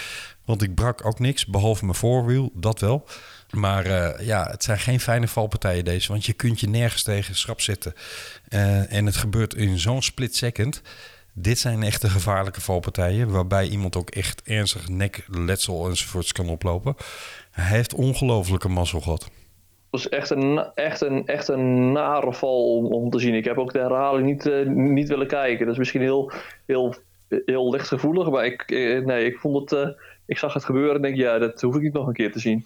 Want 0.46 0.62
ik 0.62 0.76
brak 0.76 1.06
ook 1.06 1.20
niks, 1.20 1.46
behalve 1.46 1.86
mijn 1.86 1.98
voorwiel, 1.98 2.52
dat 2.54 2.80
wel. 2.80 3.08
Maar 3.52 3.86
eh, 3.86 4.26
ja, 4.26 4.48
het 4.50 4.64
zijn 4.64 4.80
geen 4.80 5.00
fijne 5.00 5.28
valpartijen 5.28 5.86
deze. 5.86 6.08
Want 6.12 6.26
je 6.26 6.34
kunt 6.34 6.60
je 6.60 6.68
nergens 6.70 7.04
tegen 7.04 7.36
schrap 7.36 7.62
zetten. 7.62 7.94
En 8.90 9.06
het 9.06 9.16
gebeurt 9.16 9.54
in 9.54 9.80
zo'n 9.80 10.02
split 10.02 10.36
second. 10.36 10.82
Dit 11.34 11.60
zijn 11.60 11.84
echte 11.84 12.10
gevaarlijke 12.10 12.62
valpartijen. 12.62 13.32
Waarbij 13.32 13.68
iemand 13.68 13.96
ook 13.96 14.10
echt 14.10 14.42
ernstig 14.44 14.90
nekletsel 14.90 15.88
enzovoorts 15.90 16.32
kan 16.32 16.50
oplopen. 16.50 16.96
Hij 17.52 17.78
heeft 17.78 17.94
ongelofelijke 17.94 18.70
mazzel 18.70 19.02
gehad. 19.02 19.24
Het 19.24 20.02
was 20.02 20.10
echt 20.10 20.30
een, 20.30 20.72
echt 20.76 21.02
een, 21.02 21.26
echt 21.28 21.48
een 21.48 21.92
nare 21.92 22.34
val 22.34 22.76
om, 22.78 22.86
om 22.86 23.10
te 23.10 23.20
zien. 23.20 23.34
Ik 23.34 23.46
heb 23.46 23.58
ook 23.58 23.74
de 23.74 23.80
herhaling 23.80 24.28
niet, 24.28 24.46
eh, 24.46 24.66
niet 24.68 25.08
willen 25.08 25.28
kijken. 25.28 25.66
Dat 25.66 25.74
is 25.74 25.80
misschien 25.80 26.02
heel, 26.02 26.32
heel, 26.66 26.96
heel 27.46 27.72
lichtgevoelig. 27.72 28.30
Maar 28.30 28.46
ik, 28.46 28.62
eh, 28.62 29.06
nee, 29.06 29.26
ik 29.26 29.38
vond 29.38 29.70
het... 29.70 29.80
eh, 29.80 29.90
ik 30.26 30.38
zag 30.38 30.54
het 30.54 30.66
gebeuren 30.66 30.96
en 30.96 31.02
denk, 31.02 31.16
ja, 31.16 31.38
dat 31.38 31.62
hoef 31.62 31.76
ik 31.76 31.82
niet 31.82 31.94
nog 31.94 32.08
een 32.08 32.14
keer 32.14 32.32
te 32.32 32.40
zien. 32.40 32.66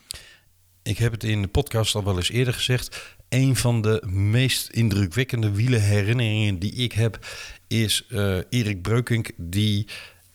Ik 0.84 0.98
heb 0.98 1.12
het 1.12 1.24
in 1.24 1.41
de 1.41 1.48
podcast 1.48 1.95
al 1.95 2.04
wel 2.04 2.15
eens 2.15 2.32
eerder 2.32 2.54
gezegd. 2.54 3.17
Een 3.30 3.56
van 3.56 3.82
de 3.82 4.04
meest 4.08 4.69
indrukwekkende 4.69 5.52
wielenherinneringen 5.52 6.60
die 6.60 6.74
ik 6.74 6.91
heb... 6.91 7.19
is 7.67 8.08
Erik 8.50 8.82
Breukink 8.82 9.32
die 9.38 9.88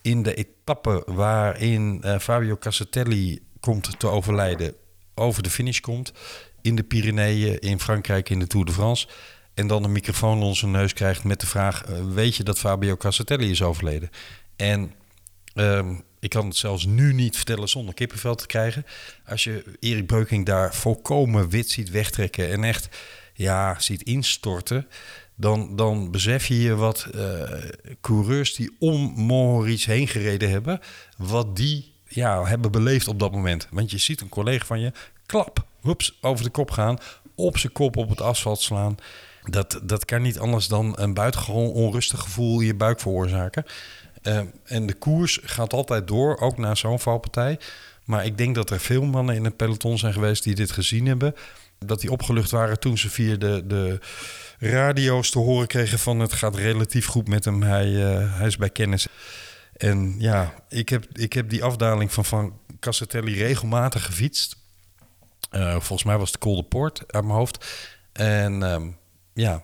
in 0.02 0.22
de 0.22 0.34
etappe 0.34 1.02
waarin 1.06 2.04
Fabio 2.20 2.56
Cassatelli 2.56 3.40
komt 3.60 3.98
te 3.98 4.06
overlijden... 4.06 4.74
over 5.14 5.42
de 5.42 5.50
finish 5.50 5.80
komt 5.80 6.12
in 6.62 6.76
de 6.76 6.82
Pyreneeën, 6.82 7.58
in 7.58 7.80
Frankrijk, 7.80 8.30
in 8.30 8.38
de 8.38 8.46
Tour 8.46 8.66
de 8.66 8.72
France... 8.72 9.08
en 9.54 9.66
dan 9.66 9.84
een 9.84 9.92
microfoon 9.92 10.40
onder 10.40 10.56
zijn 10.56 10.70
neus 10.70 10.92
krijgt 10.92 11.24
met 11.24 11.40
de 11.40 11.46
vraag... 11.46 11.84
eh, 11.84 11.94
weet 12.12 12.36
je 12.36 12.42
dat 12.42 12.58
Fabio 12.58 12.96
Cassatelli 12.96 13.50
is 13.50 13.62
overleden? 13.62 14.10
En 14.56 14.94
Ehm, 15.54 15.94
ik 16.20 16.30
kan 16.30 16.46
het 16.46 16.56
zelfs 16.56 16.84
nu 16.84 17.12
niet 17.12 17.36
vertellen 17.36 17.68
zonder 17.68 17.94
kippenvel 17.94 18.34
te 18.34 18.46
krijgen. 18.46 18.86
Als 19.26 19.44
je 19.44 19.64
Erik 19.80 20.06
Breuking 20.06 20.46
daar 20.46 20.74
volkomen 20.74 21.48
wit 21.48 21.70
ziet 21.70 21.90
wegtrekken 21.90 22.50
en 22.50 22.64
echt 22.64 22.88
ja, 23.34 23.80
ziet 23.80 24.02
instorten, 24.02 24.88
dan, 25.34 25.76
dan 25.76 26.10
besef 26.10 26.46
je 26.46 26.74
wat 26.74 27.06
eh, 27.14 27.42
coureurs 28.00 28.54
die 28.54 28.76
om 28.78 29.12
Mohoric 29.16 29.80
heen 29.80 30.08
gereden 30.08 30.50
hebben, 30.50 30.80
wat 31.16 31.56
die 31.56 31.89
ja, 32.14 32.44
hebben 32.44 32.70
beleefd 32.70 33.08
op 33.08 33.18
dat 33.18 33.32
moment. 33.32 33.68
Want 33.70 33.90
je 33.90 33.98
ziet 33.98 34.20
een 34.20 34.28
collega 34.28 34.64
van 34.64 34.80
je, 34.80 34.92
klap, 35.26 35.64
hups, 35.82 36.18
over 36.20 36.44
de 36.44 36.50
kop 36.50 36.70
gaan, 36.70 36.98
op 37.34 37.58
zijn 37.58 37.72
kop 37.72 37.96
op 37.96 38.08
het 38.08 38.20
asfalt 38.20 38.60
slaan. 38.60 38.96
Dat, 39.44 39.80
dat 39.82 40.04
kan 40.04 40.22
niet 40.22 40.38
anders 40.38 40.68
dan 40.68 40.92
een 40.98 41.14
buitengewoon 41.14 41.68
onrustig 41.68 42.20
gevoel 42.20 42.60
in 42.60 42.66
je 42.66 42.74
buik 42.74 43.00
veroorzaken. 43.00 43.64
Eh, 44.22 44.40
en 44.64 44.86
de 44.86 44.94
koers 44.94 45.38
gaat 45.42 45.72
altijd 45.72 46.08
door, 46.08 46.38
ook 46.38 46.58
na 46.58 46.74
zo'n 46.74 47.00
valpartij. 47.00 47.58
Maar 48.04 48.24
ik 48.24 48.38
denk 48.38 48.54
dat 48.54 48.70
er 48.70 48.80
veel 48.80 49.04
mannen 49.04 49.34
in 49.34 49.44
het 49.44 49.56
peloton 49.56 49.98
zijn 49.98 50.12
geweest 50.12 50.44
die 50.44 50.54
dit 50.54 50.70
gezien 50.70 51.06
hebben. 51.06 51.34
Dat 51.78 52.00
die 52.00 52.10
opgelucht 52.10 52.50
waren 52.50 52.80
toen 52.80 52.98
ze 52.98 53.10
via 53.10 53.36
de, 53.36 53.62
de 53.66 53.98
radio's 54.58 55.30
te 55.30 55.38
horen 55.38 55.66
kregen 55.66 55.98
van 55.98 56.20
het 56.20 56.32
gaat 56.32 56.56
relatief 56.56 57.06
goed 57.06 57.28
met 57.28 57.44
hem. 57.44 57.62
Hij, 57.62 57.86
eh, 57.86 58.38
hij 58.38 58.46
is 58.46 58.56
bij 58.56 58.70
kennis. 58.70 59.06
En 59.80 60.14
ja, 60.18 60.54
ik 60.68 60.88
heb, 60.88 61.06
ik 61.12 61.32
heb 61.32 61.50
die 61.50 61.64
afdaling 61.64 62.12
van 62.12 62.24
Van 62.24 62.58
Cassatelli 62.80 63.42
regelmatig 63.42 64.04
gefietst. 64.04 64.56
Eh, 65.50 65.70
volgens 65.70 66.04
mij 66.04 66.18
was 66.18 66.28
het 66.28 66.38
Col 66.38 66.56
de 66.56 66.62
Poort 66.62 67.12
uit 67.12 67.24
mijn 67.24 67.36
hoofd. 67.36 67.66
En 68.12 68.62
ehm, 68.62 68.90
ja, 69.34 69.62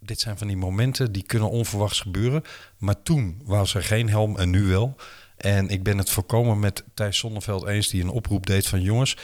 dit 0.00 0.20
zijn 0.20 0.38
van 0.38 0.46
die 0.46 0.56
momenten 0.56 1.12
die 1.12 1.22
kunnen 1.22 1.50
onverwachts 1.50 2.00
gebeuren. 2.00 2.42
Maar 2.78 3.02
toen 3.02 3.40
was 3.44 3.74
er 3.74 3.84
geen 3.84 4.08
helm 4.08 4.38
en 4.38 4.50
nu 4.50 4.62
wel. 4.62 4.96
En 5.36 5.68
ik 5.68 5.82
ben 5.82 5.98
het 5.98 6.10
voorkomen 6.10 6.58
met 6.58 6.84
Thijs 6.94 7.18
Zonneveld 7.18 7.66
eens 7.66 7.88
die 7.88 8.02
een 8.02 8.08
oproep 8.08 8.46
deed 8.46 8.66
van 8.66 8.80
jongens... 8.80 9.16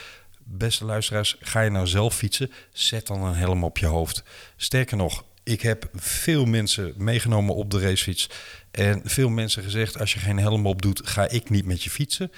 Beste 0.46 0.84
luisteraars, 0.84 1.36
ga 1.40 1.60
je 1.60 1.70
nou 1.70 1.86
zelf 1.86 2.14
fietsen? 2.14 2.50
Zet 2.72 3.06
dan 3.06 3.22
een 3.22 3.34
helm 3.34 3.64
op 3.64 3.78
je 3.78 3.86
hoofd. 3.86 4.22
Sterker 4.56 4.96
nog, 4.96 5.24
ik 5.42 5.60
heb 5.60 5.88
veel 5.94 6.44
mensen 6.44 6.94
meegenomen 6.96 7.54
op 7.54 7.70
de 7.70 7.80
racefiets. 7.80 8.30
En 8.74 9.00
veel 9.04 9.28
mensen 9.28 9.62
gezegd: 9.62 9.98
als 9.98 10.12
je 10.12 10.18
geen 10.18 10.38
helm 10.38 10.66
op 10.66 10.82
doet, 10.82 11.08
ga 11.08 11.28
ik 11.28 11.50
niet 11.50 11.64
met 11.64 11.82
je 11.82 11.90
fietsen. 11.90 12.30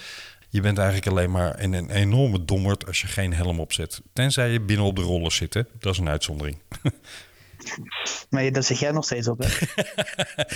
Je 0.49 0.61
bent 0.61 0.79
eigenlijk 0.79 1.07
alleen 1.07 1.31
maar 1.31 1.63
een 1.63 1.91
enorme 1.91 2.45
dommerd 2.45 2.87
als 2.87 3.01
je 3.01 3.07
geen 3.07 3.35
helm 3.35 3.61
opzet. 3.61 4.01
Tenzij 4.13 4.51
je 4.51 4.61
binnen 4.61 4.87
op 4.87 4.97
de 4.97 5.03
rollers 5.03 5.37
zit. 5.37 5.55
hè. 5.55 5.63
Dat 5.79 5.93
is 5.93 5.99
een 5.99 6.09
uitzondering. 6.09 6.59
Maar 8.31 8.53
daar 8.53 8.63
zit 8.63 8.79
jij 8.79 8.91
nog 8.91 9.05
steeds 9.05 9.29
op, 9.29 9.39
hè? 9.39 9.49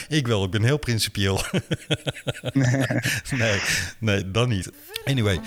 ik 0.17 0.27
wel, 0.27 0.45
ik 0.45 0.51
ben 0.51 0.63
heel 0.63 0.79
principieel. 0.79 1.43
nee, 3.31 3.61
nee, 3.99 4.31
dan 4.31 4.49
niet. 4.49 4.71
Anyway, 5.05 5.41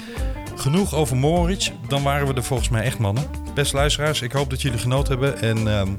genoeg 0.55 0.95
over 0.95 1.17
Moritz. 1.17 1.71
Dan 1.87 2.03
waren 2.03 2.27
we 2.27 2.33
er 2.33 2.43
volgens 2.43 2.69
mij 2.69 2.83
echt, 2.83 2.99
mannen. 2.99 3.23
Beste 3.53 3.75
luisteraars, 3.75 4.21
ik 4.21 4.31
hoop 4.31 4.49
dat 4.49 4.61
jullie 4.61 4.79
genoten 4.79 5.19
hebben. 5.19 5.41
En 5.41 5.67
ehm, 5.67 5.89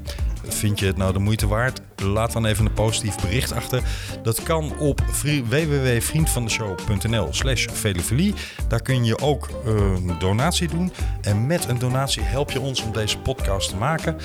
vind 0.47 0.79
je 0.79 0.85
het 0.85 0.97
nou 0.97 1.13
de 1.13 1.19
moeite 1.19 1.47
waard? 1.47 1.81
Laat 1.95 2.31
dan 2.31 2.45
even 2.45 2.65
een 2.65 2.73
positief 2.73 3.15
bericht 3.21 3.51
achter. 3.51 3.83
Dat 4.23 4.43
kan 4.43 4.77
op 4.79 5.01
vri- 5.11 5.43
www.vriendvandeshow.nl 5.43 7.27
slash. 7.31 7.67
Daar 8.67 8.81
kun 8.81 9.05
je 9.05 9.19
ook 9.19 9.49
een 9.65 10.15
donatie 10.19 10.67
doen. 10.67 10.91
En 11.21 11.47
met 11.47 11.69
een 11.69 11.79
donatie 11.79 12.21
help 12.21 12.51
je 12.51 12.59
ons 12.59 12.83
om 12.83 12.91
deze 12.91 13.17
podcast 13.17 13.69
te 13.69 13.75
maken. 13.75 14.17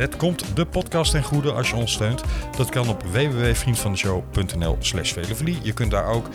Het 0.00 0.16
komt 0.16 0.56
de 0.56 0.66
podcast 0.66 1.10
ten 1.10 1.22
goede 1.22 1.52
als 1.52 1.70
je 1.70 1.76
ons 1.76 1.92
steunt. 1.92 2.22
Dat 2.56 2.68
kan 2.68 2.88
op 2.88 3.02
www.vriendvandeshow.nl 3.02 4.76
slash 4.78 5.12
velofilie. 5.12 5.58
Je 5.62 5.72
kunt 5.72 5.90
daar 5.90 6.06
ook 6.06 6.28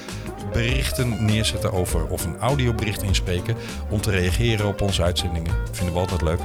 berichten 0.51 1.25
neerzetten 1.25 1.71
over 1.71 2.07
of 2.07 2.25
een 2.25 2.37
audiobericht 2.37 3.01
inspreken 3.01 3.55
om 3.89 4.01
te 4.01 4.11
reageren 4.11 4.67
op 4.67 4.81
onze 4.81 5.03
uitzendingen. 5.03 5.53
Vinden 5.71 5.93
we 5.93 5.99
altijd 5.99 6.21
leuk. 6.21 6.39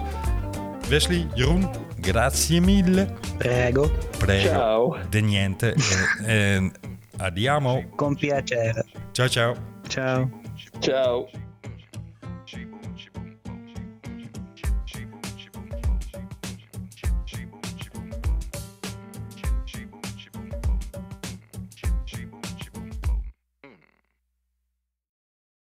Wesley, 0.88 1.26
Jeroen, 1.34 1.70
grazie 2.00 2.60
mille. 2.60 3.06
Prego. 3.38 3.90
Prego. 4.18 4.48
Ciao. 4.48 4.96
De 5.10 5.20
niente. 5.20 5.74
En, 6.24 6.26
en 6.26 6.72
adiamo. 7.16 7.84
Con 7.96 8.16
piacere. 8.16 8.84
Ciao, 9.12 9.28
ciao. 9.28 9.54
Ciao. 9.88 10.30
Ciao. 10.78 11.49